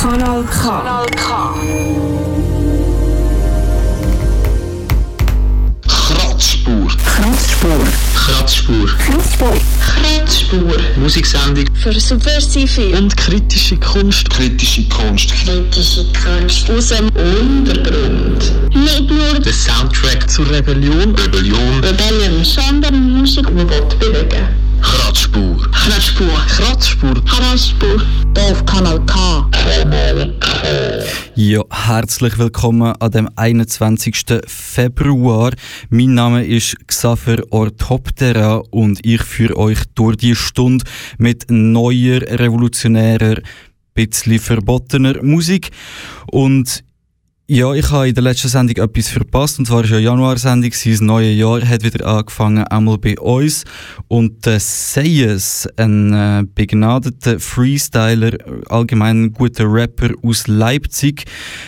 Kanal 0.00 0.44
K. 0.44 0.62
Kanal 0.62 1.06
K. 1.16 1.54
Kratzspur. 5.88 6.88
Kratzspur. 7.04 7.84
Kratzspur. 8.14 8.86
Kratzspur. 8.86 9.56
Kratzspur. 9.80 10.76
Musiksendung 10.96 11.64
Für 11.82 11.98
subversive 11.98 12.96
und 12.96 13.16
kritische 13.16 13.76
Kunst. 13.78 14.28
Kritische 14.30 14.88
Kunst. 14.88 15.30
kritische 15.30 16.04
Kunst 16.12 16.70
aus 16.70 16.88
dem 16.88 17.08
Untergrund. 17.08 18.52
Nicht 18.74 19.10
nur 19.10 19.40
Der 19.40 19.52
Soundtrack 19.52 20.30
zur 20.30 20.50
Rebellion. 20.50 21.14
Rebellion. 21.14 21.80
Rebellion, 21.82 22.44
sondern 22.44 23.18
Musik, 23.18 23.46
die 23.48 23.56
will 23.56 23.82
bewegen 23.98 24.63
Kratzspur. 24.84 25.56
Kratzspur. 25.72 26.28
Kratzspur. 26.46 27.14
Kratzspur. 27.24 28.02
Hier 28.36 28.52
auf 28.52 28.66
Kanal 28.66 29.04
K. 29.06 29.50
Ja, 31.34 31.62
herzlich 31.70 32.38
willkommen 32.38 32.94
an 33.00 33.10
dem 33.10 33.30
21. 33.34 34.42
Februar. 34.46 35.52
Mein 35.88 36.12
Name 36.14 36.44
ist 36.44 36.76
Xaver 36.86 37.42
Orthoptera 37.50 38.62
und 38.70 39.04
ich 39.04 39.22
führe 39.22 39.56
euch 39.56 39.78
durch 39.94 40.18
die 40.18 40.36
Stunde 40.36 40.84
mit 41.16 41.46
neuer, 41.48 42.20
revolutionärer, 42.20 43.36
bisschen 43.94 44.38
verbotener 44.38 45.22
Musik. 45.22 45.70
Und 46.30 46.84
ja, 47.46 47.74
ich 47.74 47.90
habe 47.90 48.08
in 48.08 48.14
der 48.14 48.24
letzten 48.24 48.48
Sendung 48.48 48.82
etwas 48.82 49.08
verpasst, 49.08 49.58
und 49.58 49.66
zwar 49.66 49.84
ist 49.84 49.90
ja 49.90 49.98
Januarsendung, 49.98 50.70
das 50.70 51.00
neue 51.00 51.30
Jahr 51.30 51.60
hat 51.66 51.84
wieder 51.84 52.06
angefangen, 52.06 52.64
einmal 52.64 52.96
bei 52.96 53.18
uns. 53.18 53.64
Und 54.08 54.46
der 54.46 54.60
Sayes, 54.60 55.68
ein 55.76 56.12
äh, 56.14 56.44
begnadeter 56.54 57.38
Freestyler, 57.38 58.38
allgemein 58.70 59.24
ein 59.24 59.32
guter 59.32 59.70
Rapper 59.70 60.10
aus 60.22 60.46
Leipzig, 60.46 61.24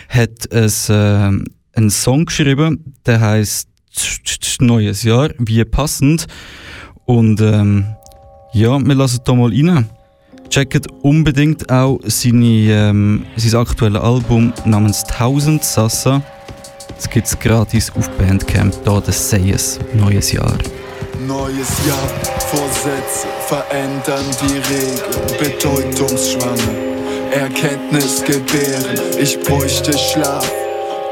hat 0.08 0.50
es, 0.50 0.88
äh, 0.88 0.94
einen 0.94 1.90
Song 1.90 2.24
geschrieben, 2.24 2.94
der 3.04 3.20
heißt 3.20 3.68
Neues 4.60 5.02
Jahr, 5.02 5.30
wie 5.38 5.62
passend. 5.64 6.26
Und 7.04 7.40
ähm, 7.42 7.84
ja, 8.54 8.78
wir 8.78 8.94
lassen 8.94 9.20
da 9.24 9.34
mal 9.34 9.50
rein. 9.50 9.86
Checkt 10.50 10.86
unbedingt 11.02 11.70
auch 11.70 11.98
seine, 12.04 12.70
ähm, 12.70 13.26
sein 13.36 13.60
aktuelles 13.60 14.00
Album 14.00 14.52
namens 14.64 15.04
1000 15.04 15.62
Sassa. 15.62 16.22
Das 16.94 17.10
gibt 17.10 17.26
es 17.26 17.38
gratis 17.38 17.92
auf 17.96 18.08
Bandcamp, 18.16 18.74
da 18.84 19.00
das 19.00 19.30
Sayes, 19.30 19.78
neues 19.94 20.32
Jahr. 20.32 20.56
Neues 21.26 21.68
Jahr, 21.86 22.08
Vorsätze 22.50 23.26
verändern 23.46 24.24
die 24.42 24.58
Regeln, 24.72 25.60
bedeutungsschwanger, 25.60 27.32
Erkenntnis 27.32 28.22
gebären, 28.24 28.98
ich 29.20 29.38
bräuchte 29.40 29.96
Schlaf. 29.96 30.50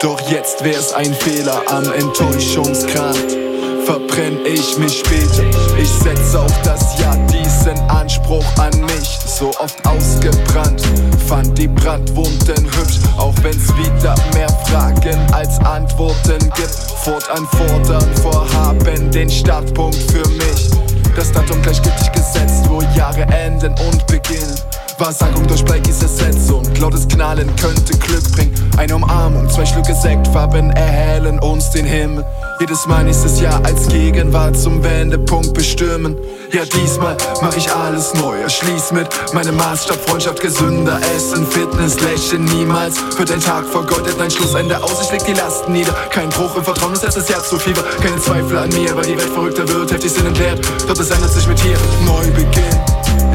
Doch 0.00 0.20
jetzt 0.30 0.62
wär's 0.64 0.92
ein 0.92 1.12
Fehler 1.14 1.62
am 1.68 1.90
Enttäuschungsgrad. 1.92 3.43
Verbrenn 3.84 4.38
ich 4.46 4.78
mich 4.78 5.00
später, 5.00 5.44
ich 5.78 5.90
setz 5.90 6.34
auf 6.34 6.52
das 6.62 6.98
Jahr 6.98 7.18
diesen 7.26 7.78
Anspruch 7.90 8.44
an 8.58 8.72
mich. 8.80 9.18
So 9.26 9.50
oft 9.58 9.86
ausgebrannt, 9.86 10.82
fand 11.28 11.58
die 11.58 11.68
Brandwunden 11.68 12.64
hübsch, 12.64 13.00
auch 13.18 13.34
wenn's 13.42 13.68
wieder 13.76 14.14
mehr 14.32 14.48
Fragen 14.66 15.18
als 15.32 15.58
Antworten 15.60 16.38
gibt. 16.56 16.74
Fortan 17.04 17.46
fordern, 17.52 18.14
vorhaben 18.22 19.10
den 19.10 19.28
Startpunkt 19.28 19.98
für 20.10 20.26
mich. 20.28 20.70
Das 21.14 21.30
Datum 21.30 21.60
gleichgültig 21.60 22.10
gesetzt, 22.12 22.64
wo 22.68 22.80
Jahre 22.96 23.22
enden 23.22 23.74
und 23.86 24.06
beginnen. 24.06 24.58
Wahrsagung 24.98 25.46
durch 25.46 25.64
Blackies 25.64 26.02
Essenz 26.02 26.50
und 26.50 26.78
lautes 26.78 27.06
Knallen 27.06 27.54
könnte 27.56 27.98
Glück 27.98 28.32
bringen. 28.32 28.54
Eine 28.78 28.96
Umarmung, 28.96 29.48
zwei 29.50 29.66
Schlücke 29.66 29.94
Sektfarben 29.94 30.70
erhellen 30.70 31.38
uns 31.40 31.70
den 31.70 31.84
Himmel. 31.84 32.24
Jedes 32.60 32.86
Mal 32.86 33.02
nächstes 33.02 33.40
Jahr 33.40 33.60
als 33.64 33.88
Gegenwart 33.88 34.56
zum 34.56 34.82
Wendepunkt 34.82 35.54
bestimmen. 35.54 36.16
Ja, 36.52 36.64
diesmal 36.64 37.16
mach 37.42 37.56
ich 37.56 37.70
alles 37.72 38.14
neu. 38.14 38.40
Erschließ 38.40 38.92
mit 38.92 39.08
meinem 39.32 39.56
Maßstab 39.56 39.98
Freundschaft 40.08 40.40
gesünder. 40.40 41.00
Essen, 41.16 41.46
Fitness, 41.46 42.00
Lächeln 42.00 42.44
niemals. 42.44 42.96
Wird 43.18 43.32
ein 43.32 43.40
Tag 43.40 43.66
vergeudet, 43.66 44.20
ein 44.20 44.30
Schlussende 44.30 44.80
aus. 44.80 45.02
Ich 45.02 45.10
leg 45.10 45.24
die 45.26 45.32
Lasten 45.32 45.72
nieder. 45.72 45.92
Kein 46.10 46.28
Bruch 46.28 46.56
im 46.56 46.64
Vertrauen, 46.64 46.94
das 46.94 47.28
Herz 47.28 47.48
zu 47.48 47.58
Fieber. 47.58 47.82
Keine 48.00 48.18
Zweifel 48.18 48.56
an 48.56 48.68
mir, 48.68 48.94
weil 48.94 49.04
die 49.04 49.18
Welt 49.18 49.32
verrückter 49.32 49.68
wird. 49.68 49.92
Heftig 49.92 50.12
sind 50.12 50.26
entleert, 50.26 50.60
doch 50.86 50.98
es 50.98 51.10
ändert 51.10 51.32
sich 51.32 51.48
mit 51.48 51.58
hier. 51.58 51.76
Neubeginn. 52.06 52.80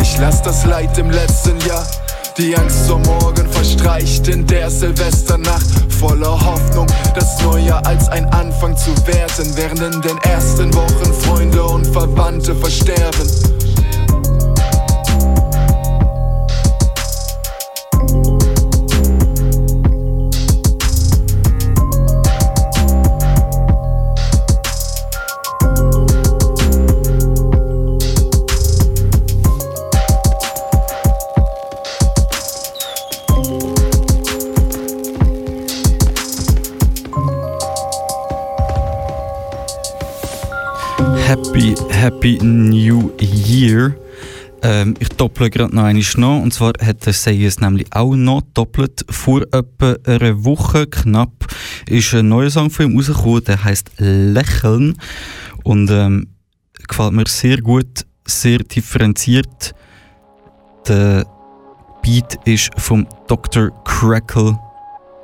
Ich 0.01 0.17
lass 0.17 0.41
das 0.41 0.65
Leid 0.65 0.97
im 0.97 1.11
letzten 1.11 1.59
Jahr. 1.67 1.85
Die 2.39 2.55
Angst 2.55 2.87
vor 2.87 2.99
morgen 2.99 3.51
verstreicht 3.51 4.29
in 4.29 4.47
der 4.47 4.71
Silvesternacht 4.71 5.67
voller 5.99 6.39
Hoffnung, 6.39 6.87
das 7.13 7.41
Neue 7.41 7.75
als 7.85 8.07
ein 8.07 8.25
Anfang 8.27 8.77
zu 8.77 8.91
werten, 9.05 9.57
während 9.57 9.81
in 9.81 10.01
den 10.01 10.17
ersten 10.19 10.73
Wochen 10.73 11.13
Freunde 11.21 11.61
und 11.61 11.85
Verwandte 11.87 12.55
versterben. 12.55 13.58
Happy, 41.59 41.75
Happy 41.89 42.37
New 42.41 43.11
Year. 43.19 43.93
Ähm, 44.61 44.93
ich 44.97 45.09
dopple 45.09 45.49
gerade 45.49 45.75
noch 45.75 45.83
einmal 45.83 46.05
nach. 46.15 46.41
Und 46.41 46.53
zwar 46.53 46.71
hat 46.81 47.05
der 47.05 47.11
Sayes 47.11 47.59
nämlich 47.59 47.85
auch 47.91 48.15
noch 48.15 48.43
doppelt. 48.53 49.03
Vor 49.09 49.41
etwa 49.51 49.97
einer 50.05 50.45
Woche 50.45 50.87
knapp 50.87 51.47
ist 51.85 52.13
ein 52.13 52.29
neuer 52.29 52.49
Song 52.49 52.69
von 52.69 52.85
ihm 52.85 52.95
rausgekommen, 52.97 53.43
der 53.43 53.61
heißt 53.61 53.91
Lächeln. 53.97 54.97
Und 55.65 55.91
ähm, 55.91 56.27
gefällt 56.87 57.11
mir 57.11 57.27
sehr 57.27 57.57
gut, 57.57 58.05
sehr 58.25 58.59
differenziert. 58.59 59.75
Der 60.87 61.25
Beat 62.01 62.39
ist 62.45 62.69
vom 62.77 63.05
Dr. 63.27 63.71
Crackle, 63.83 64.57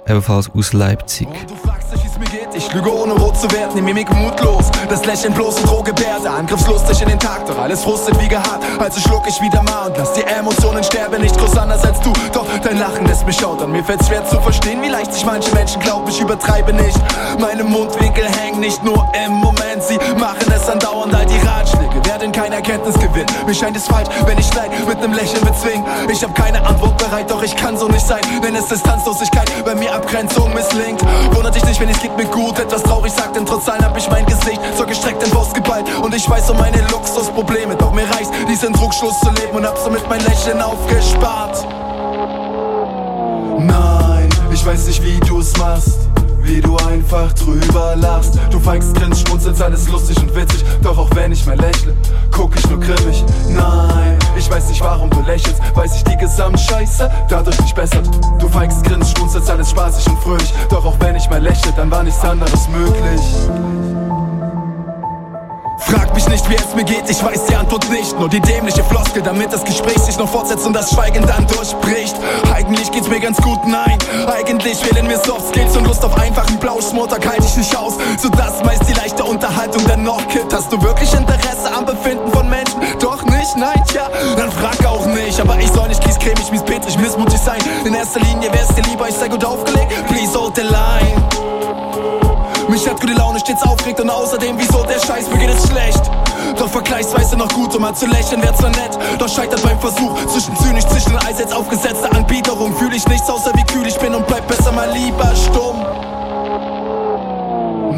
ebenfalls 0.05 0.49
aus 0.49 0.73
Leipzig. 0.73 1.29
Und 1.29 2.34
Ich 2.57 2.71
lüge 2.71 2.89
ohne 2.89 3.13
rot 3.13 3.37
zu 3.37 3.51
werden, 3.51 3.71
die 3.75 3.81
Mimik 3.81 4.09
mutlos. 4.15 4.71
Das 4.87 5.05
Lächeln 5.05 5.33
bloß 5.33 5.59
und 5.59 5.69
Drohgebärde. 5.69 6.29
Angriffslustig 6.29 7.01
in 7.01 7.09
den 7.09 7.19
Tag, 7.19 7.45
doch 7.45 7.57
alles 7.57 7.83
frustet 7.83 8.17
wie 8.21 8.29
gehabt. 8.29 8.63
Also 8.79 9.01
schluck 9.01 9.23
ich 9.27 9.41
wieder 9.41 9.61
mal 9.63 9.87
und 9.87 9.97
lass 9.97 10.13
die 10.13 10.23
Emotionen 10.23 10.81
sterben. 10.81 11.21
Nicht 11.21 11.37
groß 11.37 11.57
anders 11.57 11.83
als 11.83 11.99
du, 11.99 12.13
doch 12.31 12.45
dein 12.63 12.79
Lachen 12.79 13.05
lässt 13.07 13.25
mich 13.25 13.37
schaudern. 13.37 13.71
Mir 13.71 13.83
fällt's 13.83 14.07
schwer 14.07 14.25
zu 14.25 14.39
verstehen, 14.39 14.81
wie 14.81 14.87
leicht 14.87 15.13
sich 15.13 15.25
manche 15.25 15.53
Menschen 15.53 15.81
glauben. 15.81 16.07
Ich 16.07 16.21
übertreibe 16.21 16.71
nicht. 16.71 16.97
Meine 17.39 17.65
Mundwinkel 17.65 18.23
hängen 18.23 18.61
nicht 18.61 18.81
nur 18.85 19.05
im 19.25 19.33
Moment, 19.33 19.83
sie 19.83 19.97
machen 20.17 20.49
es 20.55 20.69
andauernd. 20.69 21.13
All 21.13 21.25
die 21.25 21.45
Ratschläge 21.45 22.05
werden 22.05 22.31
keine 22.31 22.55
Erkenntnis 22.55 22.95
gewinnen. 22.95 23.27
Mir 23.45 23.53
scheint 23.53 23.75
es 23.75 23.85
falsch, 23.85 24.07
wenn 24.27 24.37
ich 24.37 24.53
Leid 24.53 24.71
mit 24.87 25.01
nem 25.01 25.11
Lächeln 25.11 25.43
bezwing. 25.43 25.83
Ich 26.09 26.23
hab 26.23 26.33
keine 26.33 26.65
Antwort 26.65 26.97
bereit, 26.97 27.29
doch 27.29 27.43
ich 27.43 27.55
kann 27.55 27.77
so 27.77 27.87
nicht 27.87 28.07
sein. 28.07 28.21
Wenn 28.41 28.55
es 28.55 28.67
Distanzlosigkeit 28.67 29.51
bei 29.65 29.75
mir 29.75 29.93
Abgrenzung 29.93 30.53
misslingt. 30.53 31.01
Wundert 31.33 31.55
dich 31.55 31.65
nicht, 31.65 31.81
wenn 31.81 31.89
es 31.89 31.99
geht 31.99 32.15
mir 32.15 32.25
gut, 32.25 32.44
etwas 32.53 32.83
traurig 32.83 33.11
sagt, 33.11 33.35
denn 33.35 33.45
trotz 33.45 33.67
allem 33.67 33.83
hab 33.83 33.97
ich 33.97 34.09
mein 34.09 34.25
Gesicht 34.25 34.59
zur 34.77 34.85
gestreckten 34.85 35.29
Faust 35.31 35.53
geballt. 35.53 35.85
Und 36.01 36.13
ich 36.13 36.29
weiß 36.29 36.49
um 36.49 36.57
meine 36.57 36.81
Luxusprobleme, 36.91 37.75
doch 37.75 37.91
mir 37.91 38.03
reicht 38.03 38.31
diesen 38.47 38.73
Druckschluss 38.73 39.19
zu 39.19 39.31
leben 39.31 39.55
und 39.55 39.65
hab 39.65 39.77
somit 39.77 40.07
mein 40.09 40.23
Lächeln 40.25 40.61
aufgespart. 40.61 41.65
Nein, 43.59 44.29
ich 44.51 44.65
weiß 44.65 44.87
nicht, 44.87 45.03
wie 45.03 45.19
du's 45.19 45.55
machst. 45.57 46.04
Wie 46.45 46.61
du 46.61 46.77
einfach 46.77 47.33
drüber 47.33 47.95
lachst. 47.95 48.39
Du 48.51 48.59
feigst, 48.59 48.93
grinst, 48.93 49.27
schmunzelst, 49.27 49.61
alles 49.61 49.89
lustig 49.89 50.17
und 50.19 50.35
witzig. 50.35 50.63
Doch 50.83 50.95
auch 50.97 51.09
wenn 51.15 51.31
ich 51.31 51.43
mal 51.45 51.57
lächle, 51.59 51.93
guck 52.31 52.55
ich 52.55 52.69
nur 52.69 52.79
grimmig. 52.79 53.25
Nein, 53.49 54.17
ich 54.37 54.49
weiß 54.49 54.69
nicht, 54.69 54.79
warum 54.81 55.09
du 55.09 55.21
lächelst. 55.21 55.59
Weiß 55.73 55.95
ich 55.95 56.03
die 56.03 56.15
Gesamtscheiße 56.17 57.09
dadurch 57.29 57.59
nicht 57.61 57.75
bessert. 57.75 58.07
Du 58.39 58.47
feigst, 58.47 58.83
grinst, 58.83 59.17
schmunzelst, 59.17 59.49
alles 59.49 59.71
spaßig 59.71 60.07
und 60.07 60.19
fröhlich. 60.19 60.53
Doch 60.69 60.85
auch 60.85 60.95
wenn 60.99 61.15
ich 61.15 61.27
mal 61.31 61.41
lächle, 61.41 61.73
dann 61.75 61.89
war 61.89 62.03
nichts 62.03 62.23
anderes 62.23 62.69
möglich. 62.69 64.04
Frag 65.77 66.13
mich 66.13 66.27
nicht, 66.27 66.49
wie 66.49 66.55
es 66.55 66.75
mir 66.75 66.83
geht, 66.83 67.09
ich 67.09 67.23
weiß 67.23 67.45
die 67.45 67.55
Antwort 67.55 67.89
nicht. 67.89 68.17
Nur 68.19 68.29
die 68.29 68.39
dämliche 68.39 68.83
Floskel, 68.83 69.21
damit 69.21 69.53
das 69.53 69.63
Gespräch 69.63 69.97
sich 69.99 70.17
noch 70.17 70.29
fortsetzt 70.29 70.65
und 70.65 70.73
das 70.73 70.91
Schweigen 70.91 71.25
dann 71.25 71.45
durchbricht. 71.47 72.15
Eigentlich 72.53 72.91
geht's 72.91 73.07
mir 73.07 73.19
ganz 73.19 73.37
gut, 73.41 73.59
nein. 73.67 73.97
Eigentlich 74.27 74.77
fehlen 74.77 75.07
mir 75.07 75.17
Soft 75.19 75.49
Skills 75.49 75.75
und 75.75 75.85
Lust 75.85 76.03
auf 76.03 76.17
einfachen 76.17 76.57
Blauschmurtag 76.59 77.27
halte 77.27 77.45
ich 77.45 77.57
nicht 77.57 77.75
aus. 77.75 77.95
Sodass 78.17 78.63
meist 78.63 78.87
die 78.87 78.93
leichte 78.93 79.23
Unterhaltung 79.23 79.85
dann 79.87 80.03
noch 80.03 80.25
kippt. 80.29 80.53
Hast 80.53 80.71
du 80.71 80.81
wirklich 80.81 81.13
Interesse 81.13 81.73
am 81.75 81.85
Befinden 81.85 82.31
von 82.31 82.49
Menschen? 82.49 82.79
Doch 82.99 83.23
nicht, 83.25 83.55
nein, 83.57 83.81
tja, 83.87 84.09
dann 84.37 84.51
frag 84.51 84.85
auch 84.85 85.05
nicht. 85.07 85.39
Aber 85.39 85.57
ich 85.59 85.71
soll 85.71 85.89
nicht 85.89 85.95
In 87.85 87.93
erster 87.93 88.19
Linie 88.19 88.51
wär's 88.51 88.69
dir 88.69 88.81
lieber, 88.81 89.07
ich 89.07 89.15
sei 89.15 89.27
gut 89.27 89.45
aufgelegt. 89.45 89.93
Please 90.07 90.33
hold 90.33 90.55
the 90.55 90.63
line. 90.63 91.94
Mich 92.75 92.89
hat 92.89 92.99
gute 92.99 93.13
Laune 93.13 93.39
stets 93.39 93.63
aufregt 93.63 94.01
und 94.01 94.09
außerdem, 94.09 94.57
wieso 94.57 94.83
der 94.83 94.99
Scheiß, 94.99 95.29
mir 95.29 95.37
geht 95.37 95.49
es 95.49 95.65
schlecht. 95.65 96.11
Doch 96.57 96.67
vergleichsweise 96.67 97.37
noch 97.37 97.47
gut, 97.53 97.73
um 97.73 97.81
mal 97.81 97.95
zu 97.95 98.05
lächeln, 98.05 98.43
wär 98.43 98.53
zwar 98.53 98.69
nett, 98.71 98.99
doch 99.17 99.29
scheitert 99.29 99.63
beim 99.63 99.79
Versuch. 99.79 100.13
Zwischen 100.27 100.57
zynisch, 100.57 100.85
zwischen 100.85 101.15
Eis 101.19 101.39
jetzt 101.39 101.53
aufgesetzte 101.53 102.11
Anbieterung. 102.11 102.75
Fühl 102.75 102.93
ich 102.93 103.07
nichts 103.07 103.29
außer 103.29 103.53
wie 103.55 103.63
kühl 103.63 103.87
ich 103.87 103.97
bin 103.99 104.13
und 104.13 104.27
bleib 104.27 104.45
besser 104.49 104.73
mal 104.73 104.91
lieber 104.91 105.31
stumm. 105.37 105.85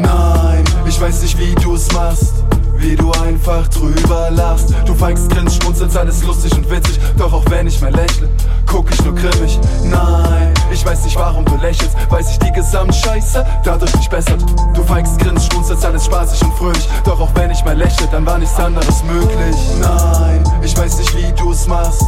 Nein, 0.00 0.64
ich 0.86 1.00
weiß 1.00 1.22
nicht, 1.22 1.36
wie 1.40 1.56
du's 1.56 1.90
machst 1.92 2.34
wie 2.78 2.96
du 2.96 3.10
einfach 3.12 3.66
drüber 3.68 4.30
lachst. 4.30 4.72
Du 4.86 4.94
feigst, 4.94 5.28
grinst, 5.30 5.60
schmunzelst, 5.62 5.96
alles 5.96 6.22
lustig 6.22 6.52
und 6.56 6.70
witzig. 6.70 6.98
Doch 7.16 7.32
auch 7.32 7.44
wenn 7.50 7.66
ich 7.66 7.80
mal 7.80 7.92
lächle, 7.92 8.28
guck 8.66 8.90
ich 8.90 9.04
nur 9.04 9.14
grimmig. 9.14 9.58
Nein, 9.84 10.54
ich 10.72 10.84
weiß 10.84 11.04
nicht, 11.04 11.16
du 11.16 11.20
lächelst. 11.58 11.96
Weiß 12.10 12.30
ich 12.30 12.38
die 12.38 12.52
Gesamtscheiße 12.52 13.44
dadurch 13.64 13.94
nicht 13.96 14.10
bessert. 14.10 14.42
Du 14.74 14.82
feigst, 14.82 15.18
grinst, 15.18 15.50
schmunzelst, 15.52 15.84
alles 15.84 16.06
spaßig 16.06 16.42
und 16.42 16.54
fröhlich. 16.54 16.88
Doch 17.04 17.20
auch 17.20 17.30
wenn 17.34 17.50
ich 17.50 17.64
mal 17.64 17.76
lächle, 17.76 18.08
dann 18.10 18.26
war 18.26 18.38
nichts 18.38 18.58
anderes 18.58 19.02
möglich. 19.04 19.56
Nein, 19.80 20.42
ich 20.62 20.76
weiß 20.76 20.98
nicht, 20.98 21.16
wie 21.16 21.32
du's 21.32 21.66
machst. 21.66 22.02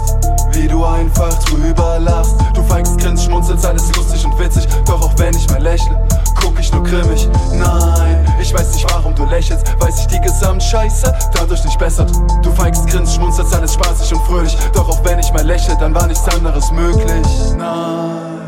Wie 0.52 0.67
du 0.67 0.85
einfach 0.85 1.32
drüber 1.44 1.99
lachst. 2.00 2.35
Du 2.55 2.62
feigst, 2.64 2.99
grinst, 2.99 3.25
schmunzelst, 3.25 3.64
alles 3.64 3.94
lustig 3.94 4.25
und 4.25 4.38
witzig. 4.38 4.67
Doch 4.87 5.00
auch 5.02 5.12
wenn 5.19 5.35
ich 5.37 5.49
mal 5.50 5.62
lächle, 5.62 6.08
guck 6.41 6.58
ich 6.58 6.73
nur 6.73 6.82
grimmig. 6.82 7.29
Nein, 7.53 8.26
ich 8.41 8.53
weiß 8.53 8.75
nicht, 8.75 8.93
warum 8.93 9.14
du 9.14 9.25
lächelst. 9.26 9.64
Weiß 9.81 10.00
ich 10.00 10.06
die 10.08 10.20
Gesamtscheiße 10.20 10.70
Scheiße, 10.70 11.12
dadurch 11.35 11.64
nicht 11.64 11.79
bessert. 11.79 12.11
Du 12.43 12.53
feigst, 12.53 12.87
grinst, 12.87 13.17
schmunzelst, 13.17 13.53
alles 13.55 13.75
spaßig 13.75 14.14
und 14.14 14.25
fröhlich. 14.25 14.56
Doch 14.73 14.88
auch 14.88 15.05
wenn 15.05 15.19
ich 15.19 15.32
mal 15.32 15.44
lächle, 15.44 15.76
dann 15.79 15.94
war 15.94 16.06
nichts 16.06 16.29
anderes 16.29 16.70
möglich. 16.70 17.26
Nein. 17.56 18.40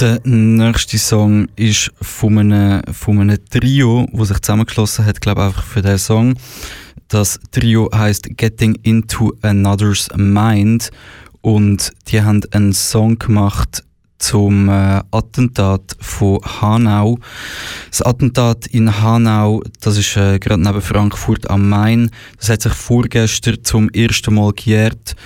Der 0.00 0.20
nächste 0.22 0.96
Song 0.96 1.48
ist 1.56 1.90
von 2.00 2.38
einem, 2.38 2.82
von 2.92 3.20
einem 3.20 3.44
Trio, 3.50 4.06
das 4.12 4.28
sich 4.28 4.38
zusammengeschlossen 4.38 5.04
hat, 5.04 5.20
glaube 5.20 5.40
ich, 5.40 5.46
einfach 5.48 5.64
für 5.64 5.82
diesen 5.82 5.98
Song. 5.98 6.34
Das 7.08 7.40
Trio 7.50 7.90
heißt 7.92 8.36
Getting 8.36 8.76
Into 8.84 9.34
Another's 9.42 10.08
Mind 10.14 10.92
und 11.40 11.90
die 12.06 12.22
haben 12.22 12.42
einen 12.52 12.74
Song 12.74 13.18
gemacht 13.18 13.82
zum 14.18 14.68
äh, 14.68 15.02
Attentat 15.10 15.96
von 15.98 16.38
Hanau. 16.44 17.18
Das 17.90 18.02
Attentat 18.02 18.68
in 18.68 19.02
Hanau, 19.02 19.64
das 19.80 19.96
ist 19.96 20.16
äh, 20.16 20.38
gerade 20.38 20.62
neben 20.62 20.80
Frankfurt 20.80 21.50
am 21.50 21.68
Main. 21.68 22.12
Das 22.38 22.50
hat 22.50 22.62
sich 22.62 22.72
vorgestern 22.72 23.64
zum 23.64 23.90
ersten 23.90 24.34
Mal 24.34 24.52
gejährt. 24.52 25.16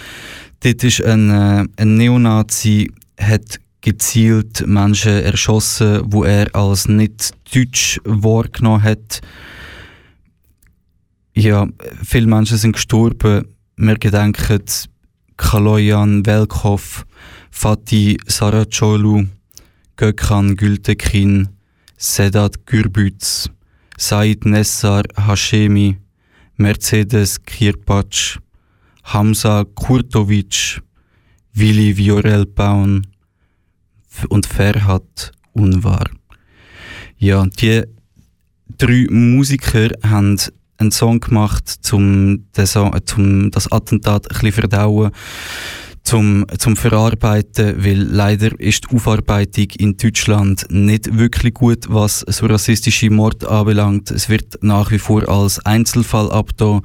Dort 0.61 0.83
ist 0.83 1.05
ein, 1.05 1.29
äh, 1.29 1.67
ein 1.77 1.97
Neonazi, 1.99 2.91
hat 3.19 3.61
gezielt 3.83 4.67
Menschen 4.67 5.23
erschossen, 5.23 6.03
wo 6.07 6.25
er 6.25 6.55
als 6.55 6.89
nicht 6.89 7.35
deutsch 7.55 8.01
wahrgenommen 8.05 8.83
hat. 8.83 9.21
Ja, 11.35 11.67
viele 12.03 12.27
Menschen 12.27 12.57
sind 12.57 12.73
gestorben. 12.73 13.47
Wir 13.77 13.99
gedenken 13.99 14.63
Kaloyan 15.37 16.25
Velkov, 16.25 17.05
Fatih 17.51 18.17
Saracolu, 18.27 19.27
Gökhan 19.97 20.57
Gültekin, 20.57 21.49
Sedat 21.97 22.67
Gürbüz, 22.67 23.51
Said 23.99 24.45
Nessar 24.45 25.05
Hashemi, 25.17 25.99
Mercedes 26.57 27.43
Kirpac, 27.45 28.39
Hamza 29.05 29.65
Kurtovic, 29.75 30.81
Willi 31.55 31.97
Viorel-Baun 31.97 33.12
und 34.29 34.47
Ferhat 34.47 35.33
Unvar. 35.53 36.05
Ja, 37.19 37.47
die 37.47 37.83
drei 38.79 39.07
Musiker 39.11 39.91
haben 40.03 40.39
einen 40.79 40.91
Song 40.91 41.21
gemacht, 41.21 41.79
um 41.93 42.47
das, 42.53 42.77
Attentat 42.77 44.31
ein 44.31 44.35
bisschen 44.35 44.53
verdauen 44.53 45.13
zum, 46.05 46.47
zum 46.59 46.77
Verarbeiten, 46.77 47.85
weil 47.85 48.03
leider 48.03 48.59
ist 48.59 48.85
die 48.85 48.97
Aufarbeitung 48.97 49.69
in 49.79 49.97
Deutschland 49.97 50.67
nicht 50.69 51.17
wirklich 51.17 51.55
gut, 51.55 51.87
was 51.89 52.21
so 52.21 52.47
rassistische 52.47 53.11
Mord 53.11 53.45
anbelangt. 53.47 54.11
Es 54.11 54.29
wird 54.29 54.59
nach 54.63 54.91
wie 54.91 54.99
vor 54.99 55.29
als 55.29 55.65
Einzelfall 55.65 56.31
abgetan. 56.31 56.83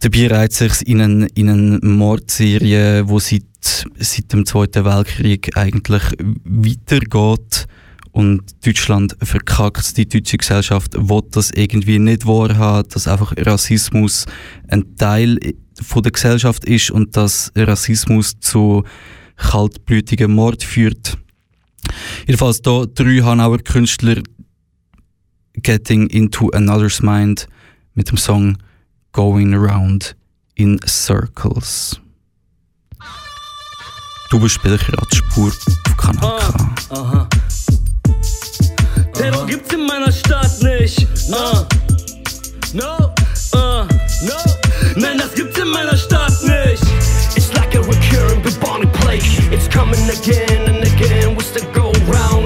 Dabei 0.00 0.28
reiht 0.28 0.52
sich 0.52 0.86
in 0.86 1.00
eine, 1.00 1.26
in 1.34 1.48
eine 1.48 1.78
Mordserie, 1.82 3.04
die 3.04 3.20
seit, 3.20 3.88
seit 3.98 4.32
dem 4.32 4.46
Zweiten 4.46 4.84
Weltkrieg 4.84 5.56
eigentlich 5.56 6.02
weitergeht. 6.44 7.66
Und 8.12 8.66
Deutschland 8.66 9.16
verkackt, 9.22 9.96
die 9.96 10.08
deutsche 10.08 10.38
Gesellschaft 10.38 10.94
will 10.94 11.22
das 11.30 11.50
irgendwie 11.50 11.98
nicht 11.98 12.26
wahrhaben, 12.26 12.88
dass 12.90 13.08
einfach 13.08 13.32
Rassismus 13.36 14.26
ein 14.68 14.96
Teil 14.96 15.38
von 15.80 16.02
der 16.02 16.12
Gesellschaft 16.12 16.64
ist 16.64 16.90
und 16.90 17.16
dass 17.16 17.52
Rassismus 17.56 18.34
zu 18.40 18.84
kaltblütigen 19.36 20.32
Mord 20.32 20.64
führt. 20.64 21.18
Jedenfalls 22.26 22.62
da 22.62 22.86
drei 22.86 23.20
Hanauer 23.22 23.58
Künstler 23.58 24.22
Getting 25.54 26.08
into 26.08 26.50
Another's 26.50 27.02
Mind 27.02 27.46
mit 27.94 28.10
dem 28.10 28.16
Song 28.16 28.58
Going 29.18 29.52
Around 29.52 30.14
in 30.54 30.78
Circles. 30.86 31.98
Du 34.30 34.38
bist 34.38 34.62
bei 34.62 34.68
der 34.68 34.78
Radspur 34.78 35.48
auf 35.48 35.96
Kanal 35.96 36.38
K. 36.38 36.94
Uh, 36.94 37.26
Terror 39.12 39.44
gibt's 39.44 39.74
in 39.74 39.86
meiner 39.86 40.12
Stadt 40.12 40.62
nicht. 40.62 41.04
Uh. 41.30 41.66
No, 42.72 43.12
uh, 43.54 43.88
no. 44.22 44.36
Nein, 44.94 45.18
das 45.18 45.34
gibt's 45.34 45.58
in 45.58 45.68
meiner 45.70 45.96
Stadt 45.96 46.40
nicht. 46.44 46.84
It's 47.34 47.52
like 47.54 47.74
a 47.74 47.80
recurring 47.80 48.40
bubonic 48.40 48.92
plague. 49.00 49.24
It's 49.50 49.66
coming 49.66 50.08
again 50.10 50.68
and 50.68 50.86
again. 50.86 51.34
We 51.34 51.42
still 51.42 51.68
go 51.72 51.90
round 52.06 52.37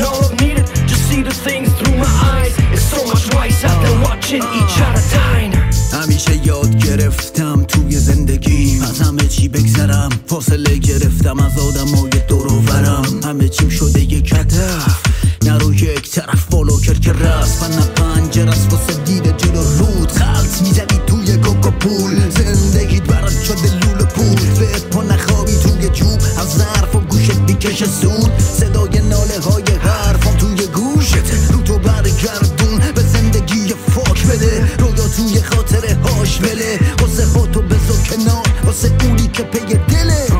No 0.00 0.10
love 0.10 0.32
needed, 0.40 0.66
just 0.90 1.02
see 1.08 1.22
the 1.22 1.36
things 1.46 1.70
through 1.78 1.96
my 2.04 2.12
eyes. 2.34 2.54
It's 2.74 2.86
so 2.94 3.00
much 3.10 3.24
wiser 3.34 3.72
than 3.82 3.96
watching 4.02 4.42
each 4.60 4.76
other 4.86 5.04
dying. 5.14 5.52
همیشه 5.92 6.46
یاد 6.46 6.76
گرفتم 6.84 7.64
توی 7.64 7.98
زندگیم 7.98 8.82
از 8.82 9.00
همه 9.00 9.28
چی 9.28 9.48
بگذرم 9.48 10.08
فاصله 10.26 10.76
گرفتم. 10.76 11.40
از 11.40 11.58
آدمای 11.58 12.10
دروورم 12.28 13.20
همه 13.24 13.48
چیم 13.48 13.68
شده 13.68 14.00
یک 14.00 14.32
هدف. 14.32 15.02
نرو 15.42 15.74
یک 15.74 16.10
طرف 16.10 16.44
بالا 16.50 16.80
کرد 16.80 17.00
که 17.00 17.12
رست 17.12 17.62
و 17.62 17.68
نه 17.68 17.86
پنجر 17.86 18.48
از 18.48 18.66
واسه 18.70 18.92
دید 19.04 19.36
جلو 19.36 19.62
رود. 19.78 20.12
خلط 20.12 20.62
می‌زنی 20.62 21.00
توی 21.06 21.36
کوکو 21.36 21.70
پول. 21.70 22.30
زندگیت 22.30 23.02
برات 23.02 23.42
شده 23.42 23.74
لول 23.74 24.04
پول. 24.04 24.58
به 24.58 24.66
پا 24.90 25.02
نخوابی 25.02 25.52
توی 25.52 25.88
جوب 25.88 26.20
از 26.38 26.48
ظرف 26.58 26.94
و 26.94 27.00
گوشت 27.00 27.40
بیکشه 27.46 27.86
زود 27.86 28.32
صدای 28.58 28.98
ناله 28.98 29.40
های 29.40 29.75
هاش 36.36 36.40
بله 36.40 36.80
واسه 37.02 37.26
خودتو 37.26 37.62
بزو 37.62 37.94
کنار. 38.10 38.46
واسه 38.64 38.92
اونی 39.04 39.28
که 39.28 39.42
پی 39.42 39.74
دله 39.74 40.35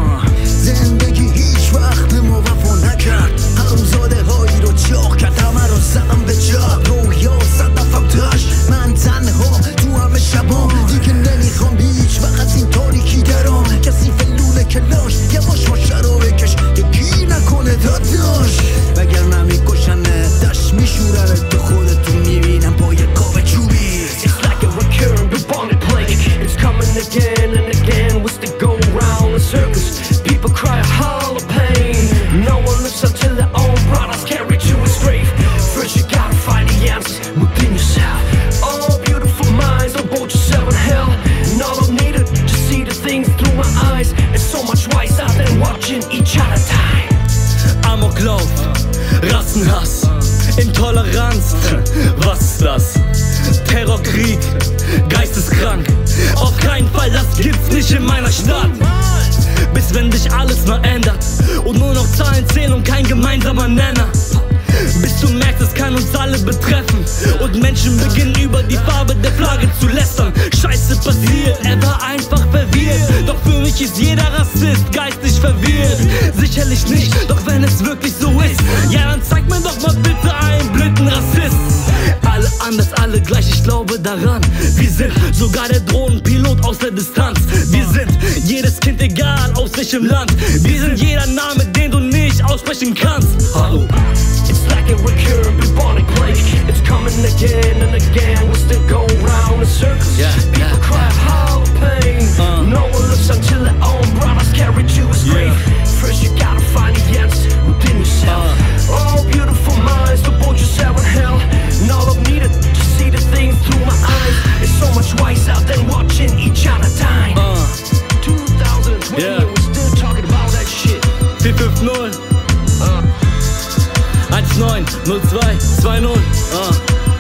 1902 125.05 125.59
20 125.83 126.11
ah, 126.55 126.71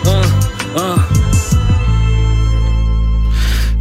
ah, 0.06 0.24
ah. 0.76 1.08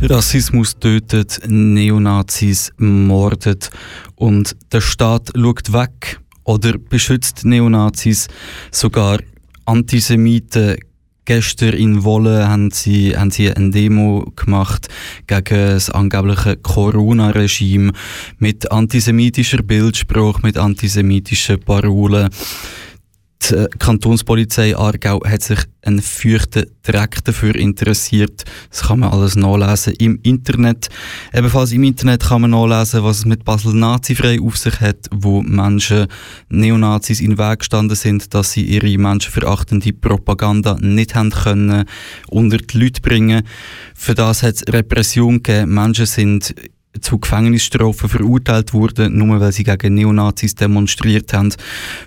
Rassismus 0.02 0.78
tötet, 0.78 1.40
Neonazis 1.48 2.72
mordet 2.78 3.72
und 4.16 4.56
der 4.72 4.82
Staat 4.82 5.32
schaut 5.36 5.74
weg 5.74 6.20
oder 6.44 6.78
beschützt 6.78 7.46
Neonazis, 7.46 8.28
sogar 8.72 9.20
Antisemiten. 9.66 10.75
Gestern 11.28 11.74
in 11.74 12.04
Wolle 12.04 12.48
haben 12.48 12.70
sie, 12.70 13.18
haben 13.18 13.32
sie 13.32 13.52
eine 13.52 13.72
Demo 13.72 14.32
gemacht 14.36 14.90
gegen 15.25 15.70
das 15.70 15.90
angebliche 15.90 16.56
Corona-Regime 16.58 17.94
mit 18.38 18.72
antisemitischer 18.72 19.64
Bildsprache, 19.64 20.42
mit 20.44 20.56
antisemitischen 20.60 21.60
Parolen. 21.62 22.30
Die 23.50 23.56
äh, 23.56 23.68
Kantonspolizei 23.80 24.75
Aargau 24.75 25.22
hat 25.25 25.44
sich 25.44 25.60
einen 25.84 26.02
feuchten 26.02 26.66
Dreck 26.84 27.24
dafür 27.24 27.56
interessiert. 27.56 28.44
Das 28.70 28.84
kann 28.84 29.00
man 29.00 29.12
alles 29.12 29.36
nachlesen 29.36 29.94
im 30.00 30.20
Internet. 30.24 30.90
Ebenfalls 31.34 31.72
im 31.72 31.84
Internet 31.84 32.24
kann 32.24 32.42
man 32.42 32.52
nachlesen, 32.52 33.04
was 33.04 33.20
es 33.20 33.25
mit 33.25 33.46
Basel 33.46 33.74
nazifrei 33.74 34.40
auf 34.42 34.58
sich 34.58 34.80
hat, 34.80 35.08
wo 35.12 35.42
Menschen, 35.42 36.08
Neonazis 36.50 37.22
in 37.22 37.32
den 37.32 37.38
Weg 37.38 37.60
gestanden 37.60 37.96
sind, 37.96 38.34
dass 38.34 38.52
sie 38.52 38.64
ihre 38.64 38.98
menschenverachtende 38.98 39.94
Propaganda 39.94 40.78
nicht 40.80 41.14
haben 41.14 41.30
können 41.30 41.86
unter 42.30 42.58
die 42.58 42.78
Leute 42.78 43.02
bringen. 43.02 43.44
Für 43.94 44.16
das 44.16 44.44
hat 44.44 44.56
es 44.56 44.74
Repression 44.74 45.44
gegeben. 45.44 45.74
Menschen 45.74 46.08
sind 46.08 46.56
zu 47.02 47.20
Gefängnisstrafen 47.20 48.10
verurteilt 48.10 48.74
wurden, 48.74 49.18
nur 49.18 49.40
weil 49.40 49.52
sie 49.52 49.64
gegen 49.64 49.96
Neonazis 49.96 50.56
demonstriert 50.56 51.34
haben. 51.34 51.54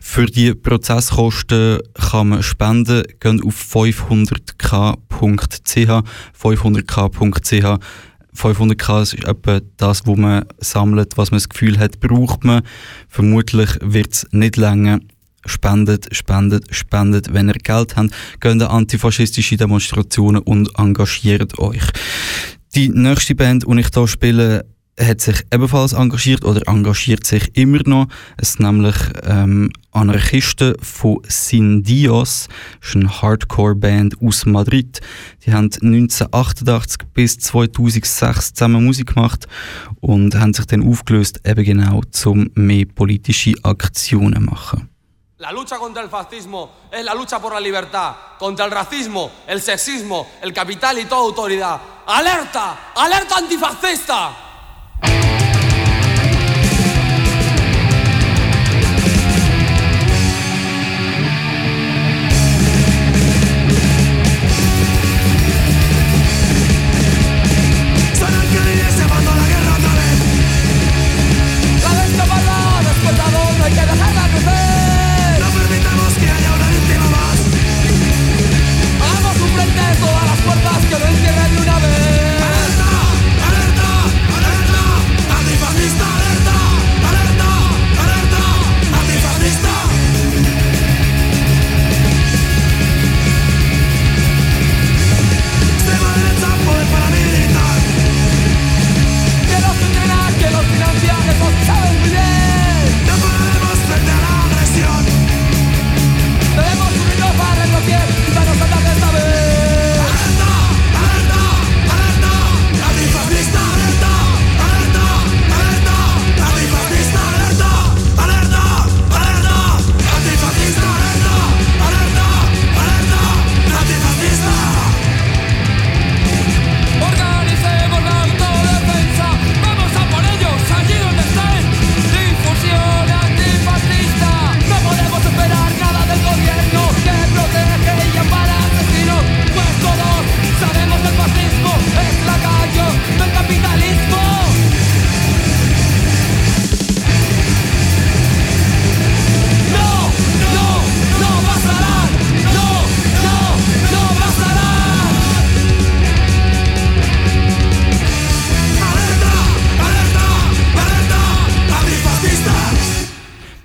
Für 0.00 0.26
die 0.26 0.54
Prozesskosten 0.54 1.80
kann 1.94 2.30
man 2.30 2.42
spenden, 2.42 3.04
gehen 3.20 3.42
auf 3.42 3.54
500k.ch, 3.74 6.04
500k.ch. 6.40 7.80
500k 8.36 9.02
ist 9.02 9.24
etwa 9.24 9.60
das, 9.76 10.06
was 10.06 10.16
man 10.16 10.44
sammelt, 10.58 11.16
was 11.16 11.30
man 11.30 11.38
das 11.38 11.48
Gefühl 11.48 11.78
hat, 11.78 12.00
braucht 12.00 12.44
man. 12.44 12.62
Vermutlich 13.08 13.70
wird 13.80 14.12
es 14.12 14.26
nicht 14.30 14.56
länger. 14.56 15.00
Spendet, 15.44 16.14
spendet, 16.14 16.74
spendet. 16.74 17.32
Wenn 17.32 17.48
ihr 17.48 17.54
Geld 17.54 17.96
habt, 17.96 18.10
geht 18.40 18.52
an 18.52 18.62
antifaschistische 18.62 19.56
Demonstrationen 19.56 20.42
und 20.42 20.70
engagiert 20.78 21.58
euch. 21.58 21.82
Die 22.74 22.90
nächste 22.90 23.34
Band, 23.34 23.64
die 23.66 23.80
ich 23.80 23.88
hier 23.92 24.06
spiele, 24.06 24.66
hat 24.98 25.20
sich 25.20 25.42
ebenfalls 25.52 25.92
engagiert 25.92 26.44
oder 26.44 26.66
engagiert 26.66 27.26
sich 27.26 27.56
immer 27.56 27.80
noch. 27.84 28.08
Es 28.36 28.54
sind 28.54 28.66
nämlich 28.66 28.96
ähm, 29.24 29.70
Anarchisten 29.92 30.74
von 30.82 31.20
Sin 31.28 31.82
Dios. 31.82 32.48
Das 32.80 32.90
ist 32.90 32.96
eine 32.96 33.22
Hardcore-Band 33.22 34.16
aus 34.22 34.46
Madrid. 34.46 35.00
Die 35.46 35.52
haben 35.52 35.66
1988 35.66 36.98
bis 37.14 37.38
2006 37.38 38.54
zusammen 38.54 38.84
Musik 38.84 39.14
gemacht 39.14 39.46
und 40.00 40.34
haben 40.34 40.54
sich 40.54 40.66
dann 40.66 40.88
aufgelöst, 40.88 41.40
eben 41.44 41.64
genau, 41.64 42.02
um 42.26 42.50
mehr 42.54 42.86
politische 42.86 43.54
Aktionen 43.62 44.34
zu 44.34 44.40
machen. 44.40 44.88
La 45.40 45.52
lucha 45.52 45.76
contra 45.76 46.02
el 46.02 46.08
fascismo 46.08 46.68
es 46.90 47.04
la 47.04 47.14
lucha 47.14 47.38
por 47.38 47.52
la 47.52 47.60
libertad, 47.60 48.12
contra 48.40 48.64
el 48.64 48.72
racismo, 48.72 49.30
el 49.46 49.62
sexismo, 49.62 50.26
el 50.42 50.52
capital 50.52 50.98
y 50.98 51.04
toda 51.04 51.20
autoridad. 51.20 51.80
¡Alerta! 52.06 52.92
¡Alerta 52.96 53.36
antifascista! 53.36 54.47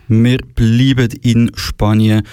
Wir 0.07 0.39
bleiben 0.55 1.09
in 1.21 1.51
Spanien. 1.55 2.23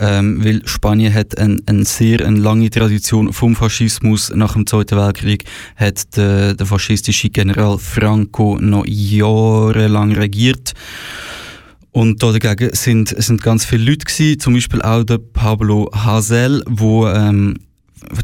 ähm, 0.00 0.42
weil 0.42 0.66
Spanien 0.66 1.12
hat 1.12 1.38
eine 1.38 1.58
ein 1.66 1.84
sehr 1.84 2.26
eine 2.26 2.38
lange 2.38 2.70
Tradition 2.70 3.32
vom 3.32 3.54
Faschismus. 3.54 4.32
Nach 4.34 4.54
dem 4.54 4.66
Zweiten 4.66 4.96
Weltkrieg 4.96 5.44
hat 5.76 6.16
der, 6.16 6.54
der 6.54 6.66
faschistische 6.66 7.28
General 7.28 7.78
Franco 7.78 8.56
noch 8.58 8.86
jahrelang 8.86 10.12
regiert. 10.12 10.72
Und 11.92 12.22
dagegen 12.22 12.70
sind, 12.72 13.08
sind 13.08 13.42
ganz 13.42 13.64
viele 13.64 13.84
Leute 13.84 14.06
gewesen, 14.06 14.40
zum 14.40 14.54
Beispiel 14.54 14.80
auch 14.80 15.04
der 15.04 15.18
Pablo 15.18 15.90
Hazel, 15.92 16.62
wo 16.66 17.08
ähm, 17.08 17.56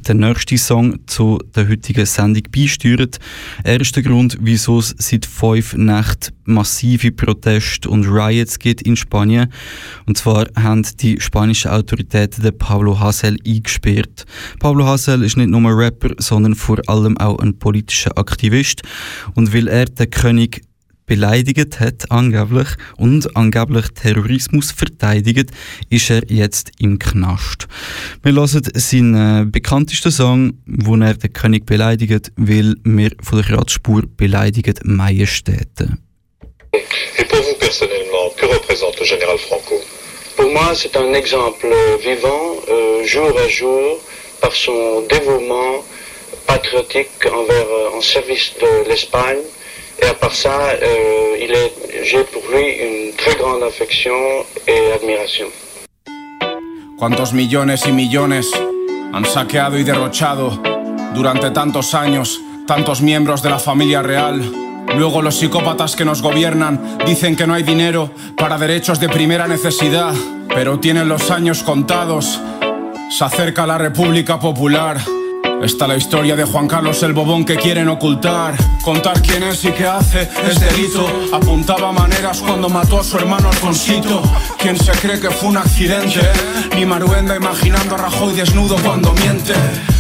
der 0.06 0.14
nächste 0.14 0.58
Song 0.58 0.98
zu 1.06 1.38
der 1.54 1.68
heutigen 1.68 2.06
Sendung 2.06 2.42
beisteuert. 2.54 3.18
Er 3.64 3.80
ist 3.80 3.94
der 3.96 4.02
Grund, 4.02 4.38
wieso 4.40 4.78
es 4.78 4.94
seit 4.98 5.26
fünf 5.26 5.74
Nächten 5.74 6.34
massive 6.44 7.12
Proteste 7.12 7.88
und 7.88 8.06
Riots 8.06 8.58
gibt 8.58 8.82
in 8.82 8.96
Spanien. 8.96 9.52
Und 10.06 10.16
zwar 10.16 10.46
haben 10.56 10.86
die 11.00 11.20
spanischen 11.20 11.70
Autoritäten 11.70 12.42
den 12.42 12.56
Pablo 12.56 12.98
Hasél 12.98 13.36
eingesperrt. 13.46 14.24
Pablo 14.60 14.84
Hasél 14.84 15.22
ist 15.22 15.36
nicht 15.36 15.50
nur 15.50 15.60
ein 15.60 15.66
Rapper, 15.66 16.14
sondern 16.18 16.54
vor 16.54 16.78
allem 16.86 17.16
auch 17.18 17.38
ein 17.38 17.58
politischer 17.58 18.16
Aktivist. 18.16 18.82
Und 19.34 19.52
weil 19.52 19.68
er 19.68 19.86
den 19.86 20.10
König 20.10 20.62
beleidigt 21.06 21.80
hat, 21.80 22.10
angeblich, 22.10 22.68
und 22.96 23.36
angeblich 23.36 23.86
Terrorismus 23.94 24.72
verteidigt, 24.72 25.50
ist 25.88 26.10
er 26.10 26.22
jetzt 26.28 26.70
im 26.78 26.98
Knast. 26.98 27.66
Wir 28.22 28.32
hören 28.32 28.62
seinen 28.74 29.50
bekanntesten 29.50 30.10
Song, 30.10 30.54
wo 30.66 30.96
er 30.96 31.14
den 31.14 31.32
König 31.32 31.64
beleidigt, 31.64 32.32
weil 32.36 32.74
wir 32.84 33.12
von 33.22 33.38
der 33.38 33.46
Kratzspur 33.46 34.02
beleidigt 34.16 34.84
Majestäten. 34.84 36.02
Et 37.18 37.26
pour 37.28 37.40
vous 37.40 37.58
personnellement, 37.58 38.30
que 38.36 38.44
représente 38.46 38.98
le 39.00 39.06
général 39.06 39.38
Franco 39.38 39.80
Pour 40.36 40.52
moi, 40.52 40.74
c'est 40.74 40.94
un 40.96 41.14
exemple 41.14 41.66
vivant, 42.04 42.56
euh, 42.68 43.06
jour 43.06 43.32
à 43.38 43.48
jour, 43.48 43.98
par 44.42 44.52
son 44.52 45.00
dévouement 45.08 45.82
patriotique 46.46 47.24
envers, 47.24 47.70
euh, 47.70 47.96
en 47.96 48.02
service 48.02 48.52
de 48.60 48.88
l'Espagne, 48.90 49.42
Et 50.00 50.06
à 50.06 50.14
part 50.14 50.34
ça, 50.34 50.58
euh, 50.82 51.36
j'ai 52.02 52.24
pour 52.24 52.42
lui 52.52 52.66
une 52.86 53.14
très 53.16 53.34
grande 53.36 53.62
affection 53.62 54.14
et 54.66 54.92
admiración. 54.92 55.48
¿Cuántos 56.98 57.32
millones 57.32 57.86
y 57.86 57.92
millones 57.92 58.50
han 59.12 59.24
saqueado 59.24 59.78
y 59.78 59.84
derrochado 59.84 60.58
durante 61.14 61.50
tantos 61.50 61.94
años 61.94 62.40
tantos 62.66 63.00
miembros 63.00 63.42
de 63.42 63.50
la 63.50 63.58
familia 63.58 64.02
real? 64.02 64.40
Luego 64.94 65.20
los 65.20 65.36
psicópatas 65.36 65.96
que 65.96 66.04
nos 66.04 66.22
gobiernan 66.22 66.98
dicen 67.06 67.36
que 67.36 67.46
no 67.46 67.54
hay 67.54 67.62
dinero 67.62 68.10
para 68.36 68.56
derechos 68.56 69.00
de 69.00 69.08
primera 69.08 69.46
necesidad, 69.46 70.14
pero 70.48 70.78
tienen 70.78 71.08
los 71.08 71.30
años 71.30 71.62
contados. 71.62 72.40
Se 73.10 73.24
acerca 73.24 73.66
la 73.66 73.78
República 73.78 74.38
Popular 74.38 74.98
Está 75.62 75.86
la 75.86 75.96
historia 75.96 76.36
de 76.36 76.44
Juan 76.44 76.68
Carlos 76.68 77.02
el 77.02 77.12
Bobón 77.12 77.44
que 77.44 77.56
quieren 77.56 77.88
ocultar. 77.88 78.54
Contar 78.82 79.20
quién 79.22 79.42
es 79.42 79.64
y 79.64 79.72
qué 79.72 79.86
hace 79.86 80.28
es 80.48 80.60
delito. 80.60 81.06
Apuntaba 81.32 81.92
maneras 81.92 82.40
cuando 82.40 82.68
mató 82.68 83.00
a 83.00 83.04
su 83.04 83.16
hermano 83.16 83.48
Alfonsito. 83.48 84.22
¿Quién 84.58 84.76
se 84.76 84.92
cree 84.92 85.18
que 85.18 85.30
fue 85.30 85.48
un 85.48 85.56
accidente? 85.56 86.20
Ni 86.74 86.84
Maruenda 86.84 87.34
imaginando 87.34 87.94
a 87.94 87.98
Rajoy 87.98 88.34
desnudo 88.34 88.76
cuando 88.76 89.12
miente. 89.14 89.54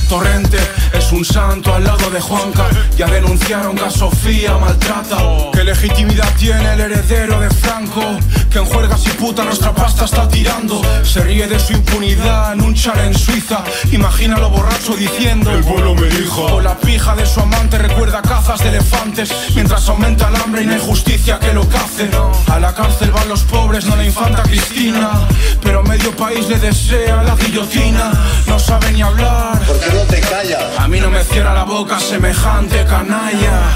Torrente 0.08 0.58
es 0.92 1.10
un 1.10 1.24
santo 1.24 1.74
al 1.74 1.82
lado 1.82 2.10
de 2.10 2.20
Juanca. 2.20 2.68
Ya 2.96 3.06
denunciaron 3.06 3.74
que 3.74 3.84
a 3.84 3.90
Sofía 3.90 4.56
maltrata. 4.56 5.16
¿Qué 5.52 5.64
legitimidad 5.64 6.32
tiene 6.36 6.74
el 6.74 6.80
heredero 6.80 7.40
de 7.40 7.50
Franco? 7.50 8.02
Que 8.50 8.58
en 8.58 8.66
juergas 8.66 9.04
y 9.06 9.10
puta 9.10 9.42
nuestra 9.44 9.74
pasta 9.74 10.04
está 10.04 10.28
tirando. 10.28 10.80
Se 11.02 11.20
ríe 11.20 11.48
de 11.48 11.58
su 11.58 11.72
impunidad 11.72 12.52
en 12.52 12.60
un 12.60 12.74
char 12.74 12.98
en 13.00 13.18
Suiza. 13.18 13.64
Imagínalo 13.90 14.48
borracho 14.50 14.94
diciendo: 14.94 15.50
El 15.50 15.64
pueblo 15.64 15.94
me 15.94 16.06
dijo. 16.06 16.44
O 16.46 16.60
la 16.60 16.76
pija 16.78 17.16
de 17.16 17.26
su 17.26 17.40
amante 17.40 17.78
recuerda 17.78 18.22
cazas 18.22 18.60
de 18.60 18.68
elefantes. 18.68 19.34
Mientras 19.54 19.88
aumenta 19.88 20.28
el 20.28 20.36
hambre 20.36 20.62
y 20.62 20.66
no 20.66 20.74
hay 20.74 20.80
justicia 20.80 21.38
que 21.40 21.52
lo 21.52 21.68
cace. 21.68 22.08
A 22.48 22.60
la 22.60 22.74
cárcel 22.74 23.10
van 23.10 23.28
los 23.28 23.42
pobres, 23.42 23.86
no 23.86 23.96
la 23.96 24.04
infanta 24.04 24.42
Cristina. 24.42 25.10
Pero 25.62 25.82
medio 25.82 26.14
país 26.16 26.48
le 26.48 26.58
desea 26.58 27.22
la 27.24 27.34
guillotina. 27.34 28.12
No 28.46 28.58
sabe 28.58 28.92
ni 28.92 29.02
hablar 29.02 29.60
A 30.78 30.88
mí 30.88 31.00
no 31.00 31.10
me 31.10 31.24
cierra 31.24 31.52
la 31.52 31.64
boca 31.64 31.98
semejante 31.98 32.84
canalla. 32.84 33.74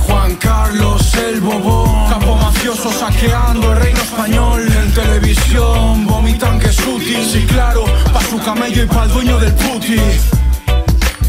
Juan 0.00 0.36
Carlos 0.36 1.14
el 1.14 1.40
Bobón, 1.40 2.10
capo 2.10 2.36
mafioso 2.36 2.92
saqueando 2.92 3.72
el 3.72 3.80
reino 3.80 4.00
español. 4.02 4.66
En 4.70 4.92
televisión 4.92 6.06
vomitan 6.06 6.58
que 6.58 6.68
es 6.68 6.78
útil, 6.80 7.24
sí 7.24 7.46
claro, 7.46 7.84
pa' 8.12 8.20
su 8.20 8.38
camello 8.42 8.82
y 8.82 8.86
pa' 8.86 9.04
el 9.04 9.10
dueño 9.10 9.38
del 9.38 9.54
puti. 9.54 10.00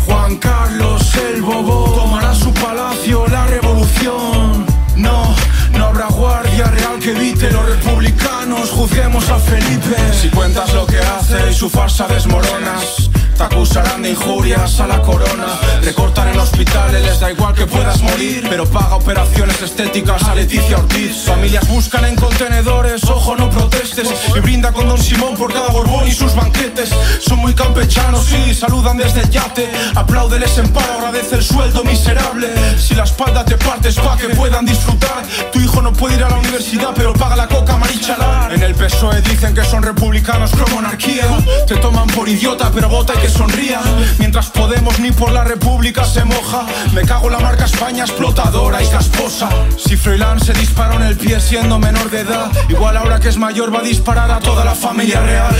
Juan 0.05 0.35
Carlos 0.37 1.15
el 1.15 1.41
Bobón 1.41 1.95
tomará 1.95 2.33
su 2.33 2.51
palacio 2.53 3.25
la 3.27 3.45
revolución. 3.47 4.65
No, 4.97 5.35
no 5.77 5.85
habrá 5.85 6.07
guardia 6.07 6.65
real 6.65 6.99
que 6.99 7.11
evite 7.11 7.51
los 7.51 7.65
republicanos. 7.65 8.69
Juzguemos 8.71 9.29
a 9.29 9.39
Felipe. 9.39 9.95
Si 10.19 10.29
cuentas 10.29 10.73
lo 10.73 10.85
que 10.85 10.99
hace 10.99 11.51
y 11.51 11.53
su 11.53 11.69
farsa 11.69 12.07
desmoronas. 12.07 13.12
Te 13.37 13.43
acusarán 13.43 14.01
de 14.03 14.11
injurias 14.11 14.79
a 14.79 14.87
la 14.87 15.01
corona. 15.01 15.47
Recortan 15.81 16.29
en 16.29 16.39
hospitales, 16.39 17.03
les 17.03 17.19
da 17.19 17.31
igual 17.31 17.53
que 17.53 17.65
puedas 17.65 18.01
morir. 18.01 18.45
Pero 18.49 18.65
paga 18.65 18.95
operaciones 18.95 19.61
estéticas 19.61 20.23
a 20.23 20.35
Leticia 20.35 20.77
Ortiz. 20.77 21.23
Familias 21.25 21.67
buscan 21.67 22.05
en 22.05 22.15
contenedores, 22.15 23.03
ojo, 23.05 23.35
no 23.35 23.49
protestes. 23.49 24.09
Y 24.35 24.39
brinda 24.39 24.71
con 24.71 24.87
Don 24.87 25.01
Simón 25.01 25.35
por 25.35 25.51
cada 25.51 25.69
borbón 25.69 26.07
y 26.07 26.11
sus 26.11 26.35
banquetes. 26.35 26.89
Son 27.19 27.39
muy 27.39 27.53
campechanos, 27.53 28.31
y 28.31 28.53
saludan 28.53 28.97
desde 28.97 29.21
el 29.21 29.29
yate. 29.29 29.69
Apláudeles 29.95 30.57
en 30.57 30.69
paro, 30.69 30.93
agradece 30.93 31.35
el 31.35 31.43
sueldo 31.43 31.83
miserable. 31.83 32.47
Si 32.77 32.95
la 32.95 33.03
espalda 33.03 33.43
te 33.43 33.57
partes 33.57 33.95
pa' 33.95 34.17
que 34.17 34.29
puedan 34.29 34.65
disfrutar. 34.65 35.23
Tu 35.51 35.59
hijo 35.59 35.81
no 35.81 35.91
puede 35.93 36.15
ir 36.15 36.23
a 36.23 36.29
la 36.29 36.37
universidad, 36.37 36.91
pero 36.95 37.13
paga 37.13 37.35
la 37.35 37.47
coca 37.47 37.77
marichalar. 37.77 38.53
En 38.53 38.61
el 38.61 38.75
PSOE 38.75 39.21
dicen 39.21 39.53
que 39.53 39.63
son 39.63 39.83
republicanos 39.83 40.51
pro 40.51 40.67
monarquía. 40.67 41.25
Te 41.67 41.75
toman 41.77 42.07
por 42.07 42.27
idiota, 42.29 42.71
pero 42.73 42.89
vota 42.89 43.13
y 43.15 43.22
que 43.23 43.29
sonría. 43.29 43.79
Mientras 44.19 44.49
Podemos 44.49 44.99
ni 44.99 45.11
por 45.11 45.31
la 45.31 45.45
República 45.45 46.03
se 46.03 46.25
moja. 46.25 46.65
Me 46.93 47.03
cago 47.03 47.27
en 47.27 47.33
la 47.33 47.39
marca 47.39 47.65
España 47.65 48.03
explotadora 48.03 48.83
y 48.83 48.87
casposa. 48.87 49.49
Si 49.77 49.95
Froilán 49.95 50.41
se 50.41 50.51
disparó 50.53 50.95
en 50.95 51.03
el 51.03 51.15
pie 51.15 51.39
siendo 51.39 51.79
menor 51.79 52.09
de 52.09 52.21
edad 52.21 52.51
Igual 52.69 52.97
ahora 52.97 53.19
que 53.19 53.29
es 53.29 53.37
mayor 53.37 53.73
va 53.73 53.79
a 53.79 53.83
disparar 53.83 54.29
a 54.29 54.39
toda 54.39 54.65
la 54.65 54.75
familia 54.75 55.21
real. 55.21 55.55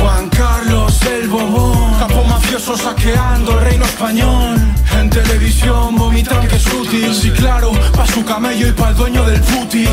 Juan 0.00 0.28
Carlos 0.30 1.02
el 1.02 1.28
Bobón 1.28 1.98
Capo 1.98 2.24
mafioso 2.24 2.76
saqueando 2.78 3.58
el 3.58 3.64
reino 3.66 3.84
español. 3.84 4.58
En 4.98 5.10
televisión 5.10 5.96
vomitan 5.96 6.48
que 6.48 6.56
es 6.56 6.66
útil. 6.72 7.14
Sí 7.14 7.30
claro, 7.30 7.72
pa' 7.94 8.06
su 8.06 8.24
camello 8.24 8.68
y 8.68 8.72
pa' 8.72 8.88
el 8.88 8.96
dueño 8.96 9.24
del 9.24 9.40
puti 9.40 9.86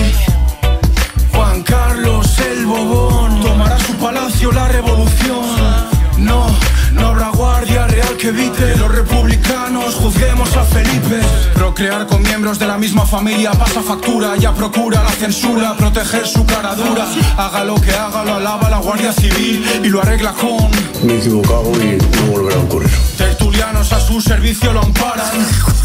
Juan 1.34 1.64
Carlos 1.64 2.40
el 2.40 2.66
Bobón 2.66 3.42
Tomará 3.42 3.78
su 3.80 3.94
palacio 3.96 4.52
la 4.54 4.68
revolución 4.70 5.91
no, 6.22 6.48
no 6.94 7.08
habrá 7.08 7.30
guardia 7.30 7.88
real 7.88 8.16
que 8.18 8.30
evite. 8.30 8.76
Los 8.78 8.92
republicanos 8.94 9.96
juzguemos 9.96 10.56
a 10.56 10.64
Felipe. 10.64 11.20
Procrear 11.54 12.08
con 12.08 12.22
miembros 12.22 12.60
de 12.60 12.68
la 12.68 12.78
misma 12.78 13.06
familia 13.06 13.52
pasa 13.52 13.82
factura. 13.82 14.36
Ya 14.38 14.54
procura 14.54 15.04
la 15.04 15.12
censura, 15.12 15.76
proteger 15.76 16.28
su 16.28 16.46
cara 16.46 16.76
dura. 16.76 17.08
Haga 17.38 17.64
lo 17.64 17.76
que 17.76 17.92
haga, 17.92 18.24
lo 18.24 18.36
alaba 18.36 18.70
la 18.70 18.78
Guardia 18.80 19.14
Civil 19.14 19.64
Y 19.84 19.90
lo 19.90 20.02
arregla 20.02 20.34
con... 20.34 20.70
Me 21.04 21.14
he 21.14 21.18
equivocado 21.18 21.72
y 21.82 21.98
no 21.98 22.32
volverá 22.32 22.56
a 22.56 22.64
ocurrir. 22.64 22.92
Tertulianos 23.18 23.81
a 23.92 24.00
su 24.00 24.22
servicio 24.22 24.72
lo 24.74 24.82
amparan. 24.82 25.32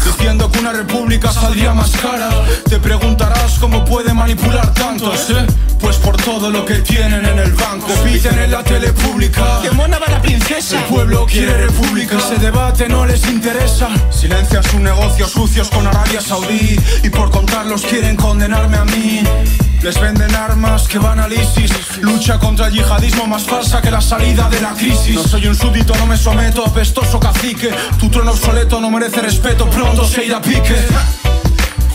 Diciendo 0.05 0.49
que 0.51 0.59
una 0.59 0.71
república 0.71 1.31
saldría 1.31 1.73
más 1.73 1.91
cara. 1.91 2.29
Te 2.69 2.79
preguntarás 2.79 3.57
cómo 3.59 3.83
puede 3.83 4.13
manipular 4.13 4.73
tantos, 4.73 5.29
¿eh? 5.29 5.45
Pues 5.79 5.97
por 5.97 6.17
todo 6.17 6.49
lo 6.49 6.65
que 6.65 6.75
tienen 6.75 7.25
en 7.25 7.39
el 7.39 7.53
banco. 7.53 7.87
Piden 8.03 8.39
en 8.39 8.51
la 8.51 8.63
tele 8.63 8.93
pública. 8.93 9.59
Que 9.61 9.71
mona 9.71 9.99
va 9.99 10.07
la 10.07 10.21
princesa. 10.21 10.79
El 10.79 10.85
pueblo 10.85 11.25
quiere 11.25 11.57
república. 11.57 12.17
Ese 12.17 12.37
debate 12.37 12.87
no 12.87 13.05
les 13.05 13.27
interesa. 13.27 13.89
Silencian 14.09 14.63
sus 14.63 14.79
negocios 14.79 15.31
sucios 15.31 15.69
con 15.69 15.85
Arabia 15.85 16.21
Saudí. 16.21 16.79
Y 17.03 17.09
por 17.09 17.29
contarlos 17.29 17.83
quieren 17.83 18.15
condenarme 18.15 18.77
a 18.77 18.85
mí 18.85 19.23
les 19.81 19.99
venden 19.99 20.33
armas 20.35 20.87
que 20.87 20.99
van 20.99 21.19
al 21.19 21.31
ISIS. 21.31 21.97
Lucha 22.01 22.39
contra 22.39 22.67
el 22.67 22.73
yihadismo 22.73 23.27
más 23.27 23.43
falsa 23.43 23.81
que 23.81 23.91
la 23.91 24.01
salida 24.01 24.49
de 24.49 24.61
la 24.61 24.73
crisis. 24.73 25.15
No 25.15 25.23
soy 25.23 25.47
un 25.47 25.55
súbdito, 25.55 25.95
no 25.95 26.05
me 26.05 26.17
someto, 26.17 26.65
apestoso 26.65 27.19
cacique. 27.19 27.69
Tu 27.99 28.09
trono 28.09 28.31
obsoleto 28.31 28.79
no 28.79 28.89
merece 28.89 29.21
respeto, 29.21 29.69
pronto 29.69 30.05
se 30.05 30.25
irá 30.25 30.41
pique. 30.41 30.75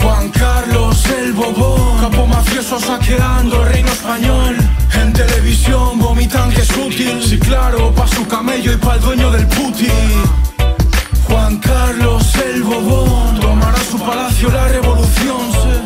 Juan 0.02 0.30
Carlos 0.30 1.06
el 1.06 1.32
Bobón 1.32 2.00
Capo 2.00 2.26
mafioso 2.26 2.80
saqueando 2.80 3.62
el 3.62 3.72
reino 3.72 3.92
español. 3.92 4.56
En 4.94 5.12
televisión 5.12 5.98
vomitan 5.98 6.50
que 6.50 6.62
es 6.62 6.70
útil. 6.76 7.22
Sí 7.22 7.38
claro, 7.38 7.92
pa' 7.94 8.08
su 8.08 8.26
camello 8.26 8.72
y 8.72 8.76
pa' 8.76 8.96
el 8.96 9.00
dueño 9.00 9.30
del 9.30 9.46
puti 9.46 9.88
Juan 11.28 11.58
Carlos 11.58 12.34
el 12.44 12.62
Bobón 12.62 13.40
Tomará 13.40 13.78
su 13.90 13.98
palacio 13.98 14.50
la 14.50 14.68
revolución 14.68 15.81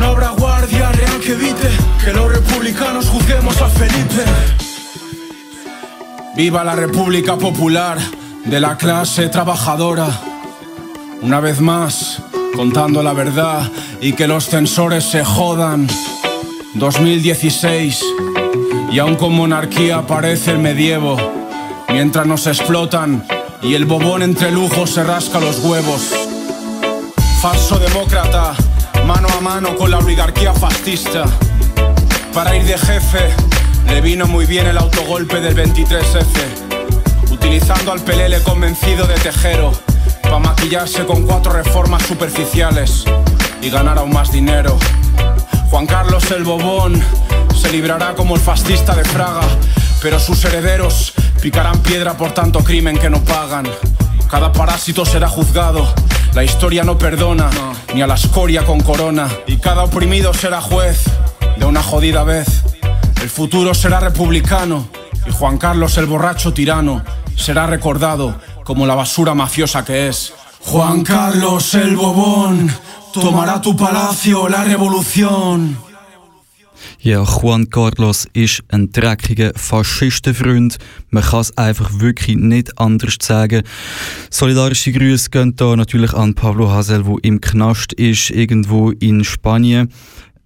No, 0.00 0.06
habrá 0.06 0.30
guardia 0.30 0.90
real 0.90 1.20
que 1.20 1.32
evite 1.32 1.70
Que 2.04 2.12
los 2.12 2.32
republicanos 2.32 3.08
juzguemos 3.08 3.60
a 3.62 3.68
Felipe 3.68 4.24
Viva 6.34 6.64
la 6.64 6.74
República 6.74 7.36
Popular 7.36 7.98
de 8.44 8.60
la 8.60 8.76
clase 8.78 9.28
trabajadora. 9.28 10.08
Una 11.20 11.40
vez 11.40 11.60
más, 11.60 12.22
contando 12.54 13.02
la 13.02 13.12
verdad 13.12 13.70
y 14.00 14.14
que 14.14 14.26
los 14.26 14.46
censores 14.46 15.04
se 15.04 15.24
jodan. 15.24 15.86
2016 16.74 18.02
y 18.92 18.98
aún 18.98 19.16
con 19.16 19.34
monarquía 19.34 20.06
parece 20.06 20.52
el 20.52 20.58
medievo, 20.58 21.16
mientras 21.88 22.26
nos 22.26 22.46
explotan 22.46 23.26
y 23.62 23.74
el 23.74 23.84
bobón 23.84 24.22
entre 24.22 24.50
lujos 24.50 24.90
se 24.90 25.04
rasca 25.04 25.40
los 25.40 25.58
huevos. 25.58 26.14
Falso 27.42 27.78
demócrata, 27.78 28.54
mano 29.14 29.28
a 29.36 29.40
mano 29.40 29.76
con 29.76 29.90
la 29.90 29.98
oligarquía 29.98 30.54
fascista. 30.54 31.24
Para 32.32 32.54
ir 32.54 32.64
de 32.64 32.78
jefe, 32.78 33.34
le 33.88 34.00
vino 34.00 34.28
muy 34.28 34.46
bien 34.46 34.68
el 34.68 34.78
autogolpe 34.78 35.40
del 35.40 35.56
23F, 35.56 37.32
utilizando 37.32 37.90
al 37.90 38.00
pelele 38.02 38.40
convencido 38.44 39.08
de 39.08 39.14
tejero, 39.14 39.72
para 40.22 40.38
maquillarse 40.38 41.06
con 41.06 41.26
cuatro 41.26 41.52
reformas 41.52 42.04
superficiales 42.04 43.04
y 43.60 43.68
ganar 43.68 43.98
aún 43.98 44.12
más 44.12 44.30
dinero. 44.30 44.78
Juan 45.70 45.86
Carlos 45.86 46.30
el 46.30 46.44
Bobón 46.44 47.02
se 47.60 47.72
librará 47.72 48.14
como 48.14 48.36
el 48.36 48.40
fascista 48.40 48.94
de 48.94 49.02
Fraga, 49.02 49.42
pero 50.00 50.20
sus 50.20 50.44
herederos 50.44 51.14
picarán 51.42 51.80
piedra 51.80 52.16
por 52.16 52.30
tanto 52.30 52.60
crimen 52.62 52.96
que 52.96 53.10
no 53.10 53.20
pagan. 53.24 53.66
Cada 54.30 54.52
parásito 54.52 55.04
será 55.04 55.28
juzgado, 55.28 55.92
la 56.34 56.44
historia 56.44 56.84
no 56.84 56.96
perdona, 56.96 57.50
ni 57.92 58.00
a 58.00 58.06
la 58.06 58.14
escoria 58.14 58.64
con 58.64 58.80
corona, 58.80 59.28
y 59.48 59.56
cada 59.56 59.82
oprimido 59.82 60.32
será 60.32 60.60
juez 60.60 61.02
de 61.56 61.64
una 61.64 61.82
jodida 61.82 62.22
vez. 62.22 62.62
El 63.20 63.28
futuro 63.28 63.74
será 63.74 63.98
republicano, 63.98 64.86
y 65.26 65.32
Juan 65.32 65.58
Carlos 65.58 65.98
el 65.98 66.06
borracho 66.06 66.54
tirano 66.54 67.02
será 67.36 67.66
recordado 67.66 68.40
como 68.62 68.86
la 68.86 68.94
basura 68.94 69.34
mafiosa 69.34 69.84
que 69.84 70.06
es. 70.06 70.32
Juan 70.60 71.02
Carlos 71.02 71.74
el 71.74 71.96
Bobón 71.96 72.72
tomará 73.12 73.60
tu 73.60 73.76
palacio 73.76 74.48
la 74.48 74.62
revolución. 74.62 75.89
Ja, 77.00 77.22
Juan 77.22 77.70
Carlos 77.70 78.26
ist 78.32 78.62
ein 78.68 78.90
dreckiger 78.92 79.52
Faschistenfreund. 79.56 80.78
Man 81.10 81.22
kann 81.22 81.40
es 81.40 81.56
einfach 81.56 81.90
wirklich 82.00 82.36
nicht 82.36 82.78
anders 82.78 83.16
sagen. 83.20 83.62
Solidarische 84.30 84.92
Grüße 84.92 85.30
gehen 85.30 85.56
da 85.56 85.76
natürlich 85.76 86.12
an 86.12 86.34
Pablo 86.34 86.70
Hasel, 86.70 87.06
wo 87.06 87.18
im 87.18 87.40
Knast 87.40 87.92
ist, 87.94 88.30
irgendwo 88.30 88.90
in 88.90 89.24
Spanien. 89.24 89.92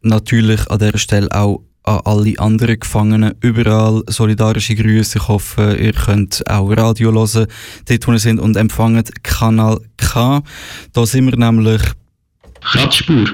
Natürlich 0.02 0.70
an 0.70 0.78
dieser 0.78 0.98
Stelle 0.98 1.28
auch 1.32 1.62
an 1.84 2.00
alle 2.04 2.38
anderen 2.38 2.80
Gefangenen 2.80 3.34
überall 3.40 4.02
solidarische 4.08 4.74
Grüße. 4.74 5.18
Ich 5.18 5.28
hoffe, 5.28 5.76
ihr 5.78 5.92
könnt 5.92 6.42
auch 6.48 6.70
Radio 6.70 7.12
hören, 7.12 7.46
dort 7.86 8.06
wo 8.06 8.12
ihr 8.12 8.18
sind 8.18 8.40
und 8.40 8.56
empfangt 8.56 9.22
Kanal 9.22 9.80
K. 9.96 10.42
Da 10.92 11.06
sind 11.06 11.26
wir 11.26 11.36
nämlich 11.36 11.82
Radspur. 12.62 13.26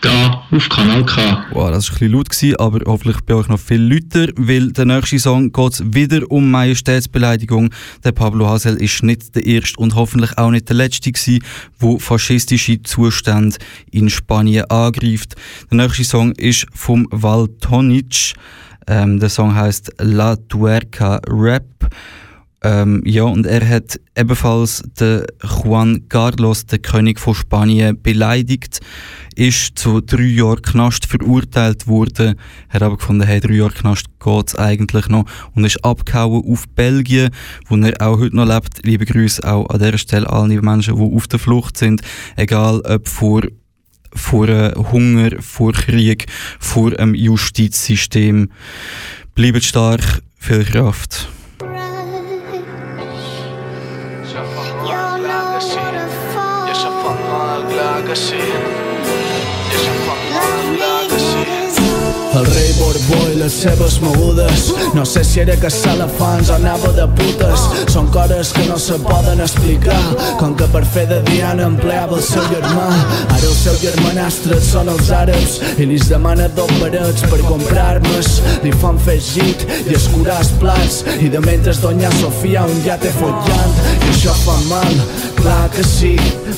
Da 0.00 0.42
auf 0.50 0.68
Kanal 0.68 1.04
K. 1.04 1.44
Wow, 1.52 1.70
das 1.70 1.88
war 1.88 1.96
ein 1.96 1.98
bisschen 1.98 2.12
laut, 2.12 2.30
gewesen, 2.30 2.56
aber 2.56 2.80
hoffentlich 2.86 3.20
bei 3.22 3.34
euch 3.34 3.48
noch 3.48 3.58
viel 3.58 3.80
lauter, 3.80 4.32
weil 4.36 4.72
der 4.72 4.84
nächste 4.84 5.18
Song 5.18 5.52
geht 5.52 5.94
wieder 5.94 6.30
um 6.30 6.50
Majestätsbeleidigung. 6.50 7.70
Der 8.04 8.12
Pablo 8.12 8.46
Hasel 8.48 8.76
ist 8.76 9.02
nicht 9.02 9.34
der 9.34 9.46
erste 9.46 9.78
und 9.78 9.94
hoffentlich 9.94 10.36
auch 10.38 10.50
nicht 10.50 10.68
der 10.68 10.76
letzte 10.76 11.12
gewesen, 11.12 11.42
wo 11.78 11.98
faschistische 11.98 12.82
Zustände 12.82 13.56
in 13.90 14.10
Spanien 14.10 14.64
angreift. 14.70 15.34
Der 15.70 15.78
nächste 15.78 16.04
Song 16.04 16.32
ist 16.32 16.66
vom 16.72 17.08
Valtonic. 17.10 18.34
Ähm, 18.86 19.18
der 19.18 19.28
Song 19.28 19.54
heißt 19.54 19.92
La 19.98 20.36
Tuerca 20.36 21.20
Rap. 21.28 21.64
Ähm, 22.66 23.00
ja, 23.04 23.22
und 23.22 23.46
er 23.46 23.66
hat 23.68 24.00
ebenfalls 24.16 24.82
den 24.98 25.22
Juan 25.40 26.08
Carlos, 26.08 26.66
den 26.66 26.82
König 26.82 27.20
von 27.20 27.32
Spanien, 27.32 28.02
beleidigt, 28.02 28.80
ist 29.36 29.78
zu 29.78 30.00
drei 30.00 30.24
Jahren 30.24 30.62
Knast 30.62 31.06
verurteilt 31.06 31.86
worden, 31.86 32.34
hat 32.68 32.82
aber 32.82 32.96
gefunden, 32.96 33.24
hey, 33.24 33.38
drei 33.38 33.54
Jahre 33.54 33.70
Knast 33.72 34.06
geht's 34.18 34.56
eigentlich 34.56 35.06
noch 35.06 35.26
und 35.54 35.64
ist 35.64 35.84
abgehauen 35.84 36.42
auf 36.44 36.64
Belgien, 36.70 37.30
wo 37.68 37.76
er 37.76 38.02
auch 38.04 38.18
heute 38.18 38.34
noch 38.34 38.46
lebt. 38.46 38.84
Liebe 38.84 39.04
Grüße 39.04 39.44
auch 39.48 39.70
an 39.70 39.78
dieser 39.78 39.98
Stelle 39.98 40.28
alle 40.28 40.60
Menschen, 40.60 40.96
die 40.96 41.16
auf 41.16 41.28
der 41.28 41.38
Flucht 41.38 41.76
sind, 41.76 42.00
egal 42.34 42.80
ob 42.80 43.06
vor 43.06 43.42
vor 44.12 44.48
äh, 44.48 44.72
Hunger, 44.74 45.40
vor 45.40 45.72
Krieg, 45.72 46.26
vor 46.58 46.98
einem 46.98 47.14
Justizsystem. 47.14 48.50
Bleibt 49.34 49.62
stark, 49.62 50.22
viel 50.38 50.64
Kraft. 50.64 51.28
El 62.36 62.46
rei 62.46 62.72
Borbó 62.78 63.18
i 63.32 63.38
les 63.40 63.54
seves 63.64 63.96
mogudes. 64.00 64.68
No 64.94 65.04
sé 65.04 65.24
si 65.24 65.40
era 65.40 65.56
que 65.56 65.66
elefants 65.90 66.50
o 66.50 66.54
anava 66.54 66.92
de 66.94 67.06
putes. 67.18 67.64
Són 67.90 68.06
coses 68.14 68.52
que 68.52 68.66
no 68.68 68.76
se 68.78 68.98
poden 69.02 69.40
explicar. 69.40 69.98
Com 70.38 70.54
que 70.54 70.68
per 70.70 70.84
fer 70.84 71.06
de 71.10 71.18
Diana 71.30 71.66
empleava 71.66 72.18
el 72.20 72.22
seu 72.22 72.44
germà. 72.52 72.86
Ara 73.24 73.42
el 73.42 73.56
seu 73.58 73.74
germanastre 73.80 74.60
són 74.60 74.92
els 74.92 75.10
àrabs 75.10 75.58
I 75.80 75.88
li 75.90 75.98
demana 76.06 76.46
dos 76.54 76.70
barets 76.78 77.24
per 77.26 77.40
comprar 77.48 77.86
armes 77.96 78.28
Li 78.62 78.70
fan 78.82 79.00
fer 79.02 79.16
git 79.18 79.66
i 79.86 79.96
escurar 79.96 80.38
els 80.44 80.52
plats. 80.60 81.02
I 81.18 81.32
de 81.32 81.40
mentre 81.40 81.74
doña 81.82 82.12
Sofia 82.20 82.68
un 82.70 82.84
ja 82.86 83.00
té 83.02 83.10
follant. 83.18 83.80
I 83.96 84.12
això 84.12 84.36
fa 84.44 84.60
mal, 84.70 84.94
clar 85.46 85.70
que 85.70 85.84
sí 85.84 86.16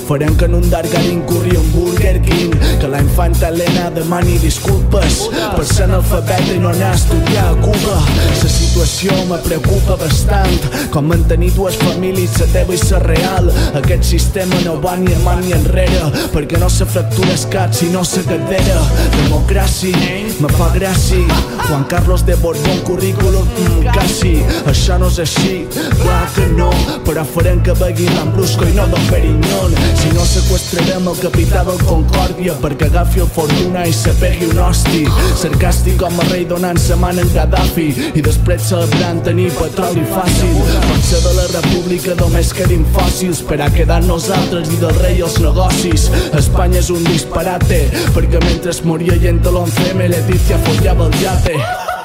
Farem 0.09 0.35
que 0.37 0.47
en 0.47 0.55
un 0.55 0.71
Dargarin 0.71 1.21
curri 1.29 1.57
un 1.57 1.73
Burger 1.73 2.21
King 2.23 2.53
Que 2.81 2.89
la 2.89 3.01
infanta 3.01 3.49
Helena 3.49 3.91
demani 3.91 4.39
disculpes 4.39 5.29
per 5.57 5.65
ser 5.67 5.85
analfabeta 5.89 6.55
i 6.55 6.59
no 6.63 6.71
anar 6.71 6.93
a 6.93 6.97
estudiar 6.97 7.47
a 7.51 7.57
Cuba. 7.61 7.97
La 8.39 8.51
situació 8.53 9.15
me 9.29 9.39
preocupa 9.45 9.97
bastant, 10.01 10.69
com 10.95 11.09
mantenir 11.11 11.51
dues 11.57 11.77
famílies, 11.81 12.37
la 12.41 12.47
teva 12.53 12.77
i 12.77 12.81
la 12.91 13.01
real. 13.03 13.51
Aquest 13.81 14.07
sistema 14.11 14.61
no 14.65 14.77
va 14.83 14.95
ni 14.97 15.13
avant 15.17 15.43
ni 15.45 15.55
enrere, 15.57 16.13
perquè 16.35 16.61
no 16.61 16.69
se 16.71 16.87
fractura 16.87 17.33
el 17.35 17.47
cap, 17.53 17.75
sinó 17.75 18.03
la 18.03 18.23
cadera. 18.29 18.79
Democràcia, 19.17 20.13
me 20.41 20.53
fa 20.55 20.71
gràcia. 20.77 21.41
Juan 21.67 21.85
Carlos 21.91 22.25
de 22.25 22.37
Borbón, 22.37 22.81
currículum, 22.87 23.49
quasi. 23.93 24.39
Això 24.71 24.99
no 24.99 25.11
és 25.13 25.19
així, 25.25 25.67
clar 26.03 26.25
que 26.37 26.47
no, 26.55 26.71
però 27.05 27.27
farem 27.27 27.63
que 27.63 27.75
begui 27.83 28.09
l'Ambrusco 28.15 28.69
i 28.69 28.78
no 28.79 28.87
Don 28.87 29.07
Perignon. 29.11 29.75
Si 29.95 30.09
no 30.15 30.25
sequestrarem 30.25 31.09
el 31.11 31.19
capità 31.19 31.65
del 31.67 31.81
Concòrdia 31.89 32.55
perquè 32.63 32.87
agafi 32.89 33.23
el 33.25 33.31
Fortuna 33.35 33.85
i 33.89 33.95
se 33.95 34.13
pegui 34.21 34.47
un 34.53 34.61
hosti. 34.63 35.03
Sarcàstic 35.41 35.99
com 36.03 36.21
a 36.23 36.27
rei 36.31 36.47
donant 36.49 36.79
sa 36.79 36.97
man 37.01 37.19
en 37.19 37.31
Gaddafi 37.35 37.89
i 38.15 38.25
després 38.25 38.69
celebrant 38.71 39.21
tenir 39.27 39.51
petroli 39.59 40.07
fàcil. 40.13 40.55
Pot 40.87 41.11
ser 41.11 41.23
de 41.27 41.35
la 41.41 41.49
república 41.57 42.17
només 42.23 42.55
quedin 42.55 42.87
fòssils 42.95 43.43
per 43.51 43.61
a 43.65 43.71
quedar 43.75 44.01
nosaltres 44.07 44.71
i 44.71 44.81
del 44.85 44.95
rei 45.03 45.23
els 45.27 45.41
negocis. 45.43 46.09
Espanya 46.39 46.83
és 46.85 46.95
un 46.95 47.05
disparate 47.11 47.85
perquè 48.15 48.43
mentre 48.47 48.75
es 48.75 48.85
moria 48.87 49.19
gent 49.19 49.43
de 49.43 49.55
l'11M 49.55 50.11
Leticia 50.15 50.63
follava 50.67 51.11
el 51.11 51.23
yate. 51.25 51.98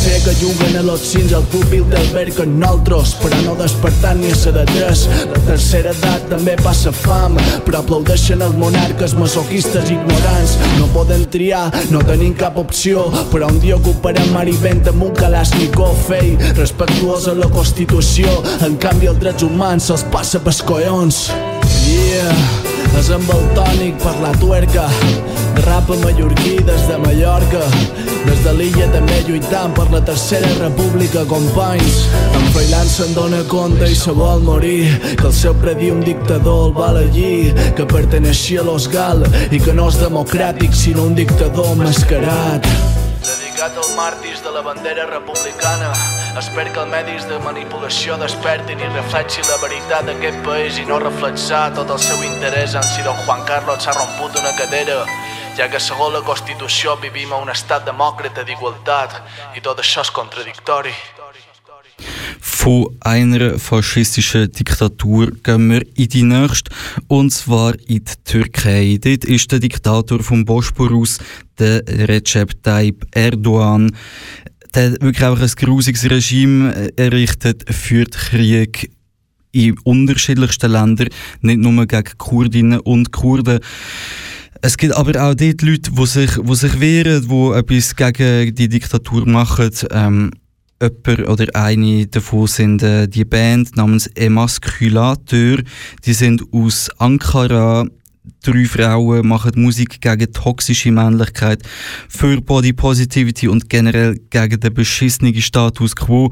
Sé 0.00 0.16
que 0.24 0.34
juguen 0.40 0.78
a 0.78 0.82
los 0.82 1.00
cins 1.00 1.34
al 1.34 1.44
club 1.52 1.68
Bilderberg 1.68 2.32
con 2.34 2.58
nosaltres, 2.58 3.10
però 3.20 3.36
no 3.44 3.54
despertant 3.58 4.22
ni 4.22 4.30
a 4.32 4.34
ser 4.34 4.54
de 4.54 4.62
tres. 4.70 5.02
La 5.28 5.40
tercera 5.44 5.92
edat 5.92 6.24
també 6.30 6.54
passa 6.64 6.88
fam, 6.88 7.36
però 7.66 7.82
aplaudeixen 7.82 8.40
els 8.46 8.56
monarques 8.56 9.12
masoquistes 9.18 9.92
ignorants. 9.92 10.56
No 10.78 10.88
poden 10.94 11.26
triar, 11.28 11.66
no 11.92 12.00
tenim 12.08 12.32
cap 12.32 12.56
opció, 12.56 13.04
però 13.28 13.52
un 13.52 13.60
dia 13.60 13.76
ocuparem 13.76 14.32
mar 14.32 14.48
i 14.48 14.56
vent 14.64 14.88
amb 14.88 15.04
un 15.10 15.12
Kalashnikov, 15.20 16.00
fei, 16.08 16.32
respectuós 16.56 17.28
a 17.28 17.36
la 17.36 17.52
Constitució. 17.52 18.40
En 18.64 18.80
canvi, 18.80 19.12
els 19.12 19.20
drets 19.20 19.44
humans 19.44 19.92
se'ls 19.92 20.08
passa 20.16 20.40
pels 20.40 20.64
collons. 20.64 21.26
Yeah, 21.84 22.79
és 23.00 23.08
amb 23.14 23.30
el 23.32 23.44
tònic 23.56 23.96
per 24.02 24.12
la 24.20 24.30
tuerca. 24.40 24.84
De 25.54 25.62
rap 25.64 25.88
a 25.92 25.96
mallorquí 26.02 26.58
des 26.66 26.82
de 26.88 26.98
Mallorca. 27.00 27.62
Des 28.26 28.42
de 28.44 28.52
l'illa 28.58 28.88
també 28.92 29.20
lluitant 29.28 29.72
per 29.76 29.86
la 29.92 30.02
tercera 30.04 30.50
república 30.58 31.24
companys. 31.30 32.02
En 32.36 32.46
Freiland 32.54 32.92
se'n 32.92 33.16
dona 33.16 33.40
compte 33.48 33.88
i 33.88 33.96
se 33.96 34.12
vol 34.16 34.44
morir. 34.44 34.84
Que 35.16 35.28
el 35.30 35.36
seu 35.40 35.56
predir 35.64 35.92
un 35.96 36.04
dictador 36.04 36.68
el 36.68 36.76
val 36.76 37.00
allí. 37.00 37.52
Que 37.76 37.88
perteneixia 37.88 38.60
a 38.60 38.68
los 38.68 38.88
Gal 38.92 39.24
i 39.50 39.60
que 39.60 39.76
no 39.76 39.88
és 39.88 40.00
democràtic 40.02 40.76
sinó 40.76 41.08
un 41.08 41.16
dictador 41.16 41.76
mascarat. 41.80 42.68
Dedicat 43.24 43.76
als 43.76 43.94
màrtirs 43.96 44.44
de 44.44 44.52
la 44.56 44.66
bandera 44.66 45.08
republicana. 45.08 46.19
Espero 46.38 46.70
que 46.72 46.78
els 46.78 46.90
medis 46.92 47.24
de 47.26 47.38
manipulació 47.42 48.14
despertin 48.20 48.78
i 48.78 48.88
reflexin 48.92 49.48
la 49.50 49.56
veritat 49.62 50.06
d'aquest 50.06 50.38
país 50.46 50.78
i 50.78 50.86
no 50.86 51.00
reflexar 51.02 51.64
tot 51.74 51.90
el 51.90 51.98
seu 51.98 52.22
interès 52.22 52.76
en 52.78 52.86
si 52.86 53.02
don 53.02 53.18
Juan 53.24 53.42
Carlos 53.48 53.82
s'ha 53.82 53.96
romput 53.96 54.38
una 54.38 54.52
cadera, 54.58 55.02
ja 55.58 55.66
que 55.68 55.82
segons 55.82 56.14
la 56.14 56.22
Constitució 56.22 56.94
vivim 57.02 57.34
a 57.34 57.42
un 57.42 57.50
estat 57.50 57.82
demòcrata 57.88 58.46
d'igualtat 58.46 59.18
i 59.58 59.64
tot 59.64 59.82
això 59.82 60.06
és 60.06 60.14
contradictori. 60.14 60.94
Von 62.40 62.96
einer 63.00 63.58
faschistischen 63.58 64.50
Diktatur 64.52 65.32
gehen 65.42 65.70
wir 65.70 65.82
in 65.96 66.08
die 66.08 66.22
nächste, 66.22 66.70
und 67.08 67.32
zwar 67.32 67.74
in 67.86 68.04
die 68.04 68.18
Türkei. 68.24 68.98
Dort 69.00 69.24
ist 69.24 69.50
der 69.50 69.60
Diktator 69.60 70.22
vom 70.22 70.44
Bosporus, 70.44 71.18
der 71.58 71.82
Recep 71.86 72.62
Tayyip 72.62 73.06
Erdogan, 73.12 73.90
der 74.74 74.92
wirklich 75.00 75.24
auch 75.24 75.40
ein 75.40 75.50
grusiges 75.56 76.08
Regime 76.08 76.90
errichtet, 76.96 77.64
führt 77.72 78.12
Krieg 78.12 78.90
in 79.52 79.78
unterschiedlichsten 79.84 80.70
Ländern, 80.70 81.08
nicht 81.40 81.58
nur 81.58 81.86
gegen 81.86 82.18
Kurdinnen 82.18 82.80
und 82.80 83.12
Kurden. 83.12 83.60
Es 84.62 84.76
gibt 84.76 84.94
aber 84.94 85.10
auch 85.22 85.34
dort 85.34 85.62
Leute, 85.62 85.90
die 85.90 86.06
sich, 86.06 86.32
die 86.36 86.54
sich 86.54 86.80
wehren, 86.80 87.26
die 87.28 87.58
etwas 87.58 87.96
gegen 87.96 88.54
die 88.54 88.68
Diktatur 88.68 89.26
machen. 89.26 89.70
Ähm, 89.90 90.30
jemand 90.80 91.28
oder 91.28 91.46
eine 91.54 92.06
davon 92.06 92.46
sind 92.46 92.82
äh, 92.82 93.06
die 93.08 93.24
Band 93.24 93.76
namens 93.76 94.06
Emasculator. 94.08 95.58
Die 96.04 96.12
sind 96.12 96.42
aus 96.52 96.90
Ankara. 96.98 97.86
Drei 98.42 98.64
Frauen 98.66 99.26
machen 99.26 99.52
Musik 99.56 100.00
gegen 100.00 100.32
toxische 100.32 100.92
Männlichkeit, 100.92 101.62
für 102.08 102.40
Body 102.40 102.72
Positivity 102.72 103.48
und 103.48 103.70
generell 103.70 104.20
gegen 104.28 104.60
den 104.60 104.74
beschissenen 104.74 105.40
Status 105.40 105.96
quo. 105.96 106.30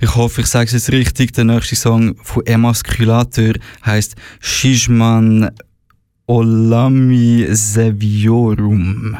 Ich 0.00 0.14
hoffe, 0.14 0.42
ich 0.42 0.46
sage 0.46 0.66
es 0.66 0.72
jetzt 0.72 0.92
richtig. 0.92 1.32
Der 1.32 1.44
nächste 1.44 1.76
Song 1.76 2.16
von 2.22 2.44
Emasculator 2.44 3.54
heißt 3.84 4.14
Shishman 4.40 5.50
Olami 6.26 7.46
Seviorum. 7.50 9.16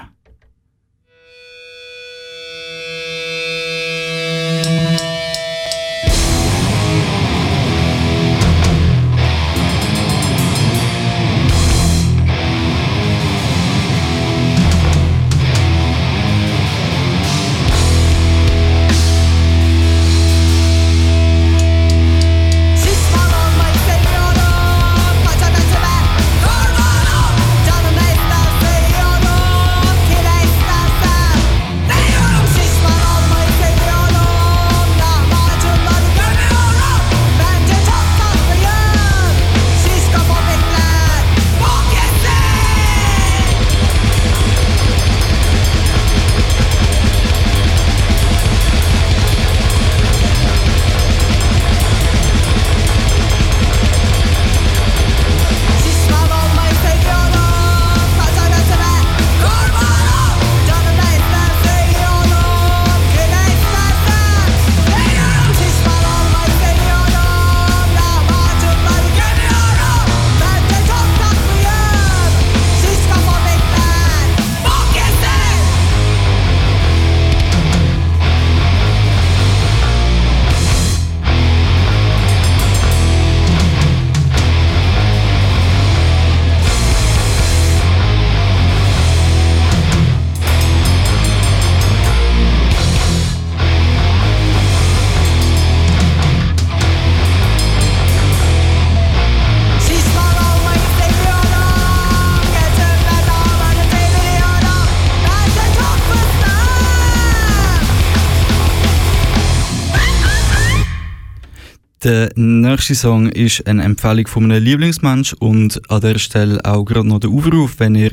Nächste 112.34 112.94
Song 112.94 113.28
ist 113.28 113.66
eine 113.66 113.82
Empfehlung 113.82 114.26
von 114.26 114.44
einem 114.44 114.64
Lieblingsmensch 114.64 115.34
und 115.34 115.78
an 115.90 116.00
der 116.00 116.18
Stelle 116.18 116.58
auch 116.64 116.82
gerade 116.84 117.06
noch 117.06 117.20
der 117.20 117.28
Aufruf, 117.30 117.74
wenn 117.78 117.94
ihr 117.94 118.12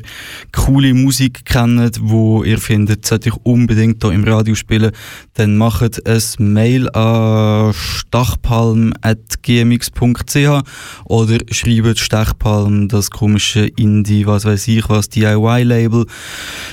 coole 0.52 0.94
Musik 0.94 1.46
kennt, 1.46 2.02
wo 2.02 2.44
ihr 2.44 2.58
findet, 2.58 3.06
sollte 3.06 3.30
ich 3.30 3.36
unbedingt 3.44 4.04
hier 4.04 4.12
im 4.12 4.26
Radio 4.26 4.56
spielen, 4.56 4.92
dann 5.36 5.56
macht 5.58 6.06
ein 6.08 6.22
Mail 6.40 6.90
an 6.90 7.74
stachpalm.gmx.ch 7.74 10.64
oder 11.06 11.38
schreibt 11.52 12.00
Stachpalm, 12.00 12.88
das 12.88 13.12
komische 13.12 13.68
Indie, 13.68 14.26
was 14.26 14.46
weiß 14.46 14.68
ich 14.68 14.90
was, 14.90 15.10
DIY-Label. 15.10 16.06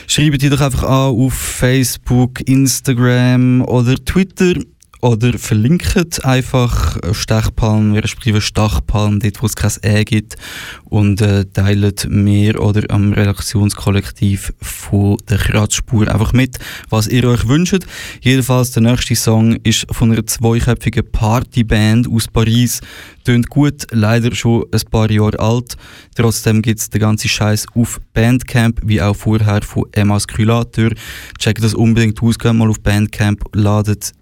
Schreibt 0.06 0.40
die 0.42 0.48
doch 0.48 0.60
einfach 0.60 0.84
an 0.84 1.14
auf 1.14 1.34
Facebook, 1.34 2.40
Instagram 2.48 3.62
oder 3.62 3.96
Twitter 3.96 4.54
oder 5.00 5.38
verlinkt 5.38 6.24
einfach 6.24 6.98
Stechpalm, 7.12 7.94
respektive 7.94 8.40
Stachpalm, 8.40 9.20
dort 9.20 9.42
wo 9.42 9.46
es 9.46 9.56
kein 9.56 9.72
E 9.82 10.04
gibt 10.04 10.36
und 10.84 11.20
äh, 11.20 11.44
teilt 11.44 12.08
mir 12.08 12.60
oder 12.60 12.82
am 12.88 13.12
Redaktionskollektiv 13.12 14.52
von 14.60 15.16
der 15.28 15.38
Kratzspur 15.38 16.08
einfach 16.08 16.32
mit, 16.32 16.58
was 16.88 17.08
ihr 17.08 17.24
euch 17.24 17.46
wünscht. 17.48 17.84
Jedenfalls 18.20 18.72
der 18.72 18.82
nächste 18.82 19.16
Song 19.16 19.56
ist 19.62 19.86
von 19.90 20.12
einer 20.12 20.26
zweiköpfigen 20.26 21.10
Partyband 21.10 22.08
aus 22.10 22.28
Paris. 22.28 22.80
Tönt 23.24 23.50
gut, 23.50 23.86
leider 23.90 24.34
schon 24.34 24.64
ein 24.72 24.80
paar 24.90 25.10
Jahre 25.10 25.38
alt. 25.40 25.76
Trotzdem 26.14 26.62
gibt 26.62 26.80
es 26.80 26.90
den 26.90 27.00
ganzen 27.00 27.28
Scheiß 27.28 27.66
auf 27.74 28.00
Bandcamp, 28.14 28.80
wie 28.84 29.02
auch 29.02 29.16
vorher 29.16 29.62
von 29.62 29.84
Emasculator. 29.92 30.90
Checkt 31.38 31.62
das 31.62 31.74
unbedingt 31.74 32.22
aus, 32.22 32.38
geht 32.38 32.54
mal 32.54 32.70
auf 32.70 32.80
Bandcamp, 32.80 33.44
ladet 33.52 34.12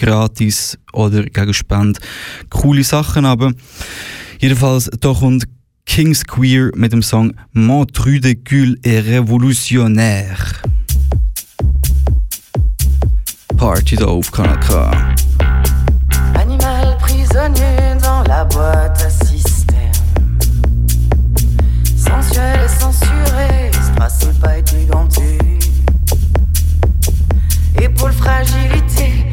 gratis 0.00 0.78
oder 0.92 1.24
gegen 1.24 1.54
Spende. 1.54 2.00
Coole 2.48 2.82
Sachen 2.82 3.24
aber. 3.24 3.52
Jedenfalls, 4.40 4.90
da 5.00 5.12
kommt 5.12 5.44
Kings 5.84 6.24
Queer 6.24 6.70
mit 6.74 6.92
dem 6.92 7.02
Song 7.02 7.34
Mon 7.52 7.86
Tru 7.86 8.18
de 8.18 8.34
Cul 8.34 8.78
est 8.82 9.00
révolutionnaire. 9.00 10.62
Party 13.56 13.96
da 13.96 14.06
auf 14.06 14.30
Kanal 14.32 14.58
K. 14.60 14.90
Animal 16.34 16.96
prisonnier 16.98 17.98
dans 18.02 18.22
la 18.22 18.44
boîte 18.44 19.02
à 19.02 19.10
système. 19.10 19.92
Sensuel 21.94 22.60
et 22.64 22.68
censuré, 22.68 23.70
strass 23.72 24.24
pas 24.40 24.56
étudianté. 24.56 25.38
Épaule 27.82 28.12
fragilité. 28.12 29.26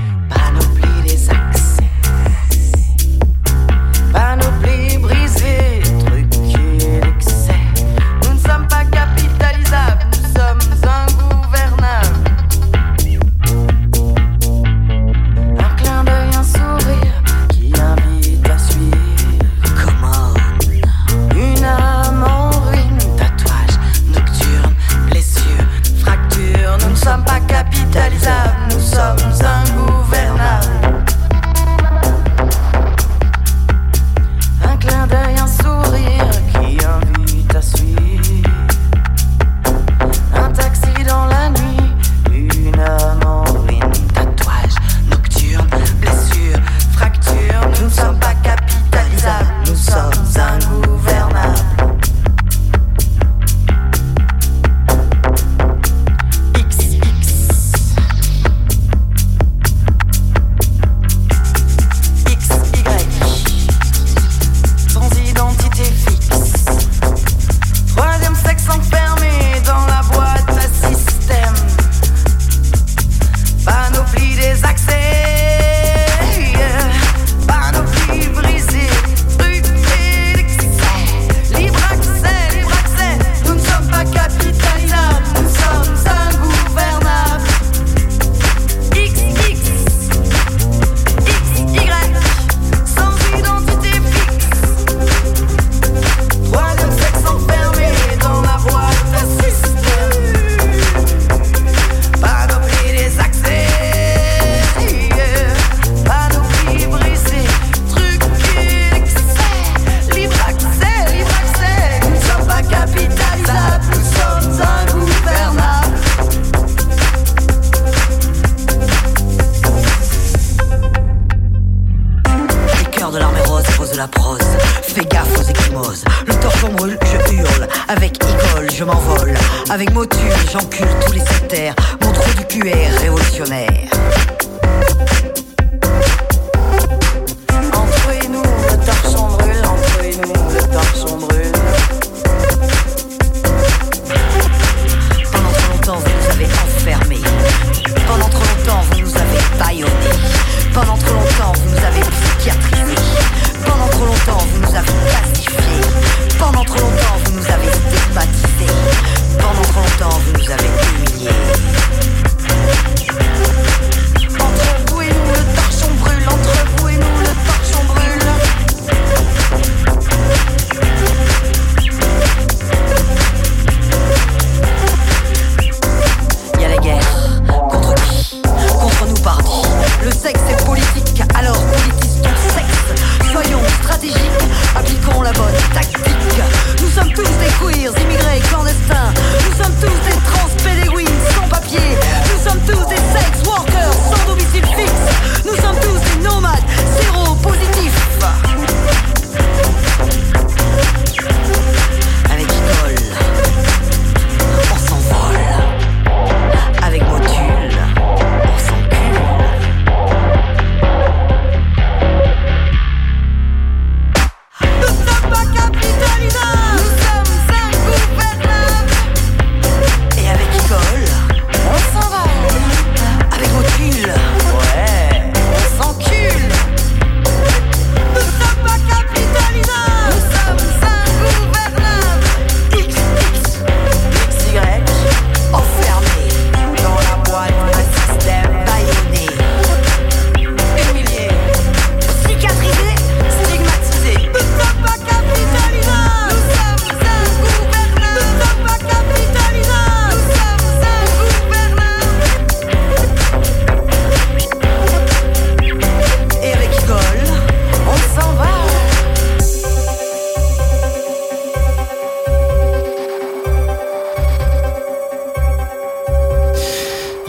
Vitalizar 27.97 28.67
no 28.69 28.79
sol, 28.79 29.15
no 29.27 29.56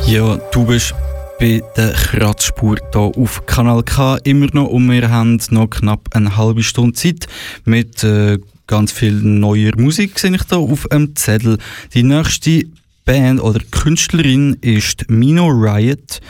Ja, 0.09 0.39
du 0.53 0.65
bist 0.65 0.95
bei 1.39 1.63
der 1.77 1.93
Kratzspur 1.93 2.77
hier 2.93 3.01
auf 3.15 3.45
Kanal 3.45 3.83
K 3.83 4.17
immer 4.25 4.47
noch 4.55 4.69
und 4.69 4.91
wir 4.91 5.11
haben 5.11 5.39
noch 5.51 5.69
knapp 5.69 6.09
eine 6.15 6.35
halbe 6.35 6.63
Stunde 6.63 6.95
Zeit 6.95 7.27
mit 7.67 8.03
äh, 8.05 8.39
ganz 8.67 8.91
viel 8.91 9.13
neuer 9.13 9.73
Musik, 9.77 10.19
sehe 10.19 10.35
ich 10.35 10.45
da 10.45 10.57
auf 10.57 10.87
dem 10.91 11.15
Zettel. 11.15 11.59
Die 11.93 12.05
nächste 12.05 12.65
Band 13.09 13.41
oder 13.41 13.61
Künstlerin 13.71 14.59
ist 14.61 15.09
Mino 15.09 15.47
Riot, 15.49 16.21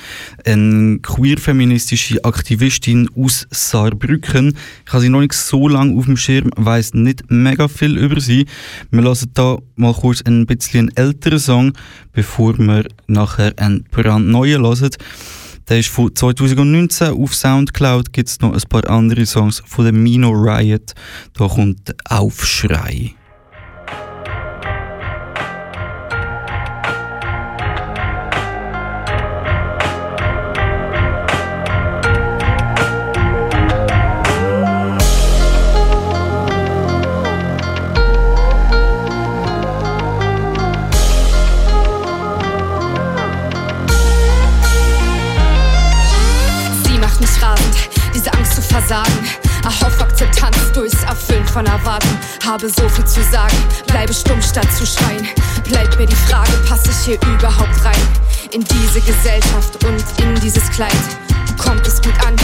eine 0.47 1.01
queer-feministische 1.01 2.25
Aktivistin 2.25 3.11
aus 3.17 3.49
Saarbrücken. 3.51 4.57
Ich 4.87 4.93
habe 4.93 5.01
sie 5.03 5.09
noch 5.09 5.19
nicht 5.19 5.33
so 5.33 5.67
lange 5.67 5.99
auf 5.99 6.05
dem 6.05 6.17
Schirm, 6.17 6.51
weiß 6.55 6.95
nicht 6.95 7.25
mega 7.31 7.67
viel 7.67 7.99
über 7.99 8.21
sie. 8.21 8.47
Wir 8.93 9.03
lassen 9.03 9.33
da 9.35 9.59
mal 9.75 9.93
kurz 9.93 10.23
ein 10.23 10.47
bisschen 10.47 10.97
älteren 10.97 11.41
Song, 11.41 11.73
bevor 12.13 12.57
wir 12.57 12.87
nachher 13.09 13.55
einen 13.57 13.83
brandneuen 13.91 14.63
hören. 14.63 14.91
Der 15.69 15.81
ist 15.81 15.89
von 15.89 16.15
2019 16.15 17.09
auf 17.09 17.35
Soundcloud. 17.35 18.13
Gibt 18.13 18.29
es 18.29 18.41
noch 18.41 18.55
ein 18.55 18.69
paar 18.69 18.89
andere 18.89 19.27
Songs 19.27 19.65
von 19.67 19.85
der 19.85 19.93
Mino 19.93 20.31
Riot. 20.31 20.95
Da 21.35 21.49
kommt 21.49 21.93
Aufschrei. 22.09 23.18
Erfüllen 51.59 51.67
von 51.67 51.67
Erwarten. 51.67 52.19
Habe 52.45 52.69
so 52.69 52.89
viel 52.89 53.05
zu 53.05 53.23
sagen, 53.23 53.57
bleibe 53.87 54.13
stumm 54.13 54.41
statt 54.41 54.69
zu 54.77 54.87
schreien. 54.87 55.27
Bleibt 55.65 55.99
mir 55.99 56.07
die 56.07 56.15
Frage, 56.15 56.53
passe 56.69 56.91
ich 56.91 56.99
hier 57.05 57.19
überhaupt 57.35 57.85
rein? 57.85 58.01
In 58.53 58.65
diese 58.65 59.01
Gesellschaft 59.01 59.85
und 59.85 60.05
in 60.23 60.35
dieses 60.41 60.69
Kleid. 60.71 60.93
Kommt 61.59 61.87
es 61.87 62.01
gut 62.01 62.15
an? 62.27 62.37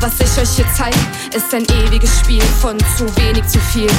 Was 0.00 0.20
ich 0.20 0.38
euch 0.40 0.56
hier 0.56 0.66
zeig, 0.76 0.94
ist 1.34 1.54
ein 1.54 1.64
ewiges 1.84 2.20
Spiel 2.20 2.42
von 2.60 2.78
zu 2.96 3.04
wenig 3.16 3.46
zu 3.46 3.58
viel. 3.58 3.90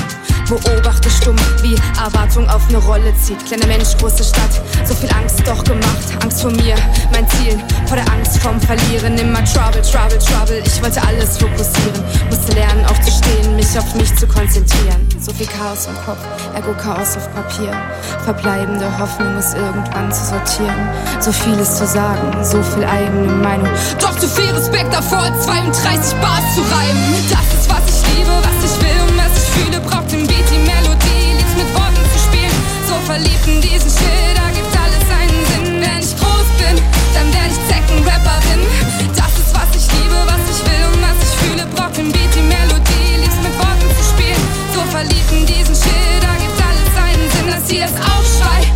Beobachte 0.50 1.10
stumm, 1.10 1.36
wie 1.64 1.76
Erwartung 2.00 2.48
auf 2.50 2.62
eine 2.70 2.78
Rolle 2.78 3.14
zieht. 3.22 3.44
Kleiner 3.48 3.66
Mensch, 3.66 3.98
große 3.98 4.24
Stadt, 4.24 4.62
so 4.86 4.94
viel 4.94 5.10
Angst 5.12 5.42
doch 5.46 5.64
gemacht. 5.64 6.06
Angst 6.22 6.42
vor 6.42 6.52
mir, 6.52 6.76
mein 7.12 7.28
Ziel, 7.30 7.58
vor 7.88 7.98
der 7.98 8.06
Angst 8.12 8.38
vom 8.38 8.60
Verlieren. 8.62 9.18
Immer 9.18 9.44
Trouble, 9.46 9.82
Trouble, 9.82 10.20
Trouble. 10.20 10.62
Ich 10.66 10.82
wollte 10.84 11.02
alles 11.02 11.38
fokussieren, 11.38 12.04
musste 12.30 12.54
lernen 12.54 12.86
aufzustehen, 12.86 13.56
mich 13.56 13.78
auf 13.78 13.96
mich 13.96 14.16
zu 14.16 14.28
konzentrieren. 14.28 15.08
So 15.20 15.34
viel 15.34 15.48
Chaos 15.48 15.88
im 15.88 15.96
Kopf, 16.06 16.20
Ergo-Chaos 16.54 17.18
auf 17.18 17.34
Papier. 17.34 17.72
Verbleibende 18.24 18.86
Hoffnung 19.00 19.36
ist 19.38 19.56
irgendwann 19.56 20.12
zu 20.12 20.26
sortieren. 20.26 20.90
So 21.20 21.32
vieles 21.32 21.78
zu 21.78 21.88
sagen, 21.88 22.44
so 22.44 22.62
viel 22.62 22.84
eigene 22.84 23.32
Meinung. 23.32 23.70
Doch 24.00 24.16
zu 24.20 24.28
viel 24.28 24.52
Respekt 24.52 24.94
davor, 24.94 25.26
32 25.42 26.16
Bars 26.22 26.44
zu 26.54 26.62
reimen. 26.62 27.16
Das 27.30 27.60
ist, 27.60 27.70
was 27.70 27.82
ich 27.90 28.16
liebe, 28.16 28.30
was 28.30 28.72
ich 28.72 28.82
will 28.82 29.02
und 29.08 29.18
was 29.18 29.38
ich 29.38 29.50
fühle. 29.50 29.80
Braucht 29.80 30.05
verliebt 33.06 33.48
in 33.48 33.62
diesen 33.62 33.90
Shit, 33.90 34.34
da 34.36 34.50
gibt 34.50 34.74
alles 34.74 35.06
einen 35.14 35.46
Sinn. 35.46 35.82
Wenn 35.82 36.00
ich 36.02 36.14
groß 36.18 36.50
bin, 36.58 36.76
dann 37.14 37.28
werde 37.34 37.54
ich 37.54 37.62
Zecken-Rapperin. 37.70 38.62
Das 39.16 39.32
ist, 39.38 39.54
was 39.54 39.70
ich 39.78 39.86
liebe, 39.94 40.18
was 40.26 40.42
ich 40.50 40.62
will 40.66 40.86
und 40.90 41.02
was 41.06 41.18
ich 41.22 41.34
fühle. 41.38 41.66
Braucht 41.76 41.98
den 41.98 42.12
Beat, 42.12 42.34
die 42.34 42.42
Melodie, 42.42 43.22
liebt's 43.22 43.38
mit 43.46 43.54
Worten 43.62 43.90
zu 43.94 44.04
spielen. 44.10 44.42
So 44.74 44.82
verliebt 44.90 45.32
in 45.32 45.46
diesen 45.46 45.76
Shit, 45.76 46.20
da 46.22 46.34
gibt 46.42 46.58
alles 46.58 46.92
einen 46.98 47.30
Sinn. 47.30 47.48
Das 47.54 47.70
hier 47.70 47.86
ist 47.86 47.98
Aufschrei, 48.02 48.74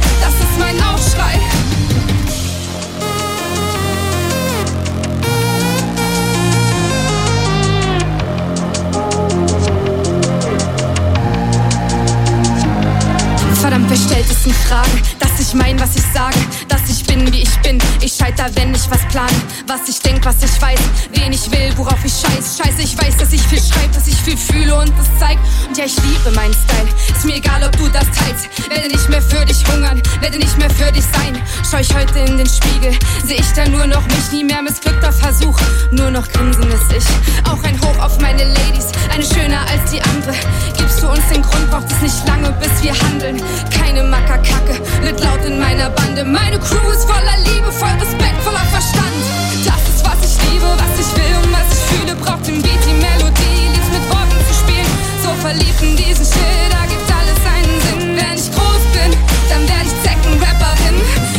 Verdammt, 14.40 14.46
wer 14.46 14.46
stellt 14.46 14.46
es 14.46 14.46
in 14.46 14.54
Frage, 14.54 15.02
dass 15.20 15.40
ich 15.40 15.54
mein, 15.54 15.80
was 15.80 15.96
ich 15.96 16.04
sage, 16.14 16.38
dass 16.68 16.79
bin, 17.10 17.34
wie 17.34 17.42
ich 17.42 17.58
bin. 17.62 17.78
Ich 18.02 18.14
scheiter, 18.14 18.46
wenn 18.56 18.74
ich 18.74 18.90
was 18.90 19.02
plane, 19.10 19.36
was 19.68 19.90
ich 19.90 20.00
denk, 20.00 20.24
was 20.24 20.36
ich 20.44 20.62
weiß, 20.62 20.80
wen 21.14 21.34
ich 21.34 21.52
will, 21.52 21.74
worauf 21.76 22.04
ich 22.06 22.14
scheiß. 22.14 22.58
Scheiße, 22.58 22.82
ich 22.82 22.98
weiß, 22.98 23.18
dass 23.18 23.34
ich 23.34 23.42
viel 23.42 23.60
schreibe, 23.60 23.94
dass 23.94 24.08
ich 24.08 24.16
viel 24.16 24.38
fühle 24.38 24.76
und 24.76 24.92
das 24.98 25.08
zeigt. 25.20 25.42
Und 25.68 25.78
ja, 25.78 25.86
ich 25.86 25.96
liebe 25.96 26.32
meinen 26.36 26.54
Style. 26.54 26.90
Ist 27.16 27.26
mir 27.26 27.36
egal, 27.36 27.64
ob 27.64 27.76
du 27.78 27.88
das 27.90 28.06
teilst. 28.06 28.48
Werde 28.70 28.88
nicht 28.88 29.10
mehr 29.10 29.22
für 29.22 29.44
dich 29.46 29.58
hungern, 29.68 30.02
werde 30.22 30.38
nicht 30.38 30.58
mehr 30.58 30.70
für 30.70 30.92
dich 30.92 31.04
sein. 31.04 31.42
Schau 31.70 31.78
ich 31.78 31.94
heute 31.94 32.20
in 32.20 32.38
den 32.38 32.48
Spiegel, 32.48 32.94
seh 33.26 33.36
ich 33.36 33.52
da 33.54 33.68
nur 33.68 33.88
noch 33.88 34.06
mich, 34.06 34.32
nie 34.32 34.44
mehr 34.44 34.62
missglückter 34.62 35.12
Versuch, 35.12 35.58
nur 35.92 36.12
noch 36.12 36.28
grinsendes 36.32 36.82
Ich. 36.96 37.50
Auch 37.50 37.64
ein 37.64 37.80
Hoch 37.82 37.98
auf 38.04 38.20
meine 38.20 38.44
Ladies, 38.44 38.88
eine 39.14 39.24
schöner 39.24 39.62
als 39.68 39.92
die 39.92 40.02
andere. 40.02 40.36
Gibst 40.78 41.02
du 41.02 41.08
uns 41.10 41.26
den 41.32 41.42
Grund, 41.42 41.70
braucht 41.72 41.92
es 41.92 42.02
nicht 42.02 42.28
lange, 42.28 42.52
bis 42.62 42.84
wir 42.84 42.94
handeln. 42.94 43.42
Keine 43.78 44.04
Mackerkacke, 44.04 44.80
wird 45.02 45.20
laut 45.24 45.44
in 45.46 45.60
meiner 45.60 45.90
Bande. 45.90 46.24
Meine 46.24 46.60
Crew 46.60 46.99
ist 47.00 47.08
voller 47.08 47.38
Liebe, 47.46 47.72
voll 47.72 47.96
Respekt, 47.96 48.42
voller 48.44 48.66
Verstand. 48.76 49.24
Das 49.64 49.80
ist, 49.88 50.04
was 50.04 50.20
ich 50.20 50.36
liebe, 50.52 50.68
was 50.68 50.94
ich 51.00 51.10
will 51.16 51.36
und 51.40 51.52
was 51.56 51.68
ich 51.72 51.84
fühle. 51.88 52.16
Braucht 52.16 52.46
den 52.48 52.62
Beat, 52.62 52.82
die 52.84 52.98
Melodie, 53.00 53.72
lieb's 53.72 53.92
mit 53.96 54.04
Worten 54.12 54.40
zu 54.48 54.54
spielen. 54.60 54.92
So 55.24 55.32
verliebt 55.40 55.82
in 55.82 55.96
diesen 55.96 56.26
Shit, 56.26 56.68
da 56.76 56.84
gibt 56.92 57.08
alles 57.08 57.40
einen 57.48 57.78
Sinn. 57.88 58.20
Wenn 58.20 58.36
ich 58.36 58.52
groß 58.52 58.84
bin, 58.92 59.12
dann 59.48 59.64
werde 59.64 59.88
ich 59.88 59.96
Zecken-Rapperin. 60.04 60.98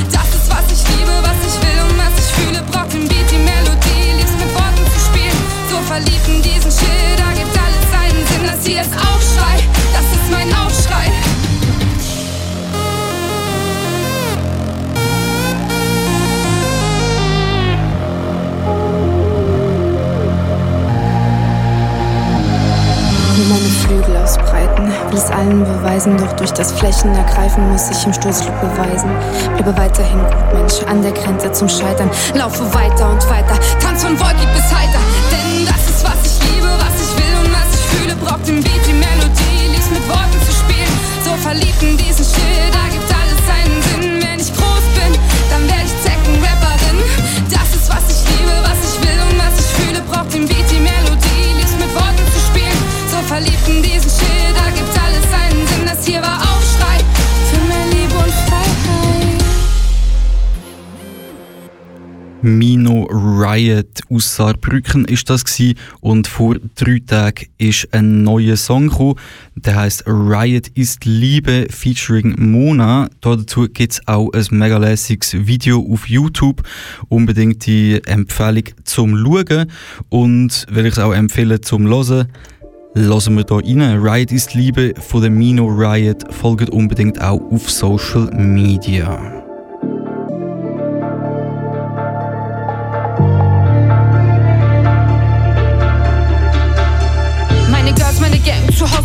Das 0.08 0.28
ist, 0.32 0.48
was 0.48 0.64
ich 0.72 0.82
liebe, 0.96 1.12
was 1.20 1.38
ich 1.44 1.56
will 1.61 1.78
und 1.84 1.96
was 2.00 2.14
ich 2.16 2.30
fühle. 2.40 2.61
Braucht 2.72 2.92
den 2.96 3.04
Beat, 3.04 3.28
die 3.28 3.42
Melodie, 3.44 4.16
lieb's 4.16 4.36
mit 4.40 4.50
Worten 4.56 4.84
zu 4.88 4.98
spielen. 5.12 5.40
So 5.68 5.76
verliebt 5.84 6.24
in 6.24 6.40
diesen 6.40 6.72
Shit, 6.72 7.20
da 7.20 7.28
gibt 7.36 7.52
alles 7.52 7.84
einen 8.00 8.22
Sinn. 8.32 8.44
Das 8.48 8.61
hier 8.64 8.80
ist 8.80 8.94
Aufschrei, 8.96 9.61
allen 25.41 25.64
beweisen, 25.64 26.16
doch 26.18 26.32
durch 26.34 26.53
das 26.53 26.72
Flächen 26.72 27.14
ergreifen 27.14 27.70
muss 27.70 27.91
ich 27.91 28.05
im 28.05 28.12
Stoßflug 28.12 28.61
beweisen. 28.61 29.11
Bleibe 29.57 29.76
weiterhin 29.76 30.18
gut, 30.18 30.53
Mensch, 30.55 30.74
an 30.86 31.03
der 31.03 31.12
Grenze 31.12 31.51
zum 31.53 31.68
Scheitern. 31.68 32.11
Laufe 32.34 32.62
weiter 32.74 33.11
und 33.11 33.22
weiter, 33.30 33.59
tanz 33.80 34.05
von 34.05 34.18
wolkig 34.20 34.49
bis 34.55 34.68
heiter. 34.74 35.01
Denn 35.32 35.66
das 35.66 35.82
ist, 35.88 36.05
was 36.05 36.20
ich 36.26 36.36
liebe, 36.49 36.68
was 36.68 36.95
ich 37.01 37.12
will 37.16 37.34
und 37.43 37.53
was 37.53 37.68
ich 37.74 37.86
fühle. 37.93 38.16
Braucht 38.16 38.47
den 38.47 38.62
Beat, 38.62 38.86
die 38.86 38.93
Melodie, 38.93 39.72
lieb's 39.72 39.91
mit 39.91 40.07
Worten 40.09 40.38
zu 40.47 40.53
spielen. 40.53 40.95
So 41.24 41.32
verliebt 41.36 41.82
in 41.82 41.97
diesen 41.97 42.09
Mino 62.59 63.05
Riot 63.11 64.03
aus 64.11 64.36
Saarbrücken 64.36 65.05
ist 65.05 65.30
das 65.30 65.44
gsi 65.44 65.76
und 66.01 66.26
vor 66.26 66.57
drei 66.74 67.01
Tagen 67.07 67.46
ist 67.59 67.88
ein 67.92 68.24
neuer 68.24 68.57
Song 68.57 68.88
gekommen, 68.88 69.14
der 69.55 69.76
heißt 69.76 70.05
Riot 70.07 70.68
ist 70.74 71.05
Liebe 71.05 71.66
featuring 71.70 72.34
Mona. 72.38 73.09
Dazu 73.20 73.68
gibt's 73.68 74.01
auch 74.07 74.32
ein 74.32 74.46
mega 74.51 74.78
lässiges 74.78 75.46
Video 75.46 75.86
auf 75.92 76.09
YouTube. 76.09 76.62
Unbedingt 77.09 77.66
die 77.66 78.01
Empfehlung 78.05 78.64
zum 78.84 79.16
Schauen 79.16 79.66
und 80.09 80.66
will 80.70 80.86
ich 80.86 80.92
es 80.92 80.98
auch 80.98 81.12
empfehlen 81.12 81.62
zum 81.62 81.86
Hören. 81.86 82.26
Lassen 82.94 83.36
wir 83.36 83.44
hier 83.48 83.80
rein. 83.80 84.03
Riot 84.03 84.32
ist 84.32 84.55
Liebe 84.55 84.94
von 84.98 85.20
der 85.20 85.30
Mino 85.30 85.66
Riot. 85.66 86.24
Folgt 86.34 86.70
unbedingt 86.70 87.20
auch 87.20 87.40
auf 87.53 87.70
Social 87.70 88.28
Media. 88.34 89.39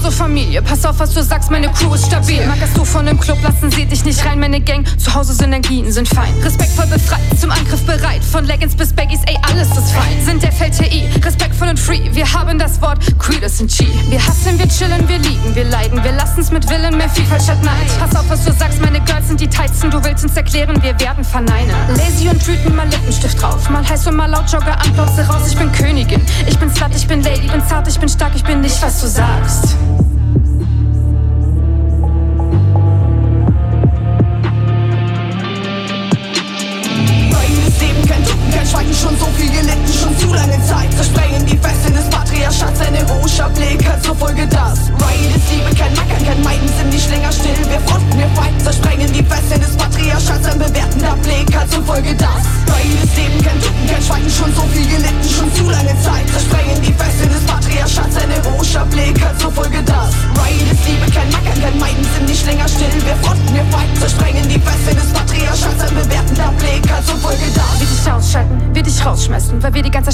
Hause 0.05 0.17
Familie. 0.17 0.61
Pass 0.61 0.85
auf, 0.85 0.99
was 0.99 1.13
du 1.15 1.23
sagst, 1.23 1.49
meine 1.49 1.67
Crew 1.69 1.93
ist 1.95 2.05
stabil. 2.05 2.45
Magst 2.45 2.77
du 2.77 2.85
von 2.85 3.07
dem 3.07 3.19
Club, 3.19 3.39
lassen 3.41 3.71
sie 3.71 3.85
dich 3.85 4.05
nicht 4.05 4.23
rein. 4.23 4.39
Meine 4.39 4.61
Gang, 4.61 4.85
zu 4.99 5.11
Hause 5.11 5.33
Synergien 5.33 5.91
sind 5.91 6.07
fein. 6.07 6.31
Respektvoll 6.43 6.85
befreit, 6.85 7.21
zum 7.39 7.49
Angriff 7.49 7.83
bereit. 7.87 8.23
Von 8.23 8.45
Leggings 8.45 8.75
bis 8.75 8.93
Baggies, 8.93 9.21
ey, 9.25 9.35
alles 9.49 9.69
ist 9.69 9.91
fein. 9.91 10.23
Sind 10.23 10.43
der 10.43 10.51
FLTI, 10.51 11.09
respektvoll 11.23 11.69
und 11.69 11.79
free. 11.79 12.01
Wir 12.11 12.31
haben 12.31 12.59
das 12.59 12.79
Wort 12.83 12.99
Creed 13.17 13.41
ist 13.41 13.59
in 13.61 13.67
Chi. 13.67 13.87
Wir 14.09 14.23
hassen, 14.23 14.59
wir 14.59 14.67
chillen, 14.67 15.07
wir 15.09 15.17
lieben, 15.17 15.55
wir 15.55 15.63
leiden. 15.63 16.03
Wir 16.03 16.11
lassen's 16.11 16.51
mit 16.51 16.69
Willen, 16.69 16.95
mehr 16.97 17.09
Vielfalt 17.09 17.41
statt 17.41 17.63
Neid. 17.63 17.89
Pass 17.99 18.15
auf, 18.15 18.29
was 18.29 18.45
du 18.45 18.51
sagst, 18.51 18.79
meine 18.81 19.01
Girls 19.01 19.29
sind 19.29 19.41
die 19.41 19.47
Tighten. 19.47 19.89
Du 19.89 20.03
willst 20.03 20.23
uns 20.23 20.37
erklären, 20.37 20.81
wir 20.83 20.99
werden 20.99 21.23
verneinen. 21.23 21.75
Lazy 21.89 22.29
und 22.29 22.45
wütend, 22.45 22.75
mal 22.75 22.87
Lippenstift 22.87 23.41
drauf. 23.41 23.67
Mal 23.71 23.87
heiß 23.87 24.05
und 24.05 24.17
mal 24.17 24.29
laut, 24.29 24.51
Jogger 24.51 24.77
an, 24.79 24.99
raus. 24.99 25.47
Ich 25.49 25.57
bin 25.57 25.71
Königin. 25.71 26.21
Ich 26.45 26.59
bin 26.59 26.69
Slut, 26.69 26.91
ich 26.95 27.07
bin 27.07 27.23
Lady, 27.23 27.47
bin 27.47 27.65
zart, 27.67 27.87
ich 27.87 27.99
bin 27.99 28.07
stark, 28.07 28.33
ich 28.35 28.43
bin 28.43 28.61
nicht, 28.61 28.79
was 28.83 29.01
du 29.01 29.07
sagst. 29.07 29.75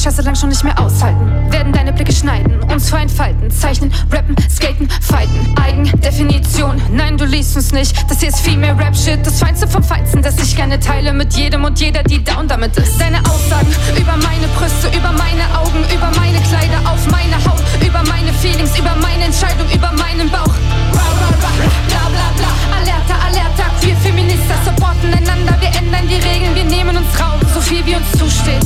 Scheiße 0.01 0.23
lang 0.23 0.35
schon 0.35 0.49
nicht 0.49 0.63
mehr 0.63 0.79
aushalten. 0.79 1.29
Werden 1.51 1.71
deine 1.71 1.93
Blicke 1.93 2.11
schneiden, 2.11 2.59
uns 2.71 2.89
vor 2.89 2.97
entfalten, 2.97 3.51
zeichnen, 3.51 3.93
rappen, 4.11 4.35
skaten, 4.49 4.89
fighten. 4.99 5.55
Eigendefinition, 5.61 6.81
nein, 6.91 7.17
du 7.17 7.25
liest 7.25 7.55
uns 7.55 7.71
nicht. 7.71 8.09
Das 8.09 8.19
hier 8.19 8.29
ist 8.29 8.39
viel 8.39 8.57
mehr 8.57 8.75
Rap-Shit, 8.75 9.23
das 9.23 9.39
Feinste 9.39 9.67
vom 9.67 9.83
Feinsten, 9.83 10.23
das 10.23 10.41
ich 10.41 10.55
gerne 10.55 10.79
teile 10.79 11.13
mit 11.13 11.35
jedem 11.35 11.65
und 11.65 11.79
jeder, 11.79 12.01
die 12.01 12.23
down 12.23 12.47
damit 12.47 12.75
ist. 12.77 12.99
Deine 12.99 13.19
Aussagen 13.19 13.67
über 13.95 14.17
meine 14.17 14.47
Brüste, 14.57 14.87
über 14.87 15.11
meine 15.11 15.45
Augen, 15.55 15.85
über 15.93 16.09
meine 16.19 16.39
Kleider, 16.49 16.81
auf 16.91 17.05
meine 17.11 17.37
Haut, 17.45 17.61
über 17.85 18.01
meine 18.09 18.33
Feelings, 18.33 18.79
über 18.79 18.95
meine 19.03 19.25
Entscheidung, 19.25 19.69
über 19.69 19.91
meinen 19.91 20.31
Bauch. 20.31 20.55
Ra, 20.97 21.09
ra, 21.21 21.29
ra, 21.29 21.51
bla, 21.89 22.09
bla, 22.09 22.27
bla. 22.37 22.51
Alerta, 22.75 23.27
alerta, 23.27 23.69
queer 23.79 23.95
Feminister 23.97 24.55
supporten 24.65 25.13
einander, 25.13 25.55
wir 25.59 25.69
ändern 25.77 26.07
die 26.07 26.15
Regeln, 26.15 26.55
wir 26.55 26.65
nehmen 26.65 26.97
uns 26.97 27.19
Raum, 27.21 27.39
so 27.53 27.61
viel 27.61 27.85
wie 27.85 27.93
uns 27.93 28.11
zusteht. 28.17 28.65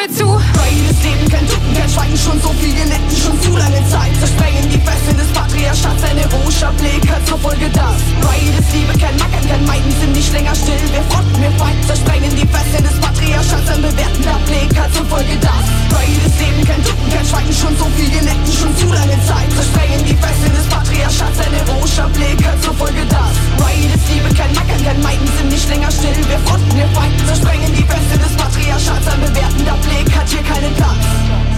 Kabel 0.00 0.16
zu. 0.16 0.24
Brainless 0.24 1.02
Leben, 1.02 1.28
kein 1.28 1.46
Tippen, 1.46 1.74
kein 1.74 1.88
Schweigen, 1.88 2.16
schon 2.16 2.40
so 2.40 2.48
viel 2.60 2.72
Geleckten, 2.72 3.16
schon 3.16 3.36
zu 3.42 3.56
lange 3.56 3.80
Zeit. 3.88 4.12
Zersprengen 4.18 4.68
die 4.70 4.80
Fesseln 4.80 5.16
des 5.16 5.28
Patriarchats, 5.28 6.02
ein 6.04 6.16
heroischer 6.16 6.72
hat 6.72 7.26
zur 7.26 7.38
Folge 7.38 7.68
das. 7.72 8.00
Brainless 8.20 8.68
Liebe, 8.72 8.96
kein 8.96 9.16
Mackern, 9.16 9.44
kein 9.48 9.64
Meiden, 9.66 9.92
sind 10.00 10.12
nicht 10.12 10.32
länger 10.32 10.54
still. 10.54 10.80
Wir 10.92 11.04
fronten, 11.10 11.36
wir 11.40 11.52
feiten, 11.52 11.84
zersprengen 11.86 12.32
die 12.36 12.48
Fesseln 12.48 12.84
des 12.84 12.96
Patriarchats, 13.00 13.68
ein 13.68 13.82
bewertender 13.82 14.38
Blick 14.46 14.72
hat 14.78 14.94
zur 14.94 15.04
Folge 15.06 15.36
das. 15.40 15.64
Brainless 15.92 16.36
Leben, 16.40 16.64
kein 16.64 16.82
Tippen, 16.84 17.08
kein 17.12 17.26
Schweigen, 17.26 17.52
schon 17.52 17.74
so 17.76 17.86
viel 17.96 18.10
Geleckten, 18.10 18.52
schon 18.56 18.72
zu 18.76 18.86
lange 18.92 19.18
Zeit. 19.28 19.48
Zersprengen 19.52 20.00
die 20.08 20.16
Fesseln 20.16 20.54
des 20.56 20.66
Patriarchats, 20.72 21.38
ein 21.44 21.52
heroischer 21.60 22.08
Blick 22.16 22.40
hat 22.40 22.56
zur 22.64 22.74
Folge 22.74 23.04
das. 23.04 23.32
Brainless 23.60 24.04
Liebe, 24.08 24.32
kein 24.32 24.52
Mackern, 24.56 24.80
kein 24.80 25.00
Meiden, 25.04 25.28
sind 25.36 25.50
nicht 25.52 25.68
länger 25.68 25.92
still. 25.92 26.16
Wir 26.24 26.40
fronten, 26.48 26.72
wir 26.72 26.88
feiten, 26.96 27.20
zersprengen 27.26 27.72
die 27.76 27.84
Fesseln 27.84 28.20
des 28.24 28.34
Patriarchats, 28.40 29.06
ein 29.12 29.20
bewertender 29.20 29.76
Blick 29.84 29.89
Blick 29.90 30.16
hat 30.16 30.28
hier 30.28 30.42
keinen 30.42 30.74
Platz. 30.74 31.49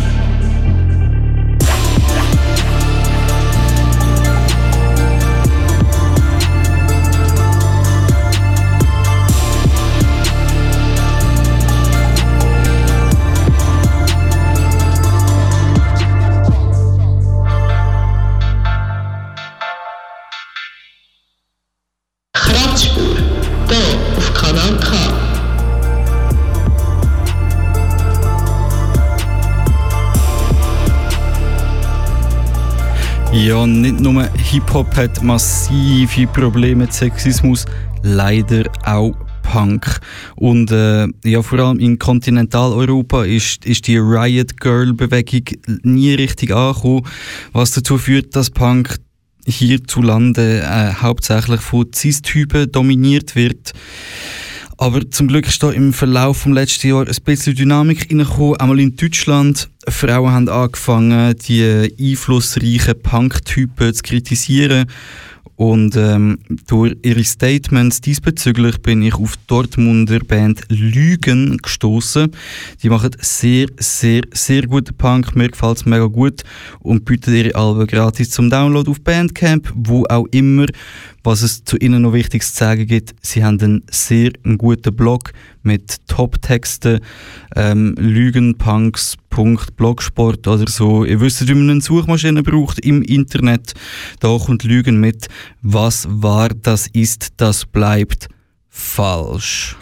Ja, 33.63 33.69
nicht 33.69 34.01
nur 34.01 34.25
Hip-Hop 34.25 34.97
hat 34.97 35.23
massive 35.23 36.27
Probleme 36.27 36.83
mit 36.83 36.93
Sexismus, 36.93 37.65
leider 38.03 38.65
auch 38.85 39.15
Punk. 39.45 40.01
Und 40.35 40.73
äh, 40.73 41.07
ja, 41.23 41.43
vor 41.43 41.61
allem 41.61 41.79
in 41.79 41.97
Kontinentaleuropa 41.97 43.23
ist, 43.23 43.65
ist 43.65 43.87
die 43.87 43.99
Riot 43.99 44.59
Girl-Bewegung 44.59 45.45
nie 45.85 46.15
richtig 46.15 46.51
angekommen, 46.53 47.07
was 47.53 47.71
dazu 47.71 47.99
führt, 47.99 48.35
dass 48.35 48.51
Punk 48.51 48.97
hierzulande 49.47 50.63
äh, 50.63 50.95
hauptsächlich 50.95 51.61
von 51.61 51.87
Cis-Typen 51.95 52.73
dominiert 52.73 53.37
wird. 53.37 53.75
Aber 54.79 55.09
zum 55.11 55.29
Glück 55.29 55.47
ist 55.47 55.63
da 55.63 55.71
im 55.71 55.93
Verlauf 55.93 56.45
des 56.45 56.53
letzten 56.53 56.89
Jahr 56.89 57.07
ein 57.07 57.17
bisschen 57.25 57.55
Dynamik 57.55 58.11
reingekommen. 58.11 58.57
Einmal 58.57 58.81
in 58.81 58.97
Deutschland. 58.97 59.69
Frauen 59.89 60.33
haben 60.33 60.49
angefangen, 60.49 61.37
die 61.47 61.93
einflussreichen 62.01 63.01
Punk-Typen 63.03 63.95
zu 63.95 64.03
kritisieren. 64.03 64.87
Und 65.57 65.97
ähm, 65.97 66.39
durch 66.67 66.97
ihre 67.03 67.23
Statements 67.23 68.01
diesbezüglich 68.01 68.83
bin 68.83 69.03
ich 69.03 69.15
auf 69.15 69.37
die 69.37 69.47
Dortmunder 69.47 70.19
Band 70.19 70.63
Lügen 70.69 71.59
gestoßen. 71.59 72.33
Die 72.83 72.89
machen 72.89 73.11
sehr, 73.21 73.69
sehr, 73.79 74.23
sehr 74.33 74.63
guten 74.63 74.97
Punk. 74.97 75.37
Mir 75.37 75.51
gefällt 75.51 75.77
es 75.77 75.87
mega 75.87 76.07
gut 76.07 76.43
und 76.81 77.05
bieten 77.05 77.35
ihre 77.35 77.55
Alben 77.55 77.87
gratis 77.87 78.31
zum 78.31 78.51
Download 78.51 78.91
auf 78.91 79.01
Bandcamp, 79.03 79.73
wo 79.77 80.05
auch 80.09 80.27
immer. 80.33 80.67
Was 81.25 81.43
es 81.43 81.65
zu 81.65 81.77
ihnen 81.77 82.03
noch 82.03 82.13
wichtig 82.13 82.43
zu 82.43 82.53
sagen 82.53 82.85
gibt, 82.87 83.15
sie 83.23 83.45
haben 83.45 83.61
einen 83.61 83.85
sehr 83.91 84.33
einen 84.45 84.59
guten 84.59 84.95
Blog 84.95 85.33
mit 85.63 86.07
Top-Texten, 86.09 87.01
ähm, 87.55 87.95
lügenpunks.blogsport 87.97 90.49
oder 90.49 90.69
so. 90.69 91.05
Ihr 91.05 91.21
wisst, 91.21 91.47
wie 91.47 91.55
man 91.55 91.71
eine 91.71 91.81
Suchmaschine 91.81 92.43
braucht 92.43 92.81
im 92.81 93.03
Internet. 93.03 93.75
Da 94.19 94.37
kommt 94.37 94.65
Lügen 94.65 94.99
mit. 94.99 95.29
Was 95.63 96.09
war, 96.11 96.49
das 96.49 96.89
ist, 96.89 97.35
das 97.37 97.67
bleibt 97.67 98.27
falsch. 98.69 99.77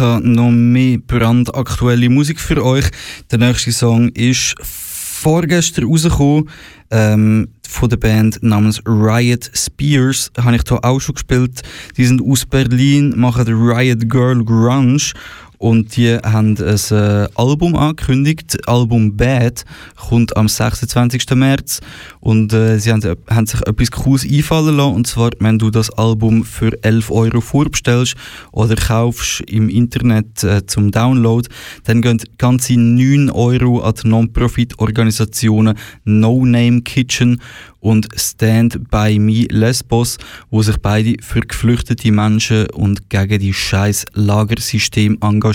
Ich 0.00 0.06
habe 0.06 0.26
noch 0.26 0.50
mehr 0.50 0.96
brandaktuelle 0.96 2.08
Musik 2.08 2.40
für 2.40 2.64
euch. 2.64 2.86
Der 3.30 3.38
nächste 3.38 3.70
Song 3.70 4.08
ist 4.08 4.54
vorgestern 4.62 5.84
rausgekommen. 5.84 6.48
Ähm, 6.90 7.48
von 7.68 7.90
der 7.90 7.98
Band 7.98 8.42
namens 8.42 8.80
Riot 8.86 9.50
Spears 9.52 10.32
habe 10.38 10.56
ich 10.56 10.62
hier 10.66 10.82
auch 10.82 11.00
schon 11.00 11.16
gespielt. 11.16 11.60
Die 11.98 12.06
sind 12.06 12.22
aus 12.22 12.46
Berlin, 12.46 13.12
machen 13.14 13.46
Riot 13.46 14.08
Girl 14.08 14.42
Grunge 14.42 15.12
und 15.60 15.94
die 15.94 16.16
haben 16.16 16.56
ein 16.56 16.76
äh, 16.90 17.28
Album 17.34 17.76
angekündigt. 17.76 18.66
Album 18.66 19.14
Bad 19.14 19.66
kommt 19.94 20.34
am 20.34 20.48
26. 20.48 21.28
März. 21.34 21.80
Und 22.18 22.54
äh, 22.54 22.78
sie 22.78 22.90
haben, 22.90 23.02
haben, 23.28 23.46
sich 23.46 23.60
etwas 23.66 23.90
Cooles 23.90 24.24
einfallen 24.24 24.78
lassen. 24.78 24.94
Und 24.94 25.06
zwar, 25.06 25.32
wenn 25.38 25.58
du 25.58 25.68
das 25.68 25.90
Album 25.90 26.44
für 26.44 26.72
11 26.82 27.10
Euro 27.10 27.42
vorbestellst 27.42 28.14
oder 28.52 28.74
kaufst 28.74 29.42
im 29.42 29.68
Internet 29.68 30.42
äh, 30.44 30.64
zum 30.64 30.92
Download, 30.92 31.46
dann 31.84 32.00
gehen 32.00 32.22
ganze 32.38 32.80
9 32.80 33.28
Euro 33.28 33.80
an 33.80 33.94
die 34.02 34.08
Non-Profit-Organisationen 34.08 35.76
No 36.04 36.42
Name 36.46 36.80
Kitchen 36.80 37.38
und 37.80 38.08
Stand 38.14 38.90
by 38.90 39.18
Me 39.18 39.46
Lesbos, 39.50 40.18
wo 40.50 40.62
sich 40.62 40.76
beide 40.78 41.16
für 41.22 41.40
geflüchtete 41.40 42.12
Menschen 42.12 42.68
und 42.70 43.10
gegen 43.10 43.38
die 43.38 43.54
scheiß 43.54 44.06
Lagersystem 44.14 45.18
engagieren. 45.20 45.49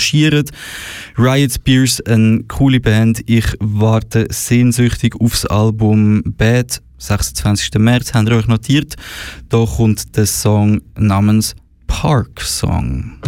Riot 1.17 1.53
Spears, 1.53 2.01
eine 2.01 2.43
coole 2.43 2.79
Band. 2.79 3.21
Ich 3.25 3.45
warte 3.59 4.27
sehnsüchtig 4.29 5.15
aufs 5.19 5.45
Album 5.45 6.23
Bad. 6.37 6.81
26. 6.97 7.71
März 7.77 8.13
habt 8.13 8.29
ihr 8.29 8.35
euch 8.37 8.47
notiert. 8.47 8.95
Da 9.49 9.65
kommt 9.65 10.15
der 10.15 10.25
Song 10.25 10.81
namens 10.97 11.55
Park 11.87 12.41
Song. 12.41 13.19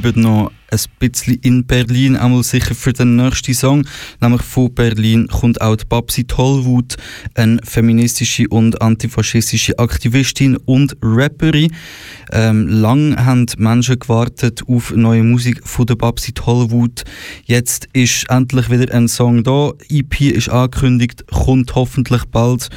Bleiben 0.00 0.22
noch 0.22 0.50
ein 0.70 0.80
bisschen 0.98 1.34
in 1.42 1.66
Berlin, 1.66 2.16
einmal 2.16 2.42
sicher 2.42 2.74
für 2.74 2.92
den 2.92 3.16
nächsten 3.16 3.54
Song. 3.54 3.86
Nämlich 4.20 4.42
von 4.42 4.72
Berlin 4.72 5.26
kommt 5.28 5.60
auch 5.60 5.76
die 5.76 5.84
Babsi 5.84 6.24
Tollwut, 6.24 6.96
eine 7.34 7.58
feministische 7.64 8.48
und 8.48 8.80
antifaschistische 8.80 9.78
Aktivistin 9.78 10.56
und 10.56 10.96
Rapperin. 11.02 11.74
Ähm, 12.32 12.68
lang 12.68 13.16
haben 13.16 13.46
Menschen 13.58 13.98
gewartet 13.98 14.62
auf 14.68 14.92
neue 14.94 15.22
Musik 15.22 15.60
von 15.66 15.86
der 15.86 15.96
Babsi 15.96 16.32
Tollwut. 16.32 17.04
Jetzt 17.44 17.88
ist 17.92 18.28
endlich 18.30 18.70
wieder 18.70 18.94
ein 18.94 19.08
Song 19.08 19.42
da. 19.42 19.72
EP 19.88 20.20
ist 20.20 20.48
angekündigt, 20.48 21.24
kommt 21.26 21.74
hoffentlich 21.74 22.24
bald. 22.26 22.70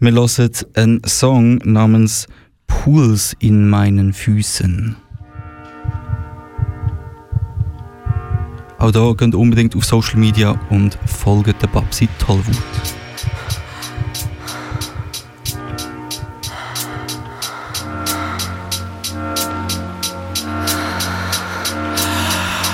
Wir 0.00 0.12
hören 0.12 0.50
einen 0.74 1.02
Song 1.06 1.58
namens 1.64 2.26
Pools 2.66 3.36
in 3.40 3.68
meinen 3.68 4.12
Füßen. 4.12 4.96
Auch 8.80 8.90
da 8.90 9.12
geht 9.12 9.34
unbedingt 9.34 9.76
auf 9.76 9.84
Social 9.84 10.18
Media 10.18 10.58
und 10.70 10.98
folgt 11.04 11.60
der 11.60 11.66
Babsi 11.66 12.08
Tollwut. 12.18 12.56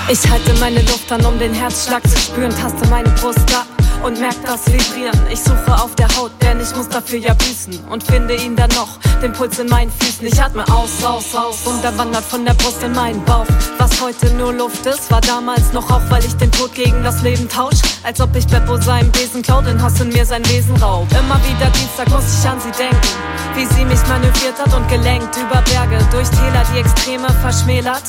Ich 0.09 0.31
halte 0.31 0.53
meine 0.61 0.81
Luft 0.83 1.11
an, 1.11 1.25
um 1.25 1.37
den 1.37 1.53
Herzschlag 1.53 2.01
zu 2.07 2.17
spüren, 2.17 2.51
taste 2.51 2.87
meine 2.87 3.09
Brust 3.09 3.53
ab 3.53 3.76
und 4.03 4.19
merk 4.19 4.35
das 4.45 4.65
Vibrieren. 4.67 5.19
Ich 5.31 5.39
suche 5.39 5.73
auf 5.73 5.95
der 5.95 6.07
Haut, 6.17 6.31
denn 6.41 6.59
ich 6.59 6.75
muss 6.75 6.89
dafür 6.89 7.19
ja 7.19 7.33
büßen 7.33 7.79
und 7.89 8.03
finde 8.03 8.35
ihn 8.35 8.55
dann 8.55 8.69
noch, 8.71 8.97
den 9.21 9.33
Puls 9.33 9.59
in 9.59 9.67
meinen 9.67 9.91
Füßen. 9.91 10.25
Ich 10.27 10.41
atme 10.41 10.63
aus, 10.69 11.03
aus, 11.03 11.35
aus 11.35 11.65
und 11.65 11.83
er 11.83 11.97
wandert 11.97 12.23
von 12.23 12.45
der 12.45 12.53
Brust 12.53 12.83
in 12.83 12.93
meinen 12.93 13.23
Bauch. 13.25 13.45
Was 13.77 14.01
heute 14.01 14.31
nur 14.35 14.53
Luft 14.53 14.85
ist, 14.85 15.09
war 15.11 15.21
damals 15.21 15.73
noch 15.73 15.89
auch, 15.89 16.01
weil 16.09 16.23
ich 16.23 16.33
den 16.35 16.51
Tod 16.51 16.73
gegen 16.73 17.03
das 17.03 17.21
Leben 17.21 17.47
tausch. 17.49 17.81
Als 18.03 18.21
ob 18.21 18.35
ich 18.35 18.47
Beppo 18.47 18.77
seinen 18.77 19.11
Besen 19.11 19.41
klaut 19.41 19.67
und 19.67 19.81
Hass 19.81 19.99
in 19.99 20.09
mir 20.09 20.25
sein 20.25 20.45
Wesen 20.49 20.75
raubt. 20.77 21.11
Immer 21.13 21.39
wieder 21.45 21.69
Dienstag 21.71 22.09
muss 22.09 22.39
ich 22.39 22.49
an 22.49 22.59
sie 22.59 22.71
denken, 22.71 23.07
wie 23.55 23.65
sie 23.65 23.85
mich 23.85 24.05
manövriert 24.07 24.59
hat 24.59 24.73
und 24.73 24.87
gelenkt 24.89 25.35
über 25.37 25.61
Berge, 25.61 25.97
durch 26.11 26.29
Täler, 26.29 26.63
die 26.73 26.79
Extreme 26.79 27.27
verschmälert 27.41 28.03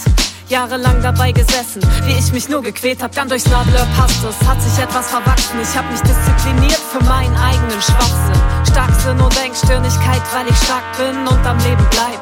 jahrelang 0.49 1.03
dabei 1.03 1.33
gesessen, 1.33 1.83
wie 2.05 2.13
ich 2.13 2.33
mich 2.33 2.49
nur 2.49 2.63
gequält 2.63 3.03
hab, 3.03 3.13
dann 3.13 3.29
durchs 3.29 3.47
Nadelöhr 3.47 3.87
passt 3.97 4.23
es, 4.25 4.49
hat 4.49 4.61
sich 4.63 4.83
etwas 4.83 5.09
verwachsen, 5.09 5.61
ich 5.61 5.77
hab 5.77 5.91
mich 5.91 6.01
diszipliniert 6.01 6.81
für 6.91 7.03
meinen 7.05 7.37
eigenen 7.37 7.83
Schwachsinn, 7.83 8.43
Starksinn 8.71 9.21
und 9.21 9.37
Engstirnigkeit, 9.45 10.23
weil 10.33 10.47
ich 10.49 10.57
stark 10.57 10.85
bin 10.97 11.27
und 11.27 11.47
am 11.47 11.59
Leben 11.59 11.87
bleib. 11.91 12.21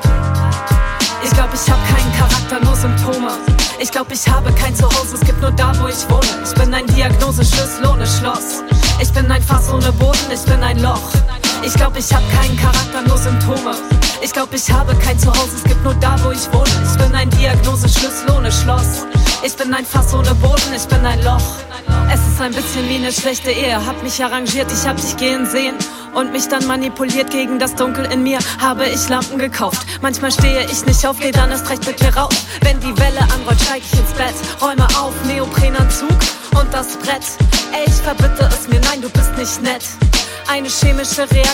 Ich 1.22 1.30
glaub, 1.30 1.48
ich 1.52 1.70
hab 1.70 1.78
keinen 1.88 2.12
Charakter, 2.16 2.64
nur 2.64 2.76
Symptome. 2.76 3.32
Ich 3.80 3.90
glaub, 3.90 4.10
ich 4.10 4.28
habe 4.28 4.52
kein 4.52 4.74
Zuhause, 4.74 5.16
es 5.16 5.20
gibt 5.20 5.40
nur 5.40 5.50
da, 5.52 5.72
wo 5.80 5.88
ich 5.88 6.08
wohne. 6.08 6.44
Ich 6.44 6.54
bin 6.54 6.72
ein 6.72 6.86
Diagnoseschlüssel 6.86 7.86
ohne 7.86 8.06
Schloss. 8.06 8.62
Ich 9.00 9.12
bin 9.12 9.30
ein 9.30 9.42
Fass 9.42 9.70
ohne 9.70 9.92
Boden, 9.92 10.30
ich 10.32 10.42
bin 10.42 10.62
ein 10.62 10.80
Loch. 10.80 11.10
Ich 11.64 11.74
glaub, 11.74 11.96
ich 11.96 12.12
hab 12.12 12.22
keinen 12.32 12.56
Charakter, 12.56 13.02
nur 13.06 13.18
Symptome. 13.18 13.74
Ich 14.22 14.32
glaub, 14.32 14.52
ich 14.54 14.70
habe 14.70 14.94
kein 14.96 15.18
Zuhause, 15.18 15.56
es 15.56 15.64
gibt 15.64 15.82
nur 15.84 15.94
da, 15.94 16.16
wo 16.24 16.30
ich 16.30 16.52
wohne. 16.52 16.70
Ich 16.90 16.98
bin 16.98 17.14
ein 17.14 17.30
Diagnoseschlüssel 17.30 18.30
ohne 18.36 18.50
Schloss. 18.52 19.06
Ich 19.42 19.54
bin 19.54 19.72
ein 19.74 19.84
Fass 19.84 20.14
ohne 20.14 20.34
Boden, 20.36 20.74
ich 20.74 20.84
bin 20.86 21.04
ein 21.04 21.22
Loch. 21.22 21.42
Es 22.12 22.20
ist 22.20 22.40
ein 22.40 22.52
bisschen 22.52 22.88
wie 22.88 22.96
eine 22.96 23.12
schlechte 23.12 23.50
Ehe, 23.50 23.84
hab 23.84 24.02
mich 24.02 24.22
arrangiert, 24.22 24.70
ich 24.72 24.86
hab 24.88 24.96
dich 24.96 25.16
gehen 25.16 25.44
sehen 25.46 25.74
und 26.14 26.32
mich 26.32 26.48
dann 26.48 26.66
manipuliert 26.66 27.30
gegen 27.30 27.58
das 27.58 27.74
Dunkel 27.74 28.06
in 28.06 28.22
mir, 28.22 28.38
habe 28.60 28.86
ich 28.86 29.08
Lampen 29.08 29.38
gekauft. 29.38 29.86
Manchmal 30.00 30.32
stehe 30.32 30.64
ich 30.64 30.84
nicht 30.86 31.06
auf, 31.06 31.18
geh 31.20 31.30
dann 31.30 31.50
erst 31.50 31.68
recht 31.68 31.86
mit 31.86 32.00
mir 32.00 32.16
raus. 32.16 32.34
Wenn 32.62 32.80
die 32.80 32.96
Welle 32.98 33.20
anrollt, 33.34 33.60
steig 33.60 33.82
ich 33.84 33.98
ins 33.98 34.12
Bett, 34.12 34.34
räume 34.62 34.86
auf, 34.98 35.12
Neoprenanzug 35.26 36.08
und 36.58 36.72
das 36.72 36.96
Brett. 36.96 37.26
Ey, 37.72 37.84
ich 37.86 37.94
verbitte 37.94 38.48
es 38.48 38.68
mir, 38.68 38.80
nein, 38.80 39.02
du 39.02 39.10
bist 39.10 39.36
nicht 39.36 39.62
nett. 39.62 39.82
Eine 40.48 40.68
chemische 40.68 41.28
Reaktion 41.30 41.45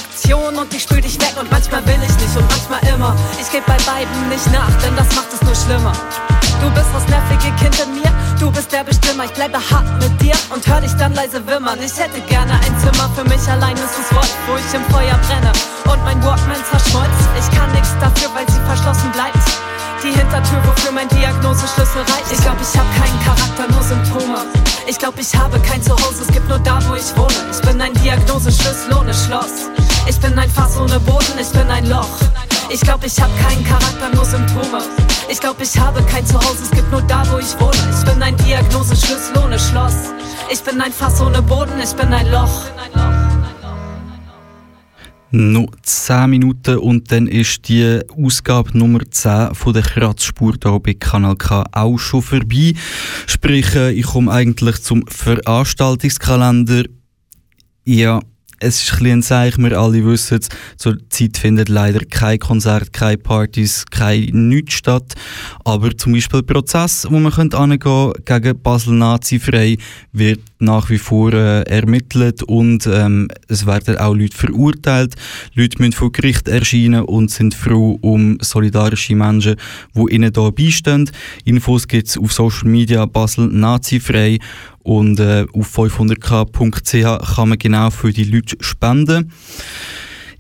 und 0.63 0.73
ich 0.75 0.83
spül 0.85 1.01
dich 1.01 1.19
weg 1.21 1.35
und 1.41 1.51
manchmal 1.51 1.85
will 1.87 1.99
ich 2.03 2.15
nicht 2.23 2.37
und 2.37 2.47
manchmal 2.49 2.95
immer. 2.95 3.17
Ich 3.41 3.51
geb 3.51 3.67
bei 3.67 3.77
beiden 3.83 4.29
nicht 4.29 4.47
nach, 4.53 4.71
denn 4.83 4.95
das 4.95 5.11
macht 5.17 5.33
es 5.35 5.43
nur 5.43 5.55
schlimmer. 5.55 5.93
Du 6.63 6.71
bist 6.71 6.87
das 6.95 7.03
nervige 7.09 7.51
Kind 7.59 7.75
in 7.83 7.99
mir, 7.99 8.13
du 8.39 8.51
bist 8.51 8.71
der 8.71 8.85
Bestimmer. 8.85 9.25
Ich 9.25 9.33
bleibe 9.33 9.59
hart 9.59 9.87
mit 9.99 10.15
dir 10.23 10.35
und 10.55 10.65
hör 10.67 10.81
dich 10.81 10.93
dann 10.95 11.15
leise 11.15 11.45
wimmern. 11.47 11.79
Ich 11.83 11.99
hätte 11.99 12.21
gerne 12.31 12.53
ein 12.53 12.75
Zimmer 12.79 13.11
für 13.17 13.25
mich 13.25 13.43
allein, 13.51 13.75
ist 13.75 13.99
es 13.99 14.15
Wort, 14.15 14.31
wo 14.47 14.55
ich 14.55 14.71
im 14.73 14.85
Feuer 14.95 15.19
brenne 15.27 15.53
und 15.91 16.05
mein 16.05 16.23
Walkman 16.23 16.63
zerschmolzt. 16.71 17.27
Ich 17.35 17.49
kann 17.59 17.71
nichts 17.73 17.91
dafür, 17.99 18.31
weil 18.35 18.47
sie 18.47 18.63
verschlossen 18.63 19.11
bleibt. 19.11 19.43
Die 20.05 20.15
Hintertür, 20.15 20.63
wofür 20.63 20.93
mein 20.93 21.09
Diagnoseschlüssel 21.09 22.03
reicht. 22.03 22.31
Ich 22.31 22.41
glaub, 22.43 22.59
ich 22.63 22.75
hab 22.79 22.87
keinen 22.99 23.19
Charakter, 23.27 23.67
nur 23.71 23.83
Symptome. 23.83 24.47
Ich 24.87 24.99
glaub, 24.99 25.19
ich 25.19 25.35
habe 25.35 25.59
kein 25.61 25.83
Zuhause, 25.83 26.23
es 26.23 26.33
gibt 26.33 26.49
nur 26.49 26.59
da, 26.59 26.79
wo 26.89 26.95
ich 26.95 27.17
wohne. 27.17 27.35
Ich 27.51 27.61
bin 27.63 27.81
ein 27.81 27.95
Diagnoseschlüssel 27.95 28.95
ohne 28.95 29.15
Schloss. 29.15 29.72
Ich 30.09 30.19
bin 30.19 30.37
ein 30.39 30.51
Fass 30.51 30.77
ohne 30.79 30.99
Boden, 31.01 31.39
ich 31.41 31.49
bin 31.51 31.69
ein 31.69 31.89
Loch. 31.89 32.19
Ich 32.73 32.81
glaub, 32.81 33.05
ich 33.05 33.21
hab 33.21 33.31
keinen 33.39 33.65
Charakter, 33.65 34.15
nur 34.15 34.25
Symptome. 34.25 34.83
Ich 35.31 35.41
glaub, 35.41 35.61
ich 35.61 35.79
habe 35.79 36.03
kein 36.03 36.27
Zuhause, 36.27 36.65
es 36.65 36.71
gibt 36.71 36.91
nur 36.91 37.03
da, 37.03 37.23
wo 37.31 37.39
ich 37.39 37.59
wohne. 37.61 37.73
Ich 37.97 38.05
bin 38.05 38.23
ein 38.23 38.37
Diagnoseschlüssel 38.39 39.39
ohne 39.45 39.59
Schloss. 39.59 40.13
Ich 40.53 40.61
bin 40.61 40.81
ein 40.81 40.93
Fass 40.93 41.21
ohne 41.21 41.41
Boden, 41.41 41.81
ich 41.83 41.93
bin 41.93 42.13
ein 42.13 42.31
Loch. 42.31 42.65
Noch 45.31 45.69
10 45.83 46.29
Minuten 46.29 46.79
und 46.79 47.11
dann 47.11 47.27
ist 47.27 47.69
die 47.69 48.01
Ausgabe 48.23 48.77
Nummer 48.77 49.01
10 49.09 49.55
von 49.55 49.73
der 49.73 49.83
Kratzspur 49.83 50.55
hier 50.63 50.81
bei 50.81 50.95
Kanal 50.95 51.37
K 51.37 51.65
auch 51.73 51.97
schon 51.97 52.21
vorbei. 52.21 52.75
Sprich, 53.27 53.75
äh, 53.75 53.93
ich 53.93 54.05
komme 54.05 54.31
eigentlich 54.31 54.83
zum 54.83 55.07
Veranstaltungskalender. 55.07 56.85
Ja, 57.85 58.21
es 58.63 58.83
ist 58.83 58.93
ein 59.01 59.07
ein 59.07 59.23
Zeichen, 59.23 59.65
wir 59.65 59.79
alle 59.79 60.05
wissen 60.05 60.39
es, 60.39 60.49
zur 60.77 60.97
Zeit 61.11 61.37
findet 61.37 61.69
leider 61.69 62.01
kein 62.05 62.39
Konzert, 62.39 62.93
keine 62.93 63.19
Partys, 63.19 63.85
kein 63.91 64.49
nichts 64.49 64.75
statt. 64.75 65.15
Aber 65.65 65.97
zum 65.97 66.13
Beispiel 66.13 66.43
der 66.43 66.55
Prozess, 66.55 67.07
wo 67.11 67.19
man 67.19 67.33
angehen 67.33 67.81
könnte 67.81 68.23
gegen 68.25 68.63
Basel 68.63 68.95
Nazi-frei, 68.95 69.79
wird 70.13 70.41
nach 70.63 70.89
wie 70.91 70.99
vor 70.99 71.33
äh, 71.33 71.63
ermittelt 71.63 72.43
und 72.43 72.87
ähm, 72.87 73.29
es 73.49 73.67
werden 73.67 73.99
auch 73.99 74.15
Leute 74.15 74.37
verurteilt. 74.37 75.15
Leute 75.55 75.79
müssen 75.79 75.93
vor 75.93 76.13
Gericht 76.13 76.49
erscheinen 76.49 77.05
und 77.05 77.31
sind 77.31 77.55
froh 77.55 77.99
um 78.01 78.39
solidarische 78.41 79.15
Menschen, 79.15 79.57
die 79.95 80.15
ihnen 80.15 80.33
da 80.33 80.51
beistehen. 80.51 81.11
Infos 81.45 81.87
gibt 81.89 82.09
es 82.09 82.17
auf 82.17 82.33
Social 82.33 82.69
Media 82.69 83.05
Basel 83.07 83.49
Nazi-frei 83.49 84.39
und 84.83 85.21
äh, 85.21 85.47
auf 85.53 85.77
500k.ch 85.77 87.35
kann 87.35 87.49
man 87.49 87.59
genau 87.59 87.91
für 87.91 88.13
die 88.13 88.25
Leute 88.25 88.57
spenden. 88.61 89.33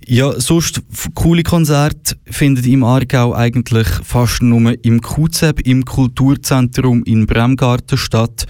Ja, 0.06 0.32
sonst 0.40 0.82
coole 1.14 1.44
Konzerte 1.44 2.16
findet 2.26 2.66
im 2.66 2.82
Aargau 2.82 3.34
eigentlich 3.34 3.86
fast 4.02 4.42
nur 4.42 4.74
im 4.84 5.00
QZEB, 5.00 5.60
im 5.60 5.84
Kulturzentrum 5.84 7.04
in 7.04 7.26
Bremgarten 7.26 7.96
statt. 7.96 8.46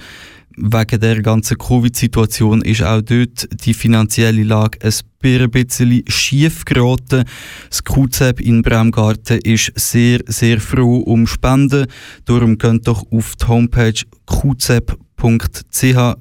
Wegen 0.57 1.01
der 1.01 1.23
ganzen 1.23 1.59
Covid-Situation 1.59 2.63
ist 2.63 2.83
auch 2.83 3.01
dort 3.01 3.49
die 3.65 3.75
finanzielle 3.75 4.43
Lage 4.43 4.79
ein 4.83 5.51
bisschen 5.51 6.03
schief 6.09 6.65
geraten. 6.65 7.25
Das 7.69 7.85
QZEB 7.85 8.41
in 8.41 8.63
Bremgarten 8.63 9.39
ist 9.39 9.73
sehr, 9.77 10.21
sehr 10.27 10.61
froh 10.61 10.99
um 10.99 11.27
Spenden. 11.27 11.87
Darum 12.25 12.59
könnt 12.59 12.89
doch 12.89 13.05
auf 13.11 13.37
die 13.37 13.47
Homepage 13.47 14.01
qzeb.ch 14.27 14.97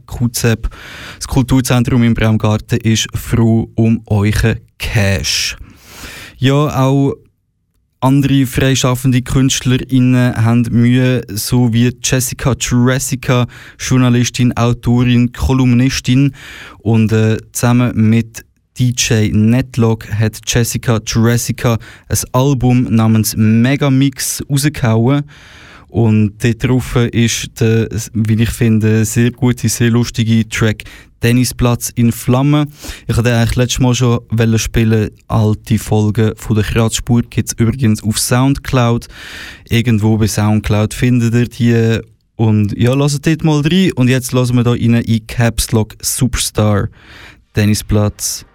QZEP. 0.06 0.70
Das 1.16 1.28
Kulturzentrum 1.28 2.04
im 2.04 2.14
Braumgarten 2.14 2.80
ist 2.80 3.08
froh 3.16 3.72
um 3.76 4.02
euren 4.06 4.60
Cash. 4.78 5.58
Ja, 6.38 6.54
auch 6.54 7.16
andere 8.02 8.47
freischaffende 8.47 9.22
KünstlerInnen 9.22 10.36
haben 10.36 10.64
Mühe, 10.72 11.22
so 11.30 11.72
wie 11.72 11.91
Jessica 12.04 12.56
Jurassica, 12.60 13.45
Journalistin, 13.80 14.58
Autorin, 14.58 15.32
Kolumnistin 15.32 16.34
und 16.80 17.12
äh, 17.12 17.38
zusammen 17.52 17.91
mit 18.10 18.43
DJ 18.80 19.30
Netlog 19.32 20.12
hat 20.12 20.39
Jessica 20.47 20.99
Jurassica 21.06 21.78
ein 22.10 22.18
Album 22.32 22.88
namens 22.89 23.36
Megamix 23.38 24.43
rausgehauen. 24.49 25.24
Und 25.92 26.42
dort 26.42 26.64
drauf 26.64 26.96
ist 26.96 27.60
der, 27.60 27.89
wie 28.14 28.42
ich 28.42 28.50
finde, 28.50 29.04
sehr 29.04 29.32
gute, 29.32 29.68
sehr 29.68 29.89
lustige 29.89 30.48
Track 30.48 30.86
Tennisplatz 31.20 31.92
in 31.96 32.14
Flammen. 32.14 32.72
Ich 33.08 33.16
hatte 33.16 33.36
eigentlich 33.36 33.58
letztes 33.58 33.80
Mal 33.80 33.94
schon 33.94 34.22
spielen. 34.58 35.12
Alte 35.28 35.78
Folgen 35.78 36.32
von 36.38 36.56
der 36.56 36.66
Kratzspur 36.66 37.22
gibt 37.24 37.50
es 37.50 37.60
übrigens 37.60 38.04
auf 38.04 38.18
Soundcloud. 38.18 39.08
Irgendwo 39.70 40.18
bei 40.18 40.28
Soundcloud 40.28 40.94
findet 40.94 41.60
ihr 41.60 42.00
die. 42.00 42.08
Und 42.38 42.76
ja, 42.78 42.94
lasst 42.94 43.28
dort 43.28 43.44
mal 43.44 43.62
rein. 43.62 43.92
Und 43.94 44.08
jetzt 44.08 44.32
lassen 44.32 44.56
wir 44.56 44.64
da 44.64 44.72
rein 44.72 44.96
in 44.96 45.28
Caps 45.28 45.74
Lock 45.74 45.96
Superstar. 46.02 46.88
Tennisplatz 47.54 48.46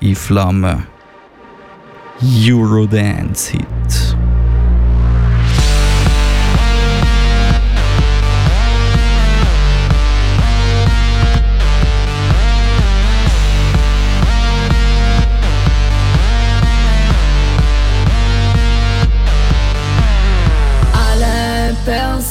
in 0.00 0.14
Flammen. 0.14 0.84
Eurodance 2.22 3.58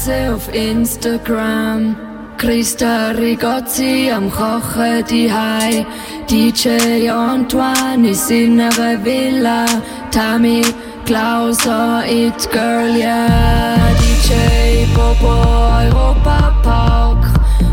Essen 0.03 0.33
auf 0.33 0.53
Instagram. 0.53 1.95
Christa 2.37 3.11
Rigozzi 3.11 4.11
am 4.11 4.29
Kochen 4.29 5.05
die 5.09 5.31
Hai. 5.31 5.85
DJ 6.29 7.09
Antoine 7.09 8.09
ist 8.09 8.29
in 8.29 8.59
einer 8.59 9.03
Villa. 9.05 9.65
Tammy 10.11 10.61
Klauser, 11.05 12.03
It 12.05 12.49
Girl, 12.51 12.95
yeah. 12.97 13.77
DJ 13.99 14.85
Bobo, 14.93 15.35
Europa 15.85 16.53
Park. 16.63 17.25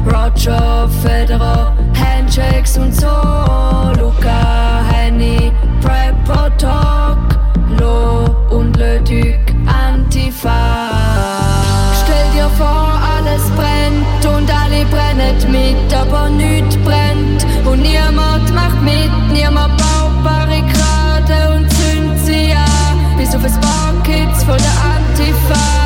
Roger 0.06 0.88
Federer, 1.02 1.74
Handshakes 1.94 2.78
und 2.78 2.94
so. 2.94 3.08
Luca, 3.98 4.84
Henny, 4.92 5.50
Prepper 5.80 6.56
Talk. 6.58 7.18
Lo 7.78 8.26
und 8.56 8.76
Le 8.76 9.00
Duc, 9.00 9.52
Antifa. 9.66 10.89
Mit, 15.72 15.94
aber 15.94 16.28
nichts 16.30 16.76
brennt. 16.78 17.44
Und 17.64 17.82
niemand 17.82 18.54
macht 18.54 18.82
mit, 18.82 19.10
niemand 19.32 19.76
baut 19.76 20.24
Barrikaden 20.24 21.56
und 21.56 21.70
zündet 21.70 22.24
sie 22.24 22.52
an. 22.52 23.16
Bis 23.16 23.34
auf 23.34 23.44
ein 23.44 23.60
paar 23.60 24.02
Kids 24.02 24.44
von 24.44 24.56
der 24.56 24.76
Antifa. 24.94 25.79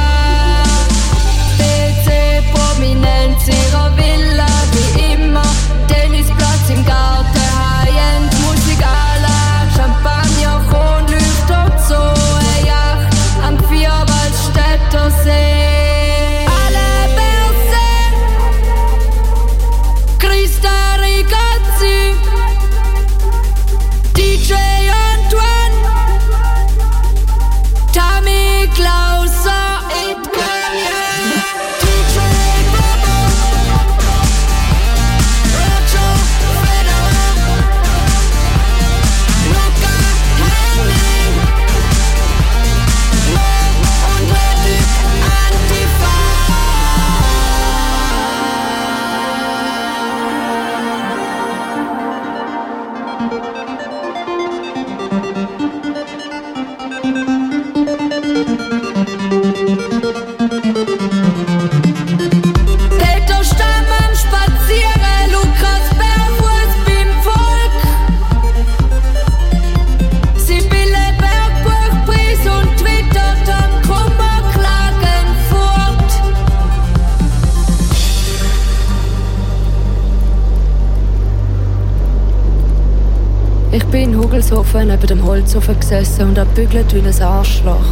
Holzofen 85.55 85.79
gesessen 85.79 86.29
und 86.29 86.39
hab 86.39 86.53
bügelt 86.57 86.93
wie 86.95 86.99
ein 86.99 87.23
Arschloch. 87.23 87.87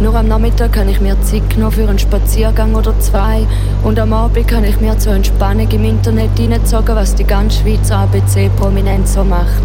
Nur 0.00 0.14
am 0.14 0.28
Nachmittag 0.28 0.72
kann 0.72 0.88
ich 0.88 1.02
mir 1.02 1.20
Zeit 1.20 1.50
genommen 1.50 1.72
für 1.72 1.86
einen 1.86 1.98
Spaziergang 1.98 2.74
oder 2.74 2.98
zwei 2.98 3.46
und 3.84 3.98
am 3.98 4.14
Abend 4.14 4.48
kann 4.48 4.64
ich 4.64 4.80
mir 4.80 4.96
zur 4.98 5.12
Entspannung 5.12 5.68
im 5.70 5.84
Internet 5.84 6.30
reinzogen, 6.38 6.96
was 6.96 7.14
die 7.14 7.24
ganze 7.24 7.60
Schweizer 7.60 7.98
ABC-Prominenz 7.98 9.12
so 9.12 9.22
macht. 9.22 9.62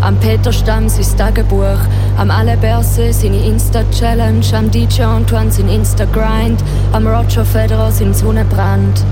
Am 0.00 0.16
Peter 0.16 0.52
Stamm 0.52 0.88
sein 0.88 1.16
Tagebuch, 1.16 1.78
am 2.18 2.30
Ale 2.32 2.56
Berse 2.56 3.12
seine 3.12 3.46
Insta-Challenge, 3.46 4.44
am 4.52 4.70
DJ 4.70 5.02
Antoine 5.02 5.52
sein 5.52 5.68
Insta-Grind, 5.68 6.60
am 6.92 7.06
Roger 7.06 7.44
Federer 7.44 7.92
sein 7.92 8.12
Sonnenbrand. 8.12 9.04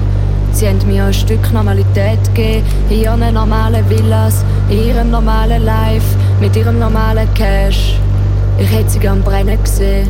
Sie 0.51 0.69
haben 0.69 0.81
mir 0.87 1.05
ein 1.05 1.15
Stück 1.15 1.53
Normalität 1.53 2.23
gegeben, 2.35 2.67
in 2.91 3.03
ihren 3.03 3.35
normalen 3.35 3.89
Villas, 3.89 4.45
in 4.69 4.87
ihrem 4.87 5.11
normalen 5.11 5.65
Life, 5.65 6.17
mit 6.41 6.57
ihrem 6.57 6.79
normalen 6.79 7.33
Cash. 7.35 7.99
Ich 8.59 8.71
hätte 8.71 8.91
sie 8.91 8.99
gern 8.99 9.23
brennen 9.23 9.63
gesehen. 9.63 10.09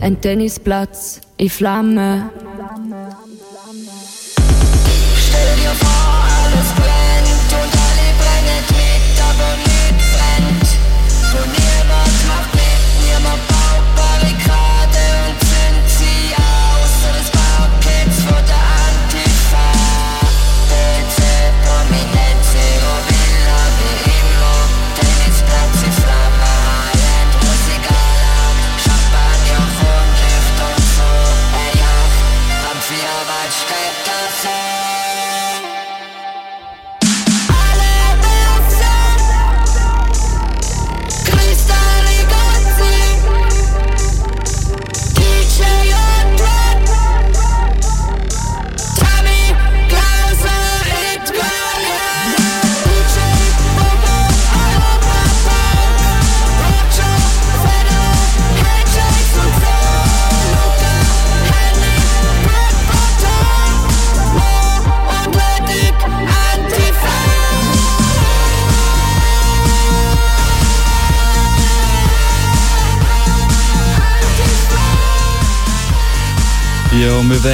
Ein 0.00 0.20
Tennisplatz 0.20 1.20
in 1.36 1.50
Flammen. 1.50 2.30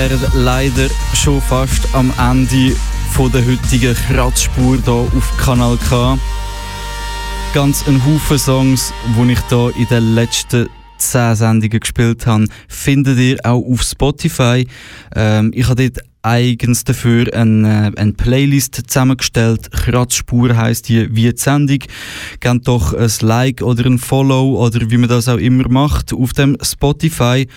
Wären 0.08 0.44
leider 0.44 0.88
schon 1.14 1.40
fast 1.40 1.92
am 1.92 2.12
Ende 2.18 2.76
von 3.10 3.32
der 3.32 3.44
heutigen 3.44 3.94
Kratzspur 3.94 4.78
hier 4.84 4.92
auf 4.92 5.36
Kanal 5.38 5.76
K. 5.88 6.16
Ganz 7.52 7.86
ein 7.88 8.04
Haufen 8.04 8.38
Songs, 8.38 8.92
die 9.16 9.32
ich 9.32 9.38
hier 9.48 9.72
in 9.76 9.86
den 9.86 10.14
letzten 10.14 10.68
10 10.98 11.34
Sendungen 11.34 11.80
gespielt 11.80 12.24
habe, 12.26 12.46
findet 12.68 13.18
ihr 13.18 13.38
auch 13.42 13.62
auf 13.62 13.82
Spotify. 13.82 14.66
Ähm, 15.14 15.50
ich 15.52 15.68
habe 15.68 15.90
dort 15.90 16.06
eigens 16.22 16.84
dafür 16.84 17.32
eine, 17.34 17.92
eine 17.96 18.12
Playlist 18.12 18.82
zusammengestellt. 18.88 19.72
Kratzspur 19.72 20.56
heisst 20.56 20.88
die 20.88 21.14
wie 21.16 21.32
die 21.32 21.36
Sendung. 21.36 21.78
Gebt 22.38 22.68
doch 22.68 22.94
ein 22.94 23.10
Like 23.22 23.60
oder 23.60 23.86
ein 23.86 23.98
Follow 23.98 24.64
oder 24.64 24.88
wie 24.88 24.98
man 24.98 25.08
das 25.08 25.28
auch 25.28 25.38
immer 25.38 25.68
macht 25.68 26.12
auf 26.12 26.32
dem 26.32 26.56
Spotify. 26.62 27.48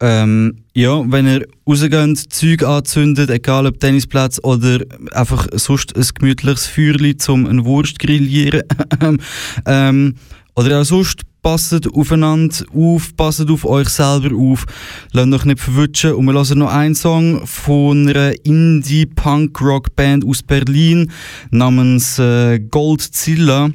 Ähm, 0.00 0.64
ja, 0.74 1.02
wenn 1.10 1.26
ihr 1.26 1.46
rausgeht, 1.66 2.32
Zeug 2.32 2.62
anzündet, 2.62 3.30
egal 3.30 3.66
ob 3.66 3.80
Tennisplatz 3.80 4.38
oder 4.42 4.84
einfach 5.12 5.48
sonst 5.52 5.96
ein 5.96 6.06
gemütliches 6.14 6.66
Feuerli 6.66 7.16
zum 7.16 7.46
einen 7.46 7.64
Wurst 7.64 7.98
grillieren. 7.98 8.62
ähm, 9.66 10.14
oder 10.54 10.80
auch 10.80 10.84
sonst 10.84 11.22
passet 11.42 11.92
aufeinander 11.92 12.64
auf, 12.74 13.16
passet 13.16 13.50
auf 13.50 13.64
euch 13.64 13.88
selber 13.88 14.36
auf, 14.36 14.66
lasst 15.12 15.32
euch 15.32 15.44
nicht 15.44 15.60
verwutschen. 15.60 16.12
Und 16.12 16.26
wir 16.26 16.34
hören 16.34 16.58
noch 16.58 16.72
einen 16.72 16.94
Song 16.94 17.46
von 17.46 18.08
einer 18.08 18.34
Indie-Punk-Rock-Band 18.44 20.24
aus 20.24 20.42
Berlin 20.42 21.10
namens 21.50 22.18
äh, 22.18 22.60
Goldzilla. 22.60 23.70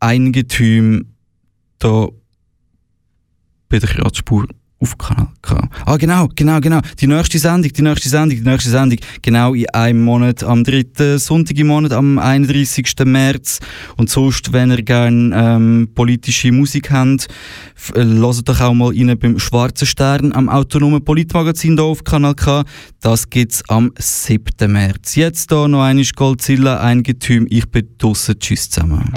Eingetüm 0.00 1.06
da 1.78 2.08
bei 3.68 3.78
der 3.78 3.88
Kratzspur. 3.88 4.44
auf 4.44 4.65
Kanal 4.98 5.28
K. 5.40 5.68
Ah, 5.86 5.96
genau, 5.96 6.28
genau, 6.34 6.60
genau. 6.60 6.80
Die 7.00 7.06
nächste 7.06 7.38
Sendung, 7.38 7.72
die 7.72 7.82
nächste 7.82 8.08
Sendung, 8.08 8.38
die 8.38 8.48
nächste 8.48 8.70
Sendung. 8.70 8.98
Genau 9.22 9.54
in 9.54 9.68
einem 9.70 10.04
Monat, 10.04 10.44
am 10.44 10.64
dritten 10.64 11.18
Sonntag 11.18 11.58
im 11.58 11.68
Monat, 11.68 11.92
am 11.92 12.18
31. 12.18 12.94
März. 13.04 13.60
Und 13.96 14.10
sonst, 14.10 14.52
wenn 14.52 14.70
ihr 14.70 14.82
gerne 14.82 15.34
ähm, 15.34 15.88
politische 15.94 16.52
Musik 16.52 16.90
habt, 16.90 17.28
äh, 17.94 18.04
hört 18.04 18.48
doch 18.48 18.60
auch 18.60 18.74
mal 18.74 18.88
rein 18.88 19.18
beim 19.18 19.38
Schwarzen 19.38 19.86
Stern 19.86 20.32
am 20.32 20.48
autonomen 20.48 21.02
Politmagazin 21.02 21.76
hier 21.76 21.84
auf 21.84 22.04
Kanal 22.04 22.34
K. 22.34 22.64
Das 23.00 23.30
gibt's 23.30 23.62
am 23.68 23.92
7. 23.98 24.70
März. 24.70 25.14
Jetzt 25.14 25.50
hier 25.50 25.68
noch 25.68 25.84
eine 25.84 26.04
Goldzilla, 26.04 26.80
ein. 26.80 27.02
Ich 27.48 27.70
bin 27.70 27.88
draussen. 27.98 28.38
Tschüss 28.38 28.68
zusammen. 28.68 29.10